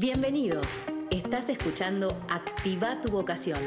Bienvenidos. 0.00 0.66
Estás 1.10 1.50
escuchando 1.50 2.08
Activa 2.30 3.02
tu 3.02 3.10
vocación, 3.12 3.58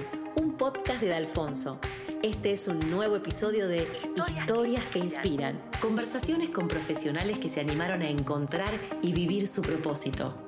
un 0.41 0.57
podcast 0.57 0.99
de 0.99 1.13
Alfonso. 1.13 1.79
Este 2.23 2.53
es 2.53 2.67
un 2.67 2.79
nuevo 2.89 3.17
episodio 3.17 3.67
de 3.67 3.87
Historias 4.15 4.83
que 4.85 4.97
inspiran, 4.97 5.61
conversaciones 5.79 6.49
con 6.49 6.67
profesionales 6.67 7.37
que 7.37 7.49
se 7.49 7.61
animaron 7.61 8.01
a 8.01 8.09
encontrar 8.09 8.71
y 9.03 9.13
vivir 9.13 9.47
su 9.47 9.61
propósito. 9.61 10.47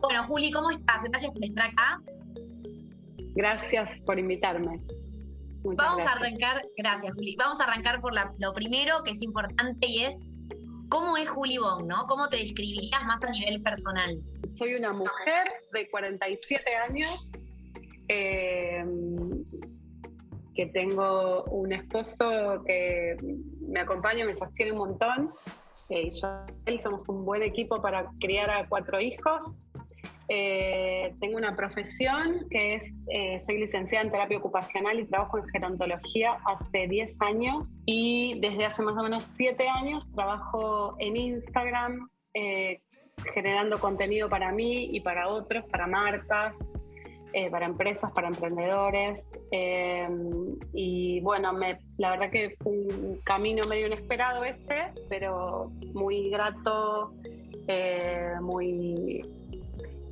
Bueno, 0.00 0.24
Juli, 0.26 0.50
¿cómo 0.50 0.70
estás? 0.70 1.04
Gracias 1.04 1.32
por 1.32 1.44
estar 1.44 1.68
acá. 1.68 2.00
Gracias 3.34 3.90
por 4.06 4.18
invitarme. 4.18 4.80
Vamos 5.64 6.06
a 6.06 6.12
arrancar, 6.12 6.62
gracias 6.78 7.12
Juli, 7.12 7.36
vamos 7.36 7.60
a 7.60 7.64
arrancar 7.64 8.00
por 8.00 8.14
lo 8.14 8.52
primero 8.54 9.02
que 9.02 9.10
es 9.10 9.20
importante 9.20 9.86
y 9.86 10.04
es 10.04 10.39
¿Cómo 10.90 11.16
es 11.16 11.30
Juli 11.30 11.56
Bong, 11.58 11.86
no? 11.86 12.04
¿Cómo 12.08 12.28
te 12.28 12.38
describirías 12.38 13.04
más 13.06 13.22
a 13.22 13.30
nivel 13.30 13.62
personal? 13.62 14.20
Soy 14.58 14.74
una 14.74 14.92
mujer 14.92 15.48
de 15.72 15.88
47 15.88 16.76
años 16.76 17.32
eh, 18.08 18.84
que 20.52 20.66
tengo 20.66 21.44
un 21.44 21.72
esposo 21.72 22.64
que 22.66 23.16
me 23.60 23.80
acompaña, 23.80 24.24
me 24.24 24.34
sostiene 24.34 24.72
un 24.72 24.78
montón. 24.78 25.32
Eh, 25.90 26.08
y 26.08 26.10
yo 26.10 26.28
él 26.66 26.80
somos 26.80 27.08
un 27.08 27.24
buen 27.24 27.44
equipo 27.44 27.80
para 27.80 28.02
criar 28.18 28.50
a 28.50 28.68
cuatro 28.68 29.00
hijos. 29.00 29.69
Eh, 30.32 31.12
tengo 31.18 31.38
una 31.38 31.56
profesión 31.56 32.44
que 32.50 32.74
es, 32.74 33.00
eh, 33.12 33.40
soy 33.40 33.58
licenciada 33.58 34.04
en 34.04 34.12
terapia 34.12 34.38
ocupacional 34.38 35.00
y 35.00 35.04
trabajo 35.04 35.38
en 35.38 35.48
gerontología 35.48 36.38
hace 36.46 36.86
10 36.86 37.20
años 37.20 37.80
y 37.84 38.38
desde 38.38 38.64
hace 38.64 38.80
más 38.82 38.96
o 38.96 39.02
menos 39.02 39.24
7 39.24 39.68
años 39.68 40.08
trabajo 40.10 40.94
en 41.00 41.16
Instagram 41.16 42.08
eh, 42.34 42.80
generando 43.34 43.80
contenido 43.80 44.28
para 44.28 44.52
mí 44.52 44.86
y 44.92 45.00
para 45.00 45.26
otros, 45.26 45.66
para 45.66 45.88
marcas, 45.88 46.54
para 47.50 47.66
empresas, 47.66 48.10
para 48.12 48.28
emprendedores. 48.28 49.30
y 50.72 51.20
bueno, 51.22 51.52
la 51.98 52.10
verdad 52.10 52.30
que 52.30 52.56
fue 52.60 52.72
un 52.72 53.20
camino 53.24 53.66
medio 53.68 53.88
inesperado 53.88 54.44
ese, 54.44 54.92
pero 55.08 55.70
muy 55.92 56.30
grato, 56.30 57.14
muy 58.40 59.22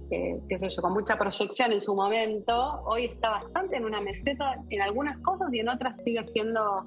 qué 0.09 0.59
sé 0.59 0.69
yo, 0.69 0.83
con 0.83 0.93
mucha 0.93 1.17
proyección 1.17 1.73
en 1.73 1.81
su 1.81 1.95
momento, 1.95 2.83
hoy 2.85 3.07
está 3.07 3.31
bastante 3.31 3.77
en 3.77 3.85
una 3.85 4.01
meseta 4.01 4.57
en 4.71 4.81
algunas 4.81 5.19
cosas 5.19 5.53
y 5.53 5.61
en 5.61 5.69
otras 5.69 6.03
sigue 6.03 6.27
siendo 6.27 6.87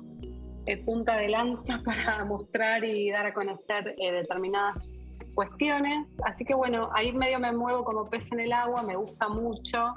eh, 0.66 0.78
punta 0.84 1.18
de 1.18 1.30
lanza 1.30 1.82
para 1.86 2.24
mostrar 2.26 2.84
y 2.84 3.10
dar 3.10 3.26
a 3.26 3.34
conocer 3.34 3.96
eh, 3.98 4.12
determinadas 4.12 4.90
cuestiones. 5.34 6.16
Así 6.24 6.46
que 6.46 6.54
bueno, 6.54 6.90
ahí 6.94 7.12
medio 7.14 7.40
me 7.40 7.52
muevo 7.52 7.84
como 7.84 8.06
pez 8.06 8.32
en 8.32 8.42
el 8.42 8.54
agua, 8.54 8.84
me 8.84 8.96
gusta 8.96 9.28
mucho. 9.30 9.96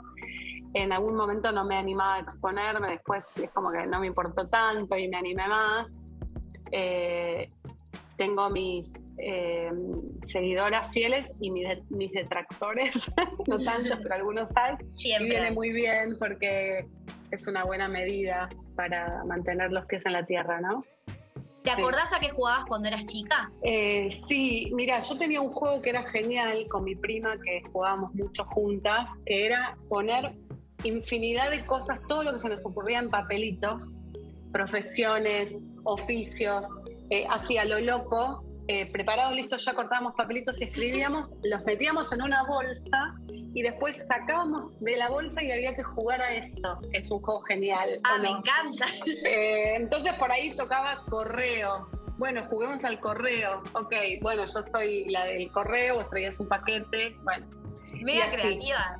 En 0.72 0.92
algún 0.92 1.14
momento 1.14 1.52
no 1.52 1.64
me 1.64 1.76
animaba 1.76 2.16
a 2.16 2.20
exponerme, 2.20 2.88
después 2.88 3.24
es 3.36 3.50
como 3.50 3.70
que 3.70 3.86
no 3.86 4.00
me 4.00 4.06
importó 4.06 4.48
tanto 4.48 4.96
y 4.96 5.06
me 5.08 5.16
animé 5.16 5.46
más. 5.46 6.00
Eh, 6.72 7.48
tengo 8.16 8.48
mis 8.50 9.03
eh, 9.18 9.70
seguidoras 10.26 10.92
fieles 10.92 11.30
y 11.40 11.50
mis, 11.50 12.12
detractores, 12.12 13.10
no 13.46 13.58
tantos, 13.62 13.98
pero 14.02 14.14
algunos 14.14 14.48
hay. 14.56 14.76
Y 14.98 15.24
viene 15.24 15.50
muy 15.50 15.70
bien 15.70 16.16
porque 16.18 16.86
es 17.30 17.46
una 17.46 17.64
buena 17.64 17.88
medida 17.88 18.48
para 18.76 19.24
mantener 19.24 19.72
los 19.72 19.86
pies 19.86 20.04
en 20.06 20.12
la 20.12 20.26
tierra, 20.26 20.60
¿no? 20.60 20.84
¿Te 21.62 21.70
acordás 21.70 22.12
a 22.12 22.20
qué 22.20 22.28
jugabas 22.28 22.66
cuando 22.66 22.88
eras 22.88 23.04
chica? 23.06 23.48
Eh, 23.62 24.10
sí, 24.26 24.70
mira, 24.74 25.00
yo 25.00 25.16
tenía 25.16 25.40
un 25.40 25.48
juego 25.48 25.80
que 25.80 25.90
era 25.90 26.04
genial 26.04 26.62
con 26.68 26.84
mi 26.84 26.94
prima, 26.94 27.34
que 27.42 27.62
jugábamos 27.72 28.14
mucho 28.14 28.44
juntas, 28.44 29.08
que 29.24 29.46
era 29.46 29.74
poner 29.88 30.34
infinidad 30.82 31.50
de 31.50 31.64
cosas, 31.64 32.00
todo 32.06 32.22
lo 32.22 32.34
que 32.34 32.40
se 32.40 32.48
nos 32.50 32.64
ocurría 32.66 32.98
en 32.98 33.08
papelitos, 33.08 34.02
profesiones, 34.52 35.56
oficios, 35.84 36.66
eh, 37.08 37.26
hacía 37.30 37.64
lo 37.64 37.80
loco, 37.80 38.44
eh, 38.66 38.90
preparado, 38.90 39.34
listo, 39.34 39.56
ya 39.56 39.74
cortábamos 39.74 40.14
papelitos 40.14 40.60
y 40.60 40.64
escribíamos, 40.64 41.32
los 41.42 41.64
metíamos 41.64 42.12
en 42.12 42.22
una 42.22 42.44
bolsa 42.44 43.14
y 43.28 43.62
después 43.62 44.04
sacábamos 44.08 44.78
de 44.80 44.96
la 44.96 45.08
bolsa 45.08 45.42
y 45.42 45.52
había 45.52 45.74
que 45.76 45.82
jugar 45.82 46.22
a 46.22 46.34
eso. 46.34 46.80
Es 46.92 47.10
un 47.10 47.20
juego 47.20 47.42
genial. 47.42 48.00
Ah, 48.04 48.18
me 48.20 48.30
encanta. 48.30 48.86
Eh, 49.26 49.76
entonces 49.76 50.12
por 50.14 50.30
ahí 50.32 50.56
tocaba 50.56 51.04
correo. 51.08 51.88
Bueno, 52.18 52.46
juguemos 52.48 52.84
al 52.84 53.00
correo. 53.00 53.62
Ok, 53.74 53.94
bueno, 54.22 54.44
yo 54.44 54.62
soy 54.62 55.06
la 55.06 55.24
del 55.24 55.50
correo, 55.50 55.96
vos 55.96 56.10
traías 56.10 56.38
un 56.40 56.48
paquete. 56.48 57.16
Bueno. 57.22 57.46
Mega 58.02 58.28
creativa. 58.30 58.98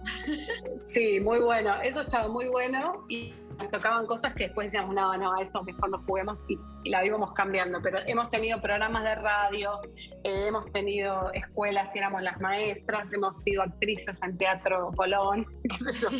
Sí, 0.88 1.20
muy 1.20 1.40
bueno. 1.40 1.76
Eso 1.82 2.02
estaba 2.02 2.28
muy 2.28 2.46
bueno 2.48 3.04
y 3.08 3.34
nos 3.58 3.70
tocaban 3.70 4.06
cosas 4.06 4.34
que 4.34 4.44
después 4.44 4.68
decíamos, 4.68 4.94
no, 4.94 5.16
no, 5.16 5.32
a 5.32 5.42
eso 5.42 5.62
mejor 5.66 5.90
no 5.90 6.02
juguemos 6.06 6.42
y, 6.48 6.58
la 6.88 7.04
íbamos 7.04 7.32
cambiando. 7.32 7.80
Pero 7.82 7.98
hemos 8.06 8.30
tenido 8.30 8.60
programas 8.60 9.04
de 9.04 9.14
radio, 9.14 9.80
eh, 10.22 10.46
hemos 10.48 10.70
tenido 10.72 11.30
escuelas 11.32 11.94
y 11.94 11.98
éramos 11.98 12.22
las 12.22 12.40
maestras, 12.40 13.12
hemos 13.12 13.42
sido 13.42 13.62
actrices 13.62 14.20
en 14.22 14.36
Teatro 14.36 14.90
Colón, 14.96 15.46
qué 15.68 15.92
sé 15.92 16.00
yo. 16.00 16.08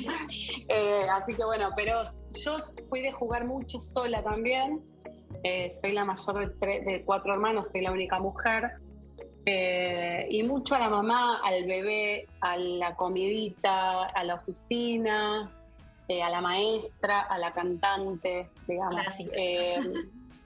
Eh, 0.68 1.06
así 1.10 1.34
que 1.34 1.44
bueno, 1.44 1.70
pero 1.76 2.02
yo 2.44 2.56
fui 2.88 3.02
de 3.02 3.12
jugar 3.12 3.46
mucho 3.46 3.78
sola 3.78 4.22
también. 4.22 4.82
Eh, 5.42 5.70
soy 5.80 5.92
la 5.92 6.04
mayor 6.04 6.48
de, 6.48 6.80
de, 6.80 7.02
cuatro 7.04 7.32
hermanos, 7.34 7.70
soy 7.70 7.82
la 7.82 7.92
única 7.92 8.18
mujer. 8.18 8.70
y 9.46 10.42
mucho 10.42 10.74
a 10.74 10.78
la 10.78 10.88
mamá, 10.88 11.40
al 11.44 11.64
bebé, 11.66 12.26
a 12.40 12.56
la 12.56 12.96
comidita, 12.96 14.04
a 14.04 14.24
la 14.24 14.36
oficina, 14.36 15.52
eh, 16.08 16.22
a 16.22 16.28
la 16.28 16.40
maestra, 16.40 17.20
a 17.22 17.38
la 17.38 17.52
cantante, 17.52 18.50
digamos. 18.66 19.00
Eh, 19.32 19.76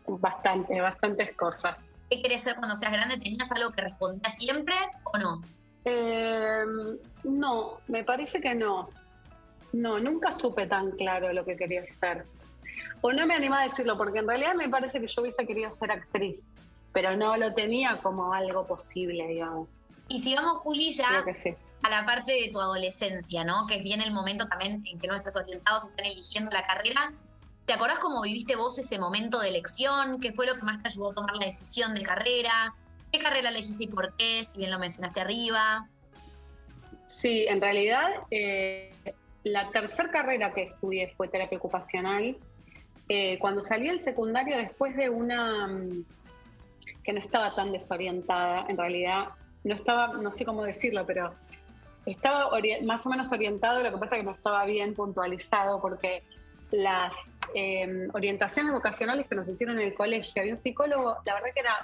bastante, 0.06 0.80
bastantes 0.80 1.34
cosas. 1.34 1.96
¿Qué 2.08 2.22
querés 2.22 2.42
ser 2.42 2.56
cuando 2.56 2.76
seas 2.76 2.92
grande? 2.92 3.19
¿Tenías 3.19 3.50
algo 3.52 3.70
que 3.70 3.82
respondías 3.82 4.38
siempre 4.38 4.74
o 5.04 5.19
no? 5.19 5.42
Em, 5.84 6.98
no, 7.24 7.80
me 7.88 8.04
parece 8.04 8.41
que 8.41 8.54
no. 8.54 8.88
No, 9.72 9.98
nunca 9.98 10.32
supe 10.32 10.66
tan 10.66 10.92
claro 10.92 11.32
lo 11.32 11.44
que 11.44 11.56
quería 11.56 11.84
ser. 11.86 12.25
O 13.00 13.12
no 13.12 13.26
me 13.26 13.34
animaba 13.34 13.62
a 13.64 13.69
decirlo, 13.69 13.98
porque 13.98 14.20
en 14.20 14.28
realidad 14.28 14.54
me 14.54 14.69
parece 14.69 15.00
que 15.00 15.06
yo 15.06 15.22
hubiese 15.22 15.46
querido 15.46 15.70
ser 15.70 15.92
actriz, 15.92 16.46
pero 16.92 17.16
no 17.16 17.36
lo 17.36 17.52
tenía 17.54 17.98
como 18.00 18.32
algo 18.32 18.66
posible, 18.66 19.26
digamos. 19.26 19.69
Y 20.08 20.20
si 20.20 20.34
vamos, 20.34 20.58
Juli, 20.58 20.92
ya 20.92 21.08
Creo 21.08 21.25
que 21.25 21.34
sí 21.34 21.56
a 21.83 21.91
la 21.91 22.05
parte 22.05 22.33
de 22.33 22.49
tu 22.50 22.61
adolescencia, 22.61 23.44
¿no? 23.44 23.66
Que 23.66 23.77
es 23.77 23.83
bien 23.83 24.00
el 24.00 24.12
momento 24.12 24.47
también 24.47 24.83
en 24.87 24.99
que 24.99 25.06
no 25.06 25.15
estás 25.15 25.37
orientado, 25.37 25.81
se 25.81 25.89
están 25.89 26.06
eligiendo 26.06 26.50
la 26.50 26.66
carrera. 26.66 27.12
¿Te 27.65 27.72
acordás 27.72 27.99
cómo 27.99 28.22
viviste 28.22 28.56
vos 28.56 28.78
ese 28.78 28.99
momento 28.99 29.41
de 29.41 29.49
elección? 29.49 30.21
¿Qué 30.21 30.33
fue 30.33 30.47
lo 30.47 30.55
que 30.55 30.62
más 30.62 30.83
te 30.83 30.88
ayudó 30.88 31.11
a 31.11 31.15
tomar 31.15 31.37
la 31.37 31.47
decisión 31.47 31.94
de 31.94 32.03
carrera? 32.03 32.75
¿Qué 33.12 33.19
carrera 33.19 33.50
elegiste 33.50 33.84
y 33.84 33.88
por 33.88 34.15
qué? 34.17 34.44
Si 34.44 34.59
bien 34.59 34.71
lo 34.71 34.78
mencionaste 34.78 35.21
arriba. 35.21 35.88
Sí, 37.05 37.47
en 37.49 37.61
realidad 37.61 38.06
eh, 38.31 38.93
la 39.44 39.71
tercera 39.71 40.11
carrera 40.11 40.53
que 40.53 40.65
estudié 40.65 41.12
fue 41.17 41.28
terapia 41.28 41.59
ocupacional. 41.59 42.37
Eh, 43.09 43.38
cuando 43.38 43.62
salí 43.62 43.88
del 43.88 44.00
secundario, 44.00 44.56
después 44.59 44.94
de 44.97 45.09
una 45.09 45.67
mm, 45.69 46.05
que 47.03 47.12
no 47.12 47.21
estaba 47.21 47.55
tan 47.55 47.72
desorientada, 47.72 48.67
en 48.69 48.77
realidad 48.77 49.28
no 49.65 49.75
estaba, 49.75 50.09
no 50.09 50.31
sé 50.31 50.44
cómo 50.44 50.62
decirlo, 50.62 51.06
pero 51.06 51.34
estaba 52.12 52.50
más 52.84 53.06
o 53.06 53.08
menos 53.08 53.30
orientado, 53.32 53.82
lo 53.82 53.91
que 53.91 53.98
pasa 53.98 54.16
es 54.16 54.20
que 54.20 54.26
no 54.26 54.32
estaba 54.32 54.64
bien 54.64 54.94
puntualizado 54.94 55.80
porque 55.80 56.22
las 56.70 57.38
em, 57.54 58.08
orientaciones 58.12 58.72
vocacionales 58.72 59.26
que 59.26 59.34
nos 59.34 59.48
hicieron 59.48 59.78
en 59.78 59.88
el 59.88 59.94
colegio, 59.94 60.42
había 60.42 60.54
un 60.54 60.60
psicólogo, 60.60 61.16
la 61.24 61.34
verdad 61.34 61.48
que 61.54 61.60
era 61.60 61.74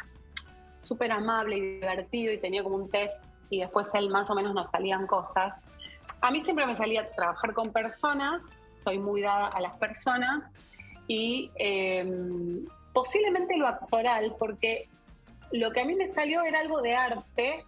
súper 0.82 1.12
amable 1.12 1.56
y 1.56 1.60
divertido 1.60 2.32
y 2.32 2.38
tenía 2.38 2.62
como 2.62 2.76
un 2.76 2.90
test 2.90 3.18
y 3.50 3.60
después 3.60 3.88
él 3.94 4.10
más 4.10 4.28
o 4.30 4.34
menos 4.34 4.54
nos 4.54 4.70
salían 4.70 5.06
cosas. 5.06 5.58
A 6.20 6.30
mí 6.30 6.40
siempre 6.40 6.66
me 6.66 6.74
salía 6.74 7.10
trabajar 7.12 7.54
con 7.54 7.72
personas, 7.72 8.42
soy 8.82 8.98
muy 8.98 9.22
dada 9.22 9.48
a 9.48 9.60
las 9.60 9.76
personas 9.78 10.44
y 11.06 11.50
em, 11.56 12.66
posiblemente 12.92 13.56
lo 13.56 13.66
actoral, 13.66 14.34
porque 14.38 14.88
lo 15.52 15.70
que 15.70 15.80
a 15.80 15.84
mí 15.84 15.94
me 15.94 16.06
salió 16.06 16.42
era 16.42 16.60
algo 16.60 16.82
de 16.82 16.94
arte 16.94 17.64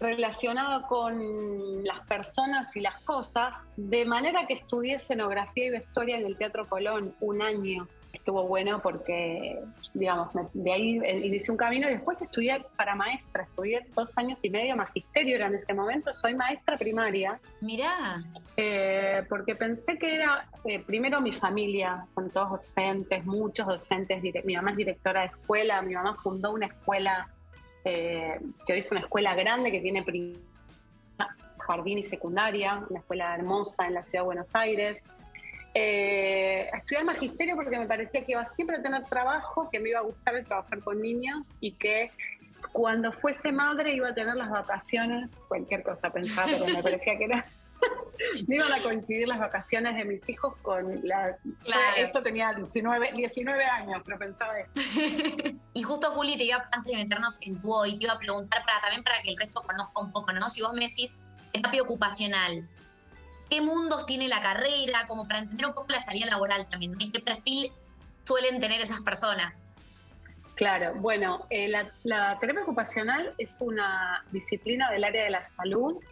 relacionado 0.00 0.86
con 0.86 1.84
las 1.84 2.00
personas 2.06 2.74
y 2.76 2.80
las 2.80 3.00
cosas, 3.02 3.70
de 3.76 4.04
manera 4.04 4.46
que 4.46 4.54
estudié 4.54 4.94
escenografía 4.94 5.66
y 5.66 5.70
vestuaria 5.70 6.18
en 6.18 6.26
el 6.26 6.36
Teatro 6.36 6.68
Colón 6.68 7.14
un 7.20 7.42
año. 7.42 7.88
Estuvo 8.12 8.44
bueno 8.44 8.80
porque, 8.80 9.60
digamos, 9.92 10.30
de 10.54 10.72
ahí 10.72 11.00
inicié 11.24 11.50
un 11.50 11.56
camino 11.56 11.88
y 11.88 11.94
después 11.94 12.20
estudié 12.20 12.64
para 12.76 12.94
maestra, 12.94 13.42
estudié 13.44 13.86
dos 13.94 14.16
años 14.16 14.38
y 14.42 14.50
medio 14.50 14.76
magisterio, 14.76 15.36
era 15.36 15.46
en 15.46 15.54
ese 15.54 15.74
momento, 15.74 16.12
soy 16.12 16.34
maestra 16.34 16.78
primaria. 16.78 17.38
Mirá. 17.60 18.22
Eh, 18.56 19.24
porque 19.28 19.54
pensé 19.54 19.98
que 19.98 20.14
era, 20.14 20.48
eh, 20.64 20.80
primero 20.80 21.20
mi 21.20 21.32
familia, 21.32 22.04
son 22.14 22.30
todos 22.30 22.50
docentes, 22.50 23.24
muchos 23.24 23.66
docentes, 23.66 24.22
mi 24.44 24.56
mamá 24.56 24.70
es 24.70 24.76
directora 24.78 25.20
de 25.22 25.26
escuela, 25.28 25.82
mi 25.82 25.94
mamá 25.94 26.16
fundó 26.16 26.52
una 26.52 26.66
escuela 26.66 27.28
eh, 27.84 28.40
que 28.66 28.72
hoy 28.72 28.78
es 28.78 28.90
una 28.90 29.00
escuela 29.00 29.34
grande 29.34 29.70
que 29.70 29.80
tiene 29.80 30.04
jardín 31.58 31.98
y 31.98 32.02
secundaria, 32.02 32.82
una 32.88 33.00
escuela 33.00 33.34
hermosa 33.34 33.86
en 33.86 33.94
la 33.94 34.04
ciudad 34.04 34.22
de 34.22 34.26
Buenos 34.26 34.54
Aires. 34.54 35.02
Eh, 35.74 36.68
estudiar 36.72 37.04
magisterio 37.04 37.54
porque 37.54 37.78
me 37.78 37.86
parecía 37.86 38.24
que 38.24 38.32
iba 38.32 38.44
siempre 38.54 38.76
a 38.76 38.82
tener 38.82 39.04
trabajo, 39.04 39.68
que 39.70 39.78
me 39.78 39.90
iba 39.90 39.98
a 39.98 40.02
gustar 40.02 40.42
trabajar 40.44 40.80
con 40.80 41.00
niños 41.00 41.54
y 41.60 41.72
que 41.72 42.10
cuando 42.72 43.12
fuese 43.12 43.52
madre 43.52 43.94
iba 43.94 44.08
a 44.08 44.14
tener 44.14 44.34
las 44.34 44.50
vacaciones, 44.50 45.32
cualquier 45.46 45.82
cosa 45.82 46.10
pensaba, 46.10 46.48
pero 46.50 46.74
me 46.74 46.82
parecía 46.82 47.16
que 47.18 47.24
era 47.24 47.46
me 48.46 48.56
iban 48.56 48.72
a 48.72 48.82
coincidir 48.82 49.28
las 49.28 49.38
vacaciones 49.38 49.94
de 49.96 50.04
mis 50.04 50.28
hijos 50.28 50.54
con 50.62 51.00
la... 51.06 51.38
Esto 51.96 52.22
tenía 52.22 52.52
19, 52.52 53.12
19 53.12 53.64
años, 53.64 54.02
pero 54.04 54.18
pensaba 54.18 54.58
esto. 54.60 54.80
y 55.74 55.82
justo, 55.82 56.10
Juli, 56.12 56.36
te 56.36 56.44
iba, 56.44 56.68
antes 56.72 56.92
de 56.92 56.98
meternos 56.98 57.38
en 57.42 57.60
tu 57.60 57.72
hoy, 57.72 57.98
te 57.98 58.04
iba 58.04 58.14
a 58.14 58.18
preguntar 58.18 58.64
para, 58.64 58.80
también 58.80 59.02
para 59.04 59.22
que 59.22 59.30
el 59.30 59.36
resto 59.36 59.62
conozca 59.62 60.00
un 60.00 60.12
poco, 60.12 60.32
¿no? 60.32 60.48
Si 60.50 60.62
vos 60.62 60.72
me 60.72 60.86
decís 60.86 61.18
terapia 61.52 61.82
ocupacional, 61.82 62.68
¿qué 63.48 63.60
mundos 63.60 64.06
tiene 64.06 64.28
la 64.28 64.42
carrera? 64.42 65.06
Como 65.06 65.26
para 65.26 65.40
entender 65.40 65.66
un 65.66 65.74
poco 65.74 65.92
la 65.92 66.00
salida 66.00 66.26
laboral 66.26 66.68
también, 66.68 66.94
¿Y 66.98 67.10
qué 67.10 67.20
perfil 67.20 67.72
suelen 68.24 68.60
tener 68.60 68.80
esas 68.80 69.00
personas? 69.00 69.64
Claro, 70.54 70.94
bueno, 70.96 71.46
eh, 71.50 71.68
la, 71.68 71.92
la 72.02 72.36
terapia 72.40 72.62
ocupacional 72.64 73.32
es 73.38 73.58
una 73.60 74.24
disciplina 74.32 74.90
del 74.90 75.04
área 75.04 75.22
de 75.22 75.30
la 75.30 75.44
salud 75.44 76.02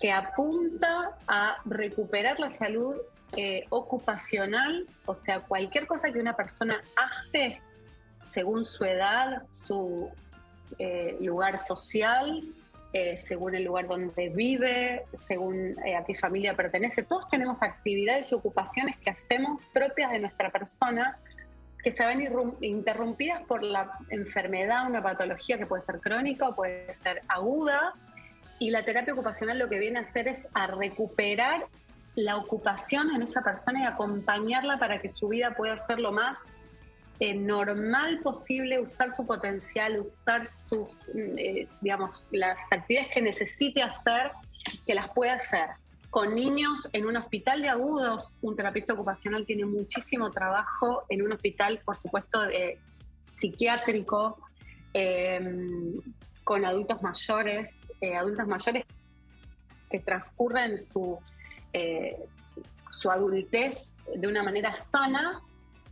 que 0.00 0.10
apunta 0.10 1.16
a 1.26 1.56
recuperar 1.64 2.40
la 2.40 2.48
salud 2.48 2.96
eh, 3.36 3.64
ocupacional, 3.68 4.86
o 5.06 5.14
sea, 5.14 5.40
cualquier 5.40 5.86
cosa 5.86 6.10
que 6.10 6.18
una 6.18 6.34
persona 6.34 6.80
hace 6.96 7.60
según 8.24 8.64
su 8.64 8.84
edad, 8.84 9.42
su 9.50 10.10
eh, 10.78 11.16
lugar 11.20 11.58
social, 11.58 12.42
eh, 12.92 13.16
según 13.16 13.54
el 13.54 13.64
lugar 13.64 13.86
donde 13.86 14.30
vive, 14.30 15.04
según 15.24 15.76
a 15.96 16.04
qué 16.04 16.14
familia 16.14 16.56
pertenece. 16.56 17.02
Todos 17.02 17.28
tenemos 17.28 17.62
actividades 17.62 18.32
y 18.32 18.34
ocupaciones 18.34 18.96
que 18.98 19.10
hacemos 19.10 19.62
propias 19.72 20.10
de 20.10 20.18
nuestra 20.18 20.50
persona 20.50 21.18
que 21.82 21.92
se 21.92 22.04
ven 22.04 22.28
interrumpidas 22.60 23.42
por 23.42 23.62
la 23.62 23.92
enfermedad, 24.10 24.86
una 24.86 25.02
patología 25.02 25.56
que 25.56 25.66
puede 25.66 25.82
ser 25.82 26.00
crónica 26.00 26.48
o 26.48 26.54
puede 26.54 26.92
ser 26.92 27.22
aguda, 27.28 27.94
y 28.60 28.70
la 28.70 28.84
terapia 28.84 29.14
ocupacional 29.14 29.58
lo 29.58 29.68
que 29.68 29.80
viene 29.80 29.98
a 29.98 30.02
hacer 30.02 30.28
es 30.28 30.46
a 30.54 30.68
recuperar 30.68 31.66
la 32.14 32.36
ocupación 32.36 33.10
en 33.12 33.22
esa 33.22 33.42
persona 33.42 33.80
y 33.80 33.84
acompañarla 33.84 34.78
para 34.78 35.00
que 35.00 35.08
su 35.08 35.28
vida 35.28 35.54
pueda 35.56 35.78
ser 35.78 35.98
lo 35.98 36.12
más 36.12 36.44
eh, 37.20 37.34
normal 37.34 38.20
posible, 38.20 38.78
usar 38.78 39.12
su 39.12 39.26
potencial, 39.26 39.98
usar 39.98 40.46
sus, 40.46 41.08
eh, 41.14 41.68
digamos, 41.80 42.26
las 42.30 42.58
actividades 42.70 43.12
que 43.14 43.22
necesite 43.22 43.82
hacer, 43.82 44.30
que 44.86 44.94
las 44.94 45.08
pueda 45.10 45.34
hacer. 45.34 45.66
Con 46.10 46.34
niños 46.34 46.86
en 46.92 47.06
un 47.06 47.16
hospital 47.16 47.62
de 47.62 47.68
agudos, 47.68 48.36
un 48.42 48.56
terapeuta 48.56 48.92
ocupacional 48.92 49.46
tiene 49.46 49.64
muchísimo 49.64 50.30
trabajo 50.30 51.04
en 51.08 51.22
un 51.22 51.32
hospital, 51.32 51.80
por 51.84 51.96
supuesto, 51.96 52.42
de, 52.42 52.78
psiquiátrico, 53.32 54.38
eh, 54.92 55.40
con 56.44 56.64
adultos 56.64 57.00
mayores, 57.00 57.70
eh, 58.00 58.16
adultos 58.16 58.46
mayores 58.46 58.84
que 59.90 59.98
transcurren 60.00 60.80
su, 60.80 61.18
eh, 61.72 62.16
su 62.90 63.10
adultez 63.10 63.96
de 64.14 64.26
una 64.26 64.42
manera 64.42 64.74
sana 64.74 65.42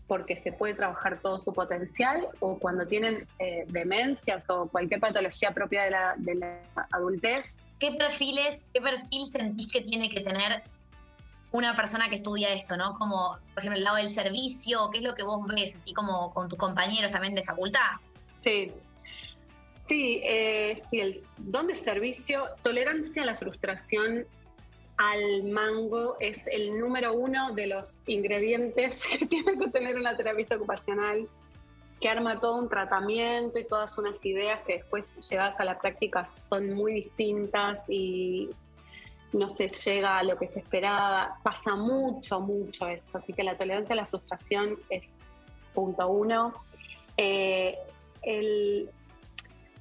porque 0.06 0.36
se 0.36 0.52
puede 0.52 0.74
trabajar 0.74 1.20
todo 1.20 1.38
su 1.38 1.52
potencial 1.52 2.26
o 2.40 2.58
cuando 2.58 2.86
tienen 2.86 3.26
eh, 3.38 3.64
demencias 3.68 4.48
o 4.48 4.66
cualquier 4.66 5.00
patología 5.00 5.52
propia 5.52 5.84
de 5.84 5.90
la, 5.90 6.14
de 6.16 6.34
la 6.34 6.62
adultez. 6.90 7.60
¿Qué 7.78 7.92
perfiles, 7.92 8.64
qué 8.72 8.80
perfil 8.80 9.26
sentís 9.26 9.70
que 9.70 9.82
tiene 9.82 10.08
que 10.08 10.20
tener 10.20 10.62
una 11.52 11.74
persona 11.74 12.08
que 12.08 12.16
estudia 12.16 12.52
esto, 12.52 12.76
¿no? 12.76 12.94
Como, 12.94 13.38
por 13.54 13.58
ejemplo, 13.58 13.78
el 13.78 13.84
lado 13.84 13.96
del 13.96 14.08
servicio, 14.08 14.90
¿qué 14.90 14.98
es 14.98 15.04
lo 15.04 15.14
que 15.14 15.22
vos 15.22 15.46
ves, 15.46 15.76
así 15.76 15.92
como 15.92 16.32
con 16.32 16.48
tus 16.48 16.58
compañeros 16.58 17.10
también 17.10 17.34
de 17.34 17.44
facultad? 17.44 17.80
Sí, 18.32 18.72
Sí, 19.78 20.20
eh, 20.24 20.74
sí, 20.76 21.00
el 21.00 21.22
don 21.36 21.68
de 21.68 21.76
servicio, 21.76 22.48
tolerancia 22.64 23.22
a 23.22 23.26
la 23.26 23.36
frustración 23.36 24.26
al 24.96 25.44
mango 25.44 26.16
es 26.18 26.48
el 26.48 26.76
número 26.80 27.14
uno 27.14 27.52
de 27.52 27.68
los 27.68 28.00
ingredientes 28.08 29.06
que 29.18 29.24
tiene 29.26 29.56
que 29.56 29.68
tener 29.68 29.94
una 29.94 30.16
terapista 30.16 30.56
ocupacional, 30.56 31.28
que 32.00 32.08
arma 32.08 32.40
todo 32.40 32.56
un 32.56 32.68
tratamiento 32.68 33.56
y 33.60 33.68
todas 33.68 33.96
unas 33.98 34.22
ideas 34.26 34.60
que 34.64 34.78
después 34.78 35.16
llevadas 35.30 35.60
a 35.60 35.64
la 35.64 35.78
práctica 35.78 36.24
son 36.24 36.72
muy 36.74 36.94
distintas 36.94 37.84
y 37.88 38.50
no 39.32 39.48
se 39.48 39.68
llega 39.68 40.18
a 40.18 40.24
lo 40.24 40.36
que 40.36 40.48
se 40.48 40.58
esperaba. 40.58 41.38
Pasa 41.44 41.76
mucho, 41.76 42.40
mucho 42.40 42.88
eso. 42.88 43.18
Así 43.18 43.32
que 43.32 43.44
la 43.44 43.56
tolerancia 43.56 43.92
a 43.92 43.96
la 43.96 44.06
frustración 44.06 44.76
es 44.90 45.16
punto 45.72 46.08
uno. 46.08 46.52
Eh, 47.16 47.78
el, 48.22 48.90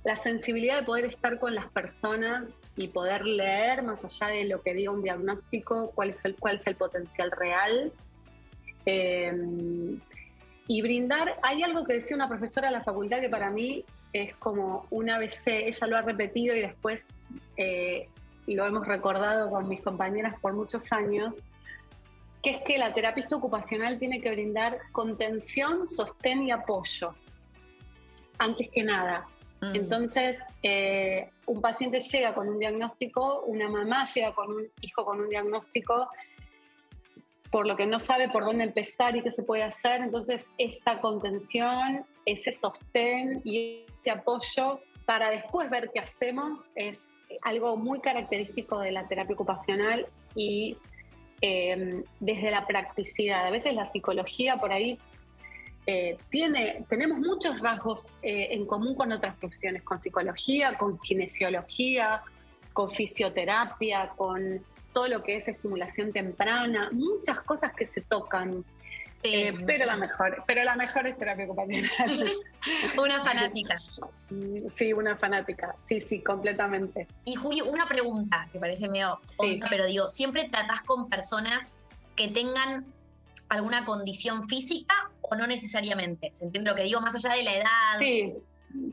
la 0.07 0.15
sensibilidad 0.15 0.79
de 0.79 0.83
poder 0.83 1.03
estar 1.03 1.37
con 1.37 1.53
las 1.53 1.69
personas 1.69 2.61
y 2.77 2.87
poder 2.87 3.25
leer 3.25 3.83
más 3.83 4.05
allá 4.05 4.33
de 4.33 4.45
lo 4.45 4.61
que 4.61 4.73
diga 4.73 4.89
un 4.89 5.03
diagnóstico, 5.03 5.91
cuál 5.93 6.11
es 6.11 6.23
el, 6.23 6.33
cuál 6.35 6.61
es 6.61 6.67
el 6.67 6.75
potencial 6.77 7.29
real. 7.29 7.91
Em, 8.85 9.99
y 10.65 10.81
brindar, 10.81 11.37
hay 11.43 11.61
algo 11.61 11.83
que 11.83 11.95
decía 11.95 12.15
una 12.15 12.29
profesora 12.29 12.69
de 12.69 12.75
la 12.75 12.85
facultad 12.85 13.19
que 13.19 13.27
para 13.27 13.49
mí 13.49 13.83
es 14.13 14.33
como 14.37 14.85
un 14.91 15.09
ABC, 15.09 15.47
ella 15.47 15.87
lo 15.87 15.97
ha 15.97 16.01
repetido 16.03 16.55
y 16.55 16.61
después 16.61 17.07
eh, 17.57 18.07
lo 18.45 18.65
hemos 18.65 18.87
recordado 18.87 19.49
con 19.49 19.67
mis 19.67 19.81
compañeras 19.81 20.39
por 20.39 20.53
muchos 20.53 20.89
años, 20.93 21.35
que 22.41 22.51
es 22.51 22.61
que 22.61 22.77
la 22.77 22.93
terapista 22.93 23.35
ocupacional 23.35 23.99
tiene 23.99 24.21
que 24.21 24.31
brindar 24.31 24.79
contención, 24.93 25.85
sostén 25.85 26.43
y 26.43 26.51
apoyo, 26.51 27.13
antes 28.39 28.69
que 28.69 28.83
nada. 28.83 29.27
Mm. 29.61 29.75
Entonces, 29.75 30.37
eh, 30.63 31.29
un 31.45 31.61
paciente 31.61 31.99
llega 31.99 32.33
con 32.33 32.47
un 32.47 32.59
diagnóstico, 32.59 33.43
una 33.45 33.69
mamá 33.69 34.05
llega 34.05 34.33
con 34.33 34.51
un 34.51 34.67
hijo 34.81 35.05
con 35.05 35.19
un 35.21 35.29
diagnóstico, 35.29 36.09
por 37.49 37.65
lo 37.65 37.75
que 37.75 37.87
no 37.87 37.99
sabe 37.99 38.29
por 38.29 38.43
dónde 38.43 38.65
empezar 38.65 39.15
y 39.15 39.21
qué 39.21 39.31
se 39.31 39.43
puede 39.43 39.63
hacer. 39.63 40.01
Entonces, 40.01 40.47
esa 40.57 40.99
contención, 40.99 42.05
ese 42.25 42.51
sostén 42.51 43.41
y 43.43 43.85
ese 44.01 44.11
apoyo 44.11 44.81
para 45.05 45.29
después 45.29 45.69
ver 45.69 45.89
qué 45.93 46.01
hacemos 46.01 46.71
es 46.75 47.11
algo 47.41 47.77
muy 47.77 47.99
característico 48.01 48.79
de 48.79 48.91
la 48.91 49.07
terapia 49.07 49.33
ocupacional 49.33 50.07
y 50.35 50.77
eh, 51.41 52.03
desde 52.19 52.51
la 52.51 52.67
practicidad. 52.67 53.45
A 53.45 53.51
veces 53.51 53.73
la 53.73 53.85
psicología 53.85 54.57
por 54.57 54.71
ahí 54.71 54.99
eh, 55.89 56.17
tiene, 56.29 56.85
tenemos 56.89 57.17
muchos 57.17 57.61
rasgos 57.61 58.11
eh, 58.21 58.49
en 58.51 58.65
común 58.65 58.93
con 58.93 59.09
otras 59.13 59.37
profesiones, 59.37 59.83
con 59.83 60.01
psicología, 60.01 60.77
con 60.77 60.99
kinesiología, 60.99 62.23
con 62.73 62.91
fisioterapia, 62.91 64.09
con 64.17 64.61
todo 64.91 65.07
lo 65.07 65.23
que 65.23 65.37
es 65.37 65.47
estimulación 65.47 66.11
temprana, 66.11 66.89
muchas 66.91 67.39
cosas 67.39 67.71
que 67.73 67.85
se 67.85 68.01
tocan. 68.01 68.65
Eh, 69.23 69.53
pero 69.65 69.85
la 69.85 69.95
mejor, 69.95 70.43
pero 70.45 70.65
la 70.65 70.75
mejor 70.75 71.07
es 71.07 71.17
terapia 71.17 71.45
ocupacional. 71.45 71.89
una 73.01 73.23
fanática. 73.23 73.77
Mm, 74.29 74.69
sí, 74.69 74.91
una 74.91 75.15
fanática. 75.15 75.73
Sí, 75.87 76.01
sí, 76.01 76.21
completamente. 76.21 77.07
Y 77.23 77.35
Julio, 77.35 77.63
una 77.63 77.87
pregunta 77.87 78.49
que 78.51 78.59
parece 78.59 78.89
medio 78.89 79.21
pero 79.69 79.85
digo, 79.85 80.09
¿siempre 80.09 80.49
tratás 80.49 80.81
con 80.81 81.07
personas 81.07 81.71
que 82.17 82.27
tengan 82.27 82.85
alguna 83.49 83.85
condición 83.85 84.47
física 84.47 85.11
o 85.21 85.35
no 85.35 85.47
necesariamente? 85.47 86.31
¿Se 86.33 86.45
entiende 86.45 86.69
lo 86.71 86.75
que 86.75 86.83
digo 86.83 87.01
más 87.01 87.15
allá 87.15 87.35
de 87.35 87.43
la 87.43 87.55
edad? 87.55 87.99
Sí, 87.99 88.33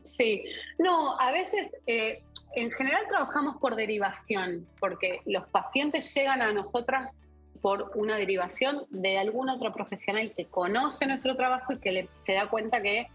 sí. 0.03 0.43
No, 0.77 1.19
a 1.19 1.31
veces, 1.31 1.75
eh, 1.87 2.23
en 2.55 2.71
general 2.71 3.03
trabajamos 3.09 3.57
por 3.57 3.75
derivación, 3.75 4.67
porque 4.79 5.21
los 5.25 5.47
pacientes 5.47 6.13
llegan 6.13 6.41
a 6.41 6.51
nosotras 6.51 7.13
por 7.61 7.91
una 7.95 8.15
derivación 8.15 8.85
de 8.89 9.17
algún 9.17 9.49
otro 9.49 9.73
profesional 9.73 10.31
que 10.35 10.45
conoce 10.45 11.07
nuestro 11.07 11.35
trabajo 11.35 11.73
y 11.73 11.79
que 11.79 12.07
se 12.19 12.33
da 12.33 12.47
cuenta 12.47 12.81
que 12.81 13.07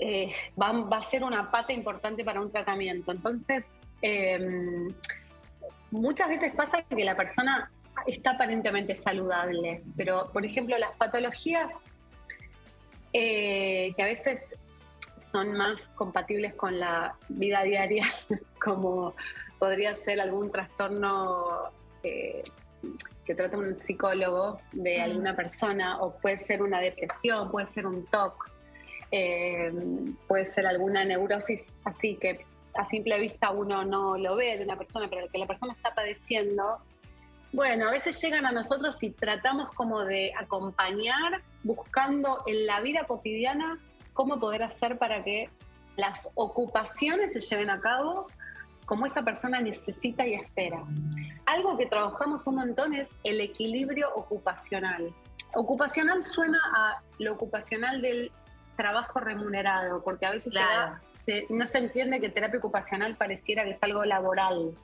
eh, 0.00 0.32
va, 0.60 0.96
a 0.96 1.02
ser 1.02 1.22
una 1.22 1.50
pata 1.50 1.72
importante 1.72 2.24
para 2.24 2.40
un 2.40 2.50
tratamiento. 2.50 3.12
Entonces, 3.12 3.70
em, 4.02 4.92
muchas 5.90 6.28
veces 6.28 6.52
pasa 6.54 6.82
que 6.82 7.04
la 7.04 7.16
persona 7.16 7.70
está 8.06 8.32
aparentemente 8.32 8.94
saludable, 8.94 9.82
pero 9.96 10.30
por 10.32 10.44
ejemplo 10.44 10.76
las 10.78 10.92
patologías 10.92 11.74
eh, 13.12 13.92
que 13.96 14.02
a 14.02 14.06
veces 14.06 14.54
son 15.16 15.52
más 15.52 15.88
compatibles 15.94 16.54
con 16.54 16.78
la 16.78 17.16
vida 17.28 17.62
diaria, 17.62 18.06
como 18.62 19.14
podría 19.58 19.94
ser 19.94 20.20
algún 20.20 20.50
trastorno 20.50 21.70
eh, 22.02 22.42
que 23.24 23.34
trata 23.34 23.58
un 23.58 23.78
psicólogo 23.78 24.60
de 24.72 25.00
alguna 25.00 25.36
persona, 25.36 26.00
o 26.00 26.12
puede 26.14 26.38
ser 26.38 26.62
una 26.62 26.80
depresión, 26.80 27.50
puede 27.50 27.66
ser 27.66 27.86
un 27.86 28.06
TOC. 28.06 28.50
eh, 29.12 29.72
puede 30.28 30.46
ser 30.46 30.66
alguna 30.66 31.04
neurosis 31.04 31.76
así 31.84 32.14
que 32.14 32.46
a 32.74 32.86
simple 32.86 33.18
vista 33.18 33.50
uno 33.50 33.84
no 33.84 34.16
lo 34.16 34.36
ve 34.36 34.56
de 34.56 34.64
una 34.64 34.76
persona, 34.76 35.08
pero 35.10 35.28
que 35.28 35.38
la 35.38 35.46
persona 35.46 35.72
está 35.72 35.94
padeciendo, 35.94 36.78
bueno, 37.52 37.88
a 37.88 37.90
veces 37.90 38.20
llegan 38.22 38.46
a 38.46 38.52
nosotros 38.52 39.02
y 39.02 39.10
tratamos 39.10 39.70
como 39.72 40.04
de 40.04 40.32
acompañar 40.38 41.42
buscando 41.62 42.42
en 42.46 42.66
la 42.66 42.80
vida 42.80 43.04
cotidiana 43.04 43.78
cómo 44.12 44.38
poder 44.38 44.62
hacer 44.62 44.98
para 44.98 45.24
que 45.24 45.50
las 45.96 46.28
ocupaciones 46.34 47.32
se 47.32 47.40
lleven 47.40 47.70
a 47.70 47.80
cabo 47.80 48.26
como 48.86 49.06
esa 49.06 49.22
persona 49.22 49.60
necesita 49.60 50.26
y 50.26 50.34
espera. 50.34 50.82
Algo 51.46 51.76
que 51.76 51.86
trabajamos 51.86 52.46
un 52.46 52.56
montón 52.56 52.94
es 52.94 53.08
el 53.24 53.40
equilibrio 53.40 54.12
ocupacional. 54.14 55.14
Ocupacional 55.54 56.22
suena 56.22 56.58
a 56.74 57.02
lo 57.18 57.34
ocupacional 57.34 58.02
del 58.02 58.32
trabajo 58.76 59.20
remunerado, 59.20 60.02
porque 60.02 60.26
a 60.26 60.30
veces 60.30 60.54
no 61.50 61.66
se 61.66 61.78
entiende 61.78 62.20
que 62.20 62.30
terapia 62.30 62.58
ocupacional 62.58 63.16
pareciera 63.16 63.64
que 63.64 63.70
es 63.70 63.82
algo 63.82 64.04
laboral, 64.04 64.74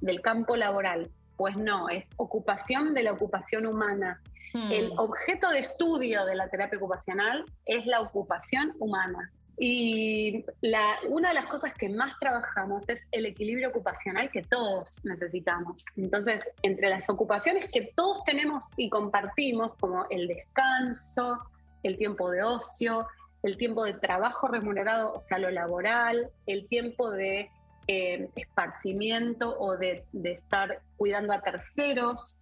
del 0.00 0.20
campo 0.20 0.56
laboral. 0.56 1.10
Pues 1.36 1.56
no, 1.56 1.88
es 1.88 2.04
ocupación 2.16 2.94
de 2.94 3.02
la 3.02 3.12
ocupación 3.12 3.66
humana. 3.66 4.20
Hmm. 4.52 4.72
El 4.72 4.92
objeto 4.98 5.50
de 5.50 5.60
estudio 5.60 6.24
de 6.24 6.36
la 6.36 6.48
terapia 6.48 6.78
ocupacional 6.78 7.44
es 7.66 7.86
la 7.86 8.00
ocupación 8.00 8.74
humana. 8.78 9.30
Y 9.56 10.44
la, 10.60 10.96
una 11.08 11.28
de 11.28 11.34
las 11.34 11.46
cosas 11.46 11.72
que 11.74 11.88
más 11.88 12.18
trabajamos 12.18 12.88
es 12.88 13.04
el 13.12 13.26
equilibrio 13.26 13.68
ocupacional 13.68 14.30
que 14.30 14.42
todos 14.42 15.04
necesitamos. 15.04 15.84
Entonces, 15.96 16.42
entre 16.62 16.90
las 16.90 17.08
ocupaciones 17.08 17.70
que 17.70 17.92
todos 17.94 18.24
tenemos 18.24 18.66
y 18.76 18.90
compartimos, 18.90 19.76
como 19.78 20.06
el 20.10 20.26
descanso, 20.26 21.38
el 21.84 21.96
tiempo 21.98 22.30
de 22.30 22.42
ocio, 22.42 23.06
el 23.44 23.56
tiempo 23.56 23.84
de 23.84 23.94
trabajo 23.94 24.48
remunerado, 24.48 25.12
o 25.12 25.20
sea, 25.20 25.38
lo 25.38 25.50
laboral, 25.50 26.30
el 26.46 26.66
tiempo 26.66 27.10
de 27.10 27.50
eh, 27.86 28.28
esparcimiento 28.34 29.56
o 29.58 29.76
de, 29.76 30.04
estar 30.24 30.80
cuidando 30.96 31.32
a 31.32 31.40
terceros, 31.40 32.40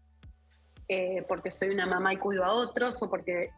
eh, 0.88 1.24
porque 1.28 1.50
soy 1.50 1.70
una 1.70 1.86
mamá 1.86 2.14
y 2.14 2.16
cuido 2.18 2.44
a 2.44 2.52
otros, 2.52 3.02
o 3.02 3.10
porque 3.10 3.50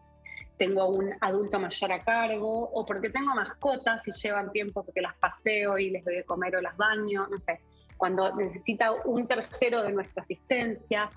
tengo 0.56 0.86
un 0.86 1.12
adulto 1.20 1.58
mayor 1.58 1.92
a 1.92 2.04
cargo, 2.04 2.70
o 2.72 2.86
porque 2.86 3.10
tengo 3.10 3.34
mascotas 3.34 4.06
y 4.06 4.12
llevan 4.12 4.52
tiempo 4.52 4.84
porque 4.84 5.00
las 5.00 5.14
paseo 5.16 5.78
y 5.78 5.90
les 5.90 6.04
doy 6.04 6.16
de 6.16 6.24
comer 6.24 6.56
o 6.56 6.60
las 6.60 6.76
baño, 6.76 7.26
no 7.28 7.38
sé, 7.38 7.60
cuando 7.96 8.34
necesita 8.34 8.92
un 8.92 9.26
tercero 9.26 9.82
de 9.82 9.92
nuestra 9.92 10.22
asistencia 10.22 11.10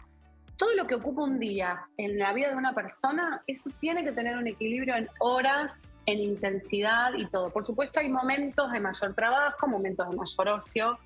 todo 0.58 0.74
lo 0.74 0.88
que 0.88 0.96
ocupa 0.96 1.22
un 1.22 1.40
día 1.40 1.88
en 1.98 2.18
la 2.18 2.34
vida 2.34 2.50
de 2.50 2.56
una 2.56 2.74
persona, 2.74 3.44
eso 3.46 3.70
tiene 3.80 4.04
que 4.04 4.12
tener 4.12 4.38
un 4.38 4.48
equilibrio 4.48 4.96
en 4.96 5.08
horas, 5.20 5.94
en 6.08 6.20
intensidad 6.20 7.14
y 7.16 7.28
todo. 7.28 7.52
Por 7.52 7.64
supuesto 7.66 8.00
hay 8.00 8.10
momentos 8.10 8.72
de 8.72 8.80
mayor 8.80 9.14
trabajo, 9.14 9.68
momentos 9.68 10.10
de 10.10 10.16
mayor 10.16 10.50
ocio 10.50 10.98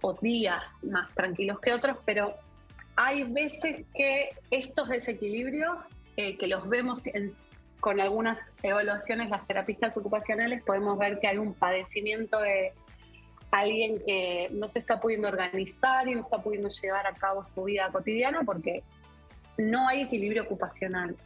o 0.00 0.14
días 0.14 0.84
más 0.84 1.12
tranquilos 1.14 1.58
que 1.60 1.72
otros, 1.72 1.98
pero 2.04 2.34
hay 2.94 3.24
veces 3.24 3.84
que 3.94 4.30
estos 4.50 4.88
desequilibrios, 4.88 5.88
eh, 6.16 6.38
que 6.38 6.46
los 6.46 6.68
vemos 6.68 7.02
con 7.80 8.00
algunas 8.00 8.38
evaluaciones, 8.62 9.30
las 9.30 9.46
terapistas 9.46 9.96
ocupacionales, 9.96 10.62
podemos 10.62 10.96
ver 10.96 11.18
que 11.18 11.26
hay 11.26 11.38
un 11.38 11.54
padecimiento 11.54 12.38
de 12.40 12.72
alguien 13.60 14.02
que 14.04 14.48
no 14.52 14.68
se 14.68 14.78
está 14.78 15.00
pudiendo 15.00 15.28
organizar 15.28 16.08
y 16.08 16.14
no 16.14 16.22
está 16.22 16.42
pudiendo 16.42 16.68
llevar 16.68 17.06
a 17.06 17.14
cabo 17.14 17.44
su 17.44 17.64
vida 17.64 17.88
cotidiana 17.92 18.42
porque 18.44 18.82
no 19.58 19.88
hay 19.88 20.02
equilibrio 20.02 20.42
ocupacional. 20.44 21.16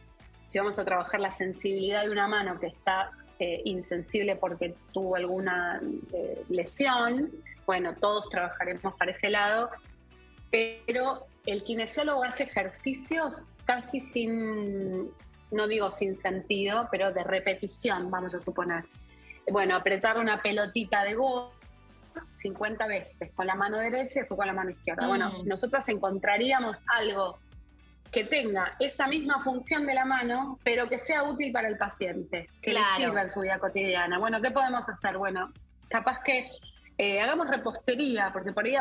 Si 0.47 0.57
vamos 0.59 0.77
a 0.79 0.85
trabajar 0.85 1.19
la 1.19 1.31
sensibilidad 1.31 2.03
de 2.03 2.11
una 2.11 2.27
mano 2.27 2.59
que 2.59 2.67
está 2.67 3.11
eh, 3.39 3.61
insensible 3.65 4.35
porque 4.35 4.75
tuvo 4.91 5.15
alguna 5.15 5.81
eh, 6.13 6.43
lesión, 6.49 7.31
bueno, 7.65 7.95
todos 7.95 8.29
trabajaremos 8.29 8.93
para 8.95 9.11
ese 9.11 9.29
lado, 9.29 9.69
pero 10.49 11.25
el 11.45 11.63
kinesiólogo 11.63 12.23
hace 12.23 12.43
ejercicios 12.43 13.47
casi 13.65 13.99
sin, 13.99 15.09
no 15.51 15.67
digo 15.67 15.89
sin 15.89 16.17
sentido, 16.17 16.87
pero 16.91 17.11
de 17.11 17.23
repetición, 17.23 18.11
vamos 18.11 18.35
a 18.35 18.39
suponer. 18.39 18.85
Bueno, 19.49 19.75
apretar 19.75 20.17
una 20.17 20.41
pelotita 20.41 21.03
de 21.03 21.15
gol 21.15 21.49
50 22.41 22.87
veces 22.87 23.31
con 23.35 23.47
la 23.47 23.55
mano 23.55 23.77
derecha 23.77 24.19
y 24.19 24.21
después 24.21 24.37
con 24.37 24.47
la 24.47 24.53
mano 24.53 24.71
izquierda. 24.71 25.07
Bueno, 25.07 25.29
mm. 25.29 25.47
nosotros 25.47 25.87
encontraríamos 25.89 26.83
algo 26.97 27.39
que 28.11 28.25
tenga 28.25 28.75
esa 28.79 29.07
misma 29.07 29.41
función 29.41 29.85
de 29.87 29.93
la 29.93 30.03
mano, 30.03 30.59
pero 30.63 30.89
que 30.89 30.99
sea 30.99 31.23
útil 31.23 31.51
para 31.53 31.69
el 31.69 31.77
paciente, 31.77 32.49
que 32.61 32.73
le 32.73 32.79
sirva 32.97 33.21
en 33.21 33.31
su 33.31 33.39
vida 33.39 33.57
cotidiana. 33.57 34.19
Bueno, 34.19 34.41
¿qué 34.41 34.51
podemos 34.51 34.87
hacer? 34.89 35.17
Bueno, 35.17 35.53
capaz 35.87 36.19
que 36.23 36.49
eh, 36.97 37.21
hagamos 37.21 37.49
repostería, 37.49 38.31
porque 38.33 38.51
por 38.51 38.65
ahí 38.65 38.75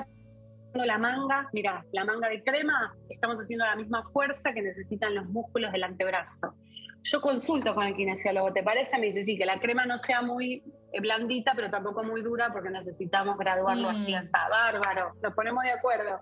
la 0.74 0.98
manga, 0.98 1.48
mira, 1.52 1.84
la 1.92 2.04
manga 2.04 2.28
de 2.28 2.42
crema, 2.42 2.94
estamos 3.08 3.36
haciendo 3.38 3.64
la 3.64 3.76
misma 3.76 4.04
fuerza 4.04 4.52
que 4.52 4.62
necesitan 4.62 5.14
los 5.14 5.26
músculos 5.26 5.72
del 5.72 5.84
antebrazo. 5.84 6.54
Yo 7.02 7.20
consulto 7.20 7.74
con 7.74 7.86
el 7.86 7.94
kinesiólogo, 7.94 8.52
¿te 8.52 8.62
parece? 8.62 8.98
Me 8.98 9.06
dice, 9.06 9.22
sí, 9.22 9.38
que 9.38 9.46
la 9.46 9.58
crema 9.58 9.86
no 9.86 9.96
sea 9.96 10.22
muy 10.22 10.62
eh, 10.92 11.00
blandita, 11.00 11.52
pero 11.54 11.70
tampoco 11.70 12.02
muy 12.04 12.22
dura, 12.22 12.52
porque 12.52 12.70
necesitamos 12.70 13.38
graduarlo 13.38 13.88
así, 13.88 14.14
hasta 14.14 14.46
mm. 14.46 14.50
bárbaro. 14.50 15.14
Nos 15.22 15.34
ponemos 15.34 15.64
de 15.64 15.72
acuerdo. 15.72 16.20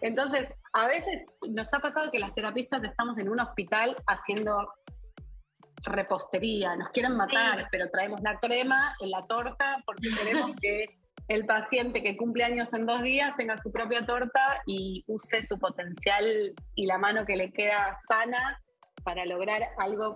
Entonces, 0.00 0.48
a 0.72 0.86
veces 0.86 1.24
nos 1.48 1.72
ha 1.74 1.80
pasado 1.80 2.10
que 2.10 2.18
las 2.18 2.34
terapistas 2.34 2.84
estamos 2.84 3.18
en 3.18 3.28
un 3.28 3.40
hospital 3.40 3.96
haciendo 4.06 4.72
repostería, 5.86 6.76
nos 6.76 6.90
quieren 6.90 7.16
matar, 7.16 7.66
pero 7.70 7.88
traemos 7.90 8.20
la 8.20 8.38
crema 8.38 8.94
en 9.00 9.10
la 9.10 9.22
torta 9.22 9.82
porque 9.86 10.08
queremos 10.18 10.54
que 10.60 10.84
el 11.28 11.46
paciente 11.46 12.02
que 12.02 12.16
cumple 12.16 12.44
años 12.44 12.72
en 12.72 12.86
dos 12.86 13.02
días 13.02 13.36
tenga 13.36 13.56
su 13.58 13.70
propia 13.70 14.04
torta 14.04 14.62
y 14.66 15.04
use 15.06 15.44
su 15.46 15.58
potencial 15.58 16.54
y 16.74 16.86
la 16.86 16.98
mano 16.98 17.24
que 17.24 17.36
le 17.36 17.52
queda 17.52 17.94
sana 18.08 18.60
para 19.02 19.24
lograr 19.26 19.62
algo 19.78 20.14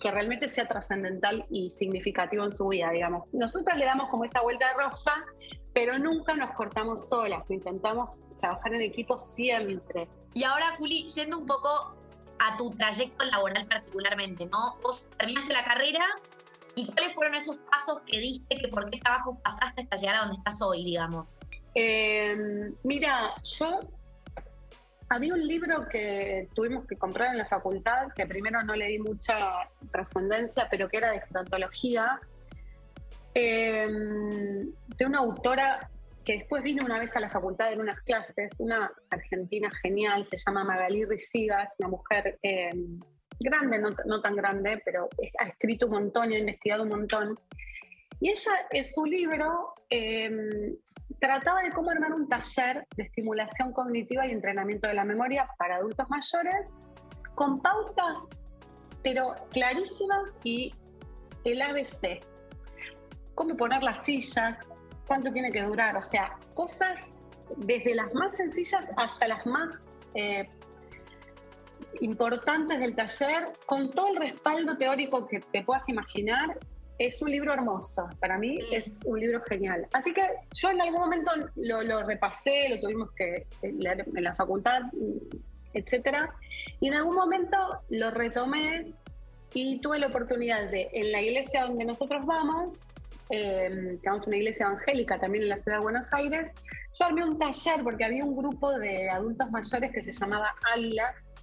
que 0.00 0.10
realmente 0.10 0.48
sea 0.48 0.66
trascendental 0.66 1.46
y 1.50 1.70
significativo 1.70 2.44
en 2.44 2.54
su 2.54 2.68
vida, 2.68 2.90
digamos. 2.90 3.24
Nosotras 3.32 3.78
le 3.78 3.84
damos 3.84 4.10
como 4.10 4.24
esta 4.24 4.42
vuelta 4.42 4.68
de 4.68 4.74
rosca, 4.74 5.24
pero 5.72 5.98
nunca 5.98 6.34
nos 6.34 6.52
cortamos 6.52 7.08
solas, 7.08 7.48
intentamos 7.50 8.20
trabajar 8.40 8.74
en 8.74 8.82
equipo 8.82 9.18
siempre. 9.18 10.08
Y 10.34 10.44
ahora, 10.44 10.72
Juli, 10.76 11.06
yendo 11.08 11.38
un 11.38 11.46
poco 11.46 11.96
a 12.38 12.56
tu 12.56 12.70
trayecto 12.70 13.24
laboral 13.24 13.66
particularmente, 13.66 14.46
¿no? 14.46 14.76
Vos 14.82 15.08
terminaste 15.16 15.52
la 15.52 15.64
carrera 15.64 16.04
y 16.74 16.86
cuáles 16.86 17.14
fueron 17.14 17.34
esos 17.36 17.56
pasos 17.70 18.00
que 18.00 18.18
diste, 18.18 18.56
que 18.56 18.68
por 18.68 18.90
qué 18.90 18.98
trabajo 18.98 19.38
pasaste 19.42 19.82
hasta 19.82 19.96
llegar 19.96 20.16
a 20.16 20.18
donde 20.20 20.34
estás 20.34 20.60
hoy, 20.60 20.84
digamos. 20.84 21.38
Eh, 21.74 22.36
mira, 22.82 23.34
yo 23.58 23.80
había 25.08 25.34
un 25.34 25.46
libro 25.46 25.86
que 25.88 26.48
tuvimos 26.54 26.86
que 26.86 26.96
comprar 26.96 27.32
en 27.32 27.38
la 27.38 27.46
facultad, 27.46 28.08
que 28.14 28.26
primero 28.26 28.62
no 28.62 28.74
le 28.74 28.86
di 28.86 28.98
mucha 28.98 29.50
trascendencia, 29.90 30.68
pero 30.70 30.88
que 30.88 30.96
era 30.98 31.12
de 31.12 31.20
gerontología, 31.20 32.20
em, 33.34 34.72
de 34.96 35.06
una 35.06 35.18
autora 35.18 35.90
que 36.24 36.38
después 36.38 36.62
vino 36.62 36.84
una 36.84 36.98
vez 36.98 37.14
a 37.16 37.20
la 37.20 37.28
facultad 37.28 37.72
en 37.72 37.80
unas 37.80 38.00
clases, 38.00 38.52
una 38.58 38.90
argentina 39.10 39.70
genial, 39.82 40.24
se 40.26 40.36
llama 40.36 40.64
Magalí 40.64 41.04
Ricigas, 41.04 41.76
una 41.78 41.88
mujer 41.88 42.38
em, 42.42 42.98
grande, 43.38 43.78
no, 43.78 44.20
tan 44.22 44.34
grande, 44.34 44.80
pero 44.84 45.08
ha 45.38 45.48
escrito 45.48 45.86
un 45.86 45.92
montón 45.92 46.32
y 46.32 46.36
ha 46.36 46.38
investigado 46.38 46.84
un 46.84 46.88
montón. 46.88 47.34
Y 48.20 48.30
ella, 48.30 48.52
en 48.70 48.84
su 48.84 49.04
libro, 49.04 49.74
em, 49.90 50.76
trataba 51.20 51.62
de 51.62 51.72
cómo 51.72 51.90
armar 51.90 52.12
un 52.12 52.28
taller 52.28 52.86
de 52.96 53.04
estimulación 53.04 53.72
cognitiva 53.72 54.26
y 54.26 54.32
entrenamiento 54.32 54.88
de 54.88 54.94
la 54.94 55.04
memoria 55.04 55.48
para 55.58 55.76
adultos 55.76 56.06
mayores, 56.08 56.66
con 57.34 57.60
pautas, 57.60 58.18
pero 59.02 59.34
clarísimas 59.50 60.34
y 60.44 60.72
el 61.44 61.60
ABC. 61.62 62.20
Cómo 63.34 63.56
poner 63.56 63.82
las 63.82 64.04
sillas, 64.04 64.58
cuánto 65.06 65.32
tiene 65.32 65.50
que 65.50 65.62
durar, 65.62 65.96
o 65.96 66.02
sea, 66.02 66.38
cosas 66.54 67.14
desde 67.56 67.94
las 67.94 68.12
más 68.14 68.36
sencillas 68.36 68.86
hasta 68.96 69.28
las 69.28 69.46
más 69.46 69.84
eh, 70.14 70.48
importantes 72.00 72.80
del 72.80 72.94
taller, 72.94 73.52
con 73.66 73.90
todo 73.90 74.08
el 74.08 74.16
respaldo 74.16 74.76
teórico 74.76 75.26
que 75.26 75.40
te 75.40 75.62
puedas 75.62 75.88
imaginar 75.88 76.58
es 76.98 77.20
un 77.22 77.30
libro 77.30 77.52
hermoso, 77.52 78.08
para 78.20 78.38
mí 78.38 78.58
es 78.72 78.92
un 79.04 79.18
libro 79.18 79.42
genial. 79.42 79.86
Así 79.92 80.12
que 80.12 80.22
yo 80.52 80.70
en 80.70 80.80
algún 80.80 81.00
momento 81.00 81.30
lo, 81.56 82.02
repasé, 82.04 82.68
lo 82.70 82.80
tuvimos 82.80 83.10
que 83.12 83.46
leer 83.62 84.06
en 84.14 84.24
la 84.24 84.34
facultad, 84.34 84.82
etcétera, 85.72 86.34
y 86.80 86.88
en 86.88 86.94
algún 86.94 87.16
momento 87.16 87.56
lo 87.90 88.10
retomé 88.10 88.92
y 89.52 89.80
tuve 89.80 89.98
la 89.98 90.08
oportunidad 90.08 90.70
de, 90.70 90.88
en 90.92 91.12
la 91.12 91.20
iglesia 91.20 91.64
donde 91.66 91.84
nosotros 91.84 92.24
vamos, 92.26 92.88
eh, 93.30 93.98
que 94.02 94.08
vamos 94.08 94.26
una 94.26 94.36
iglesia 94.36 94.66
evangélica 94.66 95.18
también 95.18 95.44
en 95.44 95.50
la 95.50 95.58
ciudad 95.58 95.78
de 95.78 95.82
Buenos 95.82 96.12
Aires, 96.12 96.52
yo 96.98 97.06
armé 97.06 97.24
un 97.24 97.38
taller 97.38 97.82
porque 97.82 98.04
había 98.04 98.24
un 98.24 98.36
grupo 98.36 98.72
de 98.78 99.10
adultos 99.10 99.50
mayores 99.50 99.92
que 99.92 100.02
se 100.02 100.12
llamaba 100.12 100.54
Águilas, 100.74 101.33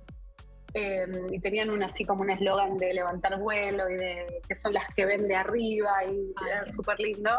Em, 0.74 1.34
y 1.34 1.40
tenían 1.40 1.70
un, 1.70 1.84
así 1.84 2.06
como 2.06 2.22
un 2.22 2.30
eslogan 2.30 2.78
de 2.78 2.94
levantar 2.94 3.38
vuelo 3.40 3.90
y 3.90 3.96
de 3.96 4.42
que 4.48 4.56
son 4.56 4.74
las 4.74 4.88
que 4.96 5.06
ven 5.06 5.28
de 5.28 5.36
arriba 5.36 5.92
y 6.06 6.34
era 6.48 6.68
súper 6.70 7.00
lindo. 7.00 7.30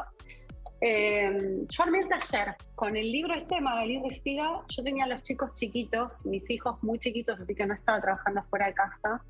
Em, 0.81 1.67
yo 1.67 1.83
armé 1.85 2.01
el 2.01 2.09
taller 2.09 2.57
con 2.75 2.97
el 2.97 3.11
libro 3.11 3.35
este 3.35 3.55
de 3.55 3.61
Magalí 3.63 4.03
Siga. 4.11 4.63
Yo 4.69 4.83
tenía 4.83 5.05
a 5.05 5.07
los 5.07 5.23
chicos 5.23 5.55
chiquitos, 5.55 6.27
mis 6.27 6.49
hijos 6.51 6.83
muy 6.83 6.99
chiquitos, 6.99 7.41
así 7.41 7.55
que 7.55 7.65
no 7.65 7.75
estaba 7.75 8.01
trabajando 8.01 8.43
fuera 8.51 8.67
de 8.67 8.75
casa. 8.75 9.25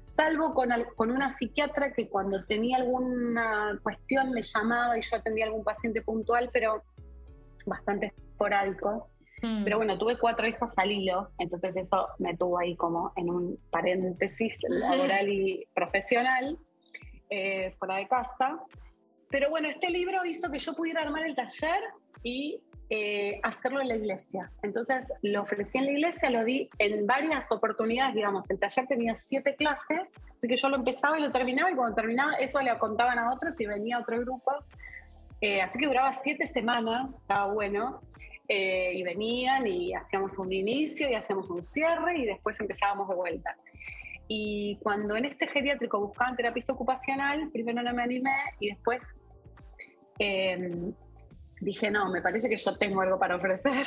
Salvo 0.00 0.52
con, 0.54 0.70
con 0.96 1.10
una 1.10 1.30
psiquiatra 1.30 1.92
que 1.92 2.08
cuando 2.08 2.44
tenía 2.44 2.78
alguna 2.78 3.78
cuestión 3.82 4.32
me 4.32 4.42
llamaba 4.42 4.98
y 4.98 5.02
yo 5.02 5.16
atendía 5.16 5.44
a 5.44 5.48
algún 5.48 5.62
paciente 5.62 6.02
puntual, 6.02 6.50
pero 6.52 6.82
bastante 7.66 8.06
esporádico. 8.06 9.08
Mm. 9.42 9.64
Pero 9.64 9.76
bueno, 9.78 9.98
tuve 9.98 10.18
cuatro 10.18 10.46
hijos 10.46 10.72
al 10.76 10.92
hilo, 10.92 11.30
entonces 11.38 11.76
eso 11.76 12.08
me 12.18 12.36
tuvo 12.36 12.58
ahí 12.58 12.76
como 12.76 13.12
en 13.16 13.30
un 13.30 13.58
paréntesis 13.70 14.56
laboral 14.68 15.28
y 15.28 15.66
profesional, 15.74 16.58
eh, 17.30 17.72
fuera 17.78 17.96
de 17.96 18.08
casa. 18.08 18.58
Pero 19.30 19.50
bueno, 19.50 19.68
este 19.68 19.90
libro 19.90 20.24
hizo 20.24 20.50
que 20.50 20.58
yo 20.58 20.74
pudiera 20.74 21.02
armar 21.02 21.24
el 21.24 21.34
taller 21.34 21.80
y 22.22 22.60
eh, 22.92 23.38
hacerlo 23.44 23.80
en 23.80 23.86
la 23.86 23.94
iglesia. 23.94 24.50
Entonces 24.62 25.06
lo 25.22 25.42
ofrecí 25.42 25.78
en 25.78 25.84
la 25.84 25.92
iglesia, 25.92 26.28
lo 26.28 26.44
di 26.44 26.68
en 26.78 27.06
varias 27.06 27.52
oportunidades, 27.52 28.16
digamos, 28.16 28.50
el 28.50 28.58
taller 28.58 28.88
tenía 28.88 29.14
siete 29.14 29.54
clases, 29.54 30.16
así 30.36 30.48
que 30.48 30.56
yo 30.56 30.68
lo 30.68 30.76
empezaba 30.76 31.16
y 31.16 31.22
lo 31.22 31.30
terminaba 31.30 31.70
y 31.70 31.76
cuando 31.76 31.94
terminaba 31.94 32.34
eso 32.34 32.60
le 32.60 32.76
contaban 32.78 33.16
a 33.20 33.32
otros 33.32 33.60
y 33.60 33.66
venía 33.66 34.00
otro 34.00 34.18
grupo. 34.18 34.52
Eh, 35.40 35.62
así 35.62 35.78
que 35.78 35.86
duraba 35.86 36.12
siete 36.14 36.48
semanas, 36.48 37.14
estaba 37.14 37.52
bueno. 37.52 38.00
Eh, 38.52 38.90
y 38.94 39.04
venían 39.04 39.64
y 39.68 39.94
hacíamos 39.94 40.36
un 40.36 40.52
inicio 40.52 41.08
y 41.08 41.14
hacíamos 41.14 41.48
un 41.50 41.62
cierre 41.62 42.18
y 42.18 42.26
después 42.26 42.58
empezábamos 42.58 43.08
de 43.08 43.14
vuelta. 43.14 43.56
Y 44.26 44.76
cuando 44.82 45.14
en 45.14 45.24
este 45.24 45.46
geriátrico 45.46 46.00
buscaban 46.00 46.34
terapista 46.34 46.72
ocupacional, 46.72 47.48
primero 47.52 47.80
no 47.80 47.94
me 47.94 48.02
animé 48.02 48.34
y 48.58 48.70
después 48.70 49.14
em, 50.18 50.92
dije, 51.60 51.92
no, 51.92 52.10
me 52.10 52.20
parece 52.22 52.48
que 52.48 52.56
yo 52.56 52.76
tengo 52.76 53.00
algo 53.02 53.20
para 53.20 53.36
ofrecer. 53.36 53.86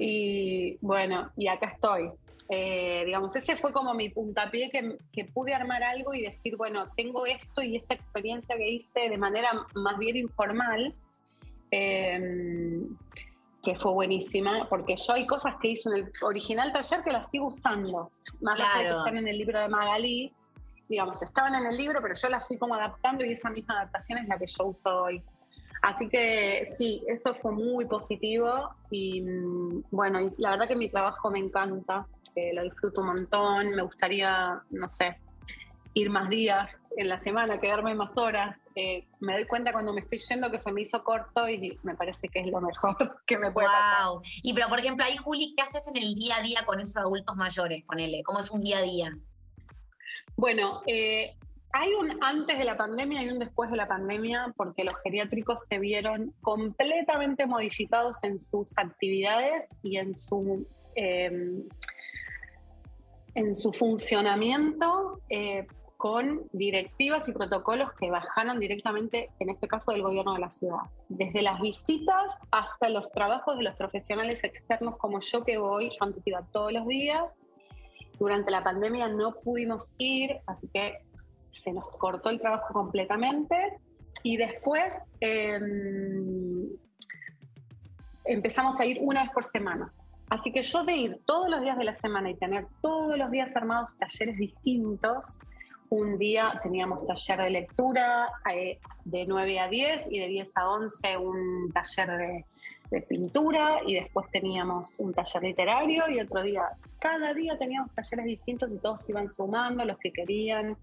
Y 0.00 0.78
bueno, 0.80 1.30
y 1.36 1.46
acá 1.46 1.66
estoy. 1.66 2.10
Eh, 2.48 3.02
digamos, 3.04 3.36
ese 3.36 3.56
fue 3.56 3.74
como 3.74 3.92
mi 3.92 4.08
puntapié 4.08 4.70
que, 4.70 4.96
que, 5.12 5.26
pude 5.26 5.52
armar 5.52 5.82
algo 5.82 6.14
y 6.14 6.22
decir, 6.22 6.56
bueno, 6.56 6.90
tengo 6.96 7.26
esto 7.26 7.60
y 7.62 7.76
esta 7.76 7.92
experiencia 7.92 8.56
que 8.56 8.70
hice 8.70 9.10
de 9.10 9.18
manera 9.18 9.50
más 9.74 9.98
bien 9.98 10.16
informal. 10.16 10.94
Eh, 11.70 12.80
que 13.66 13.74
fue 13.74 13.92
buenísima, 13.92 14.68
porque 14.68 14.94
yo 14.94 15.14
hay 15.14 15.26
cosas 15.26 15.56
que 15.60 15.70
hice 15.70 15.88
en 15.88 15.96
el 15.96 16.12
original 16.22 16.72
taller 16.72 17.02
que 17.02 17.10
las 17.10 17.28
sigo 17.28 17.48
usando, 17.48 18.12
más 18.40 18.60
allá 18.60 18.78
de 18.78 18.84
que 18.84 18.98
están 18.98 19.16
en 19.16 19.26
el 19.26 19.36
libro 19.36 19.58
de 19.58 19.66
Magalí, 19.66 20.32
digamos, 20.88 21.20
estaban 21.20 21.56
en 21.56 21.66
el 21.66 21.76
libro, 21.76 22.00
pero 22.00 22.14
yo 22.14 22.28
las 22.28 22.46
fui 22.46 22.58
como 22.58 22.76
adaptando 22.76 23.24
y 23.24 23.32
esa 23.32 23.50
misma 23.50 23.74
adaptación 23.74 24.20
es 24.20 24.28
la 24.28 24.38
que 24.38 24.46
yo 24.46 24.66
uso 24.66 25.02
hoy. 25.02 25.20
Así 25.82 26.08
que 26.08 26.68
sí, 26.76 27.02
eso 27.08 27.34
fue 27.34 27.50
muy 27.50 27.86
positivo 27.86 28.70
y 28.88 29.20
mm, 29.22 29.82
bueno, 29.90 30.20
la 30.38 30.50
verdad 30.50 30.68
que 30.68 30.76
mi 30.76 30.88
trabajo 30.88 31.28
me 31.32 31.40
encanta, 31.40 32.06
eh, 32.36 32.54
lo 32.54 32.62
disfruto 32.62 33.00
un 33.00 33.08
montón, 33.08 33.70
me 33.70 33.82
gustaría, 33.82 34.62
no 34.70 34.88
sé, 34.88 35.18
ir 35.96 36.10
más 36.10 36.28
días 36.28 36.70
en 36.98 37.08
la 37.08 37.18
semana, 37.22 37.58
quedarme 37.58 37.94
más 37.94 38.18
horas. 38.18 38.60
Eh, 38.74 39.06
me 39.20 39.32
doy 39.32 39.46
cuenta 39.46 39.72
cuando 39.72 39.94
me 39.94 40.02
estoy 40.02 40.18
yendo 40.18 40.50
que 40.50 40.58
se 40.58 40.70
me 40.70 40.82
hizo 40.82 41.02
corto 41.02 41.48
y 41.48 41.78
me 41.84 41.94
parece 41.94 42.28
que 42.28 42.40
es 42.40 42.46
lo 42.48 42.60
mejor 42.60 43.22
que 43.26 43.38
me 43.38 43.50
puede 43.50 43.68
wow. 43.68 44.20
Y 44.42 44.52
pero, 44.52 44.68
por 44.68 44.78
ejemplo, 44.78 45.06
ahí, 45.06 45.16
Juli, 45.16 45.54
¿qué 45.56 45.62
haces 45.62 45.88
en 45.88 45.96
el 45.96 46.14
día 46.14 46.36
a 46.36 46.42
día 46.42 46.60
con 46.66 46.80
esos 46.80 46.98
adultos 46.98 47.34
mayores? 47.36 47.82
Ponele, 47.84 48.22
¿cómo 48.24 48.40
es 48.40 48.50
un 48.50 48.60
día 48.60 48.78
a 48.78 48.82
día? 48.82 49.16
Bueno, 50.36 50.82
eh, 50.86 51.34
hay 51.72 51.94
un 51.94 52.22
antes 52.22 52.58
de 52.58 52.64
la 52.66 52.76
pandemia 52.76 53.22
y 53.22 53.30
un 53.30 53.38
después 53.38 53.70
de 53.70 53.78
la 53.78 53.88
pandemia 53.88 54.52
porque 54.54 54.84
los 54.84 54.94
geriátricos 55.02 55.64
se 55.66 55.78
vieron 55.78 56.34
completamente 56.42 57.46
modificados 57.46 58.22
en 58.22 58.38
sus 58.38 58.76
actividades 58.76 59.80
y 59.82 59.96
en 59.96 60.14
su... 60.14 60.66
Eh, 60.94 61.64
en 63.36 63.54
su 63.54 63.70
funcionamiento 63.72 65.20
eh, 65.28 65.66
con 65.96 66.48
directivas 66.52 67.28
y 67.28 67.32
protocolos 67.32 67.92
que 67.94 68.10
bajaron 68.10 68.60
directamente, 68.60 69.30
en 69.38 69.50
este 69.50 69.66
caso, 69.66 69.92
del 69.92 70.02
gobierno 70.02 70.34
de 70.34 70.40
la 70.40 70.50
ciudad. 70.50 70.78
Desde 71.08 71.42
las 71.42 71.60
visitas 71.60 72.38
hasta 72.50 72.88
los 72.90 73.10
trabajos 73.12 73.56
de 73.56 73.64
los 73.64 73.74
profesionales 73.76 74.44
externos 74.44 74.96
como 74.98 75.20
yo 75.20 75.44
que 75.44 75.56
voy, 75.58 75.90
yo 75.90 75.96
antes 76.00 76.22
iba 76.26 76.42
todos 76.52 76.72
los 76.72 76.86
días. 76.86 77.24
Durante 78.18 78.50
la 78.50 78.62
pandemia 78.62 79.08
no 79.08 79.34
pudimos 79.34 79.92
ir, 79.98 80.38
así 80.46 80.68
que 80.68 80.98
se 81.50 81.72
nos 81.72 81.88
cortó 81.88 82.30
el 82.30 82.40
trabajo 82.40 82.72
completamente. 82.72 83.78
Y 84.22 84.36
después 84.36 85.08
em, 85.20 86.68
empezamos 88.24 88.78
a 88.80 88.84
ir 88.84 88.98
una 89.00 89.22
vez 89.22 89.32
por 89.32 89.48
semana. 89.48 89.92
Así 90.28 90.52
que 90.52 90.62
yo 90.62 90.84
de 90.84 90.96
ir 90.96 91.20
todos 91.24 91.48
los 91.48 91.62
días 91.62 91.78
de 91.78 91.84
la 91.84 91.94
semana 91.94 92.30
y 92.30 92.34
tener 92.34 92.66
todos 92.82 93.16
los 93.16 93.30
días 93.30 93.54
armados 93.54 93.96
talleres 93.96 94.36
distintos, 94.36 95.38
un 95.90 96.18
día 96.18 96.58
teníamos 96.62 97.04
taller 97.04 97.44
de 97.44 97.50
lectura 97.50 98.28
eh, 98.52 98.78
de 99.04 99.26
9 99.26 99.60
a 99.60 99.68
10 99.68 100.08
y 100.10 100.18
de 100.18 100.28
10 100.28 100.52
a 100.54 100.70
11 100.70 101.16
un 101.18 101.72
taller 101.72 102.08
de, 102.08 102.44
pintura 103.08 103.80
y 103.84 103.94
después 103.94 104.30
teníamos 104.30 104.94
un 104.98 105.12
taller 105.12 105.42
literario 105.42 106.08
y 106.08 106.20
otro 106.20 106.40
día, 106.40 106.62
cada 107.00 107.34
día 107.34 107.58
teníamos 107.58 107.92
talleres 107.92 108.26
distintos 108.26 108.70
y 108.70 108.78
todos 108.78 109.00
iban 109.08 109.28
sumando 109.28 109.84
los 109.84 109.98
que 109.98 110.12
querían. 110.12 110.76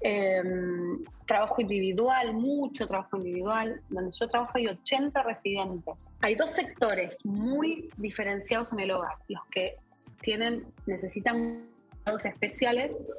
Em, 0.00 1.04
trabajo 1.26 1.60
individual, 1.60 2.32
mucho 2.32 2.86
trabajo 2.86 3.18
individual. 3.18 3.82
Donde 3.88 4.12
yo 4.12 4.28
trabajo 4.28 4.52
hay 4.54 4.66
80 4.68 5.22
residentes. 5.22 6.10
Hay 6.20 6.34
dos 6.34 6.52
sectores 6.52 7.24
muy 7.24 7.90
diferenciados 7.96 8.72
en 8.72 8.80
el 8.80 8.90
hogar. 8.92 9.16
Los 9.28 9.44
que 9.50 9.76
tienen, 10.20 10.64
necesitan 10.86 11.66
cuidados 11.90 12.24
especiales 12.24 13.12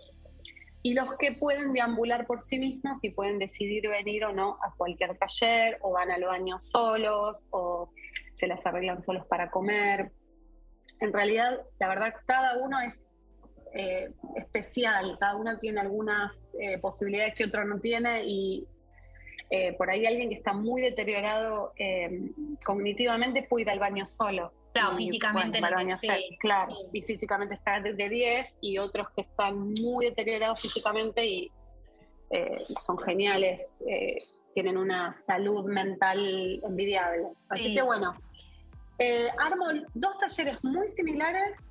y 0.88 0.94
los 0.94 1.18
que 1.18 1.34
pueden 1.34 1.74
deambular 1.74 2.26
por 2.26 2.40
sí 2.40 2.58
mismos 2.60 3.00
y 3.02 3.10
pueden 3.10 3.40
decidir 3.40 3.90
venir 3.90 4.24
o 4.24 4.32
no 4.32 4.58
a 4.64 4.74
cualquier 4.78 5.18
taller, 5.18 5.78
o 5.82 5.92
van 5.92 6.12
al 6.12 6.24
baño 6.24 6.62
solos, 6.62 7.46
o 7.50 7.92
se 8.36 8.48
las 8.48 8.66
arreglan 8.66 9.04
solos 9.04 9.26
para 9.28 9.52
comer. 9.52 10.14
En 11.02 11.12
realidad, 11.12 11.60
la 11.78 11.90
verdad, 11.90 12.14
cada 12.26 12.58
uno 12.60 12.80
es 12.80 13.06
eh, 13.74 14.14
especial, 14.38 15.18
cada 15.20 15.36
uno 15.36 15.60
tiene 15.60 15.82
algunas 15.82 16.56
eh, 16.58 16.78
posibilidades 16.78 17.36
que 17.36 17.44
otro 17.44 17.66
no 17.66 17.82
tiene 17.82 18.24
y 18.24 18.66
eh, 19.50 19.74
por 19.74 19.90
ahí 19.90 20.06
alguien 20.06 20.30
que 20.30 20.36
está 20.36 20.54
muy 20.54 20.82
deteriorado 20.82 21.74
cognitivamente 22.66 23.44
puede 23.44 23.64
ir 23.64 23.70
al 23.72 23.80
baño 23.80 24.06
solo. 24.06 24.54
Claro, 24.80 24.96
físicamente 24.96 25.62
Claro, 26.40 26.76
y 26.94 27.02
físicamente 27.02 27.56
está 27.56 27.82
de 27.82 28.10
10 28.10 28.58
y 28.62 28.78
otros 28.78 29.10
que 29.16 29.22
están 29.22 29.74
muy 29.82 30.06
deteriorados 30.06 30.62
físicamente 30.62 31.26
y 31.26 31.52
son 32.86 32.98
geniales, 33.00 33.84
tienen 34.54 34.78
una 34.78 35.14
salud 35.14 35.66
mental 35.66 36.62
envidiable. 36.64 37.30
Así 37.50 37.74
que 37.74 37.82
bueno, 37.82 38.16
armo 39.40 39.66
dos 39.94 40.18
talleres 40.18 40.62
muy 40.64 40.88
similares 40.90 41.70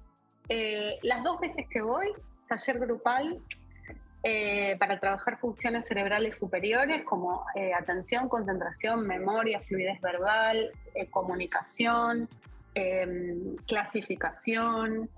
eh, 0.48 0.98
las 1.02 1.24
dos 1.24 1.40
veces 1.40 1.66
que 1.68 1.82
voy, 1.82 2.12
taller 2.48 2.78
grupal 2.78 3.40
eh, 4.22 4.76
para 4.78 5.00
trabajar 5.00 5.38
funciones 5.38 5.86
cerebrales 5.86 6.38
superiores 6.38 7.02
como 7.04 7.44
eh, 7.54 7.72
atención, 7.74 8.28
concentración, 8.28 9.06
memoria, 9.06 9.60
fluidez 9.60 10.00
verbal, 10.00 10.70
comunicación, 11.10 12.28
em, 12.76 13.56
clasificación, 13.66 15.10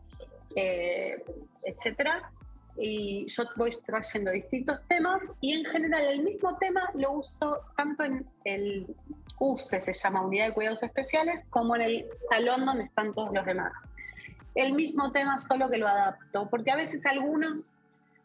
etcétera. 1.63 2.31
Y 2.81 3.27
yo 3.27 3.45
voy 3.57 3.71
trayendo 3.85 4.31
distintos 4.31 4.81
temas 4.87 5.21
y 5.41 5.53
en 5.53 5.65
general 5.65 6.05
el 6.05 6.23
mismo 6.23 6.57
tema 6.59 6.89
lo 6.95 7.13
uso 7.13 7.61
tanto 7.77 8.05
en 8.05 8.25
el 8.45 8.87
UCE, 9.41 9.81
se 9.81 9.93
llama 9.93 10.25
Unidad 10.25 10.47
de 10.47 10.55
Cuidados 10.55 10.83
Especiales, 10.83 11.45
como 11.51 11.75
en 11.75 11.83
el 11.83 12.07
salón 12.31 12.65
donde 12.65 12.85
están 12.85 13.13
todos 13.13 13.31
los 13.35 13.45
demás 13.45 13.73
el 14.59 14.73
mismo 14.73 15.13
tema, 15.13 15.39
solo 15.39 15.71
que 15.71 15.79
lo 15.79 15.87
adapto, 15.87 16.49
porque 16.51 16.73
a 16.73 16.77
veces 16.77 17.07
algunos 17.07 17.77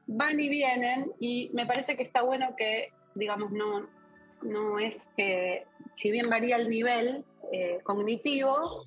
van 0.07 0.39
y 0.39 0.49
vienen 0.49 1.11
y 1.19 1.51
me 1.53 1.67
parece 1.67 1.95
que 1.95 2.01
está 2.01 2.23
bueno 2.23 2.55
que, 2.57 2.89
digamos, 3.13 3.51
no, 3.51 3.87
no 4.41 4.79
es 4.79 5.09
que, 5.15 5.65
si 5.93 6.09
bien 6.09 6.31
varía 6.31 6.55
el 6.55 6.69
nivel 6.69 7.23
eh, 7.51 7.79
cognitivo, 7.83 8.85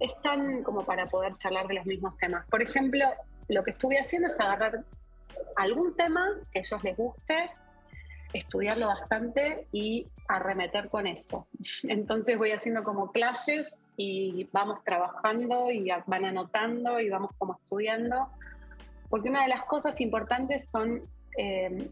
están 0.00 0.62
como 0.62 0.84
para 0.84 1.06
poder 1.06 1.36
charlar 1.36 1.66
de 1.66 1.74
los 1.74 1.86
mismos 1.86 2.16
temas. 2.18 2.46
Por 2.48 2.62
ejemplo, 2.62 3.04
lo 3.48 3.64
que 3.64 3.72
estuve 3.72 3.98
haciendo 3.98 4.28
es 4.28 4.38
agarrar 4.38 4.84
algún 5.56 5.96
tema 5.96 6.26
que 6.52 6.58
a 6.58 6.62
ellos 6.62 6.84
les 6.84 6.96
guste, 6.96 7.50
estudiarlo 8.32 8.88
bastante 8.88 9.66
y 9.72 10.06
arremeter 10.28 10.88
con 10.88 11.06
eso. 11.06 11.46
Entonces 11.84 12.36
voy 12.38 12.52
haciendo 12.52 12.84
como 12.84 13.12
clases 13.12 13.88
y 13.96 14.48
vamos 14.52 14.82
trabajando 14.84 15.70
y 15.70 15.88
van 16.06 16.24
anotando 16.24 17.00
y 17.00 17.08
vamos 17.08 17.30
como 17.38 17.54
estudiando 17.54 18.28
porque 19.08 19.30
una 19.30 19.42
de 19.42 19.48
las 19.48 19.64
cosas 19.64 20.00
importantes 20.00 20.68
son, 20.70 21.02
eh, 21.36 21.90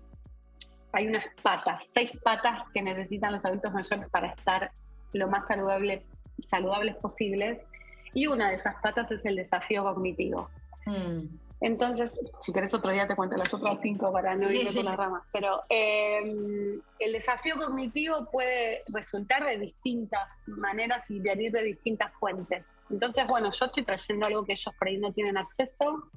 hay 0.92 1.06
unas 1.06 1.24
patas, 1.42 1.90
seis 1.92 2.12
patas 2.22 2.62
que 2.74 2.82
necesitan 2.82 3.32
los 3.32 3.44
adultos 3.44 3.72
mayores 3.72 4.08
para 4.10 4.28
estar 4.28 4.70
lo 5.12 5.28
más 5.28 5.46
saludable, 5.46 6.04
saludables 6.46 6.96
posibles, 6.96 7.60
y 8.16 8.26
una 8.26 8.48
de 8.48 8.56
esas 8.56 8.76
patas 8.80 9.10
es 9.10 9.22
el 9.26 9.36
desafío 9.36 9.84
cognitivo. 9.84 10.48
Mm. 10.86 11.26
Entonces, 11.60 12.18
si 12.40 12.50
querés 12.50 12.72
otro 12.72 12.90
día 12.90 13.06
te 13.06 13.14
cuento 13.14 13.36
las 13.36 13.52
otras 13.52 13.78
cinco 13.82 14.10
para 14.10 14.34
no 14.34 14.50
irme 14.50 14.72
por 14.72 14.84
las 14.84 14.96
ramas, 14.96 15.22
pero 15.32 15.62
em, 15.68 16.80
el 16.98 17.12
desafío 17.12 17.56
cognitivo 17.56 18.30
puede 18.30 18.80
resultar 18.88 19.44
de 19.44 19.58
distintas 19.58 20.38
maneras 20.46 21.10
y 21.10 21.20
venir 21.20 21.52
de 21.52 21.62
distintas 21.62 22.10
fuentes. 22.14 22.78
Entonces, 22.88 23.26
bueno, 23.28 23.50
yo 23.50 23.66
estoy 23.66 23.84
trayendo 23.84 24.26
algo 24.26 24.44
que 24.46 24.52
ellos 24.52 24.74
por 24.78 24.88
ahí 24.88 24.96
no 24.96 25.12
tienen 25.12 25.36
acceso. 25.36 26.10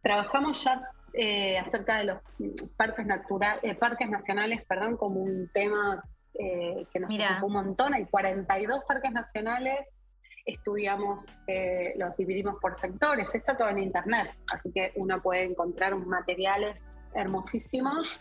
Trabajamos 0.00 0.64
ya 0.64 0.88
eh, 1.12 1.58
acerca 1.58 1.98
de 1.98 2.04
los 2.04 2.18
parques, 2.78 3.04
natural, 3.04 3.60
eh, 3.62 3.74
parques 3.74 4.08
nacionales 4.08 4.64
perdón, 4.66 4.96
como 4.96 5.20
un 5.20 5.50
tema 5.52 6.02
eh, 6.32 6.86
que 6.90 7.00
nos 7.00 7.14
preocupa 7.14 7.44
un 7.44 7.52
montón. 7.52 7.92
Hay 7.92 8.06
42 8.06 8.84
parques 8.88 9.12
nacionales 9.12 9.86
estudiamos, 10.46 11.26
eh, 11.48 11.94
los 11.98 12.16
dividimos 12.16 12.56
por 12.60 12.74
sectores, 12.74 13.34
está 13.34 13.56
todo 13.56 13.68
en 13.68 13.80
internet, 13.80 14.30
así 14.52 14.70
que 14.70 14.92
uno 14.94 15.20
puede 15.20 15.44
encontrar 15.44 15.96
materiales 15.96 16.86
hermosísimos, 17.14 18.20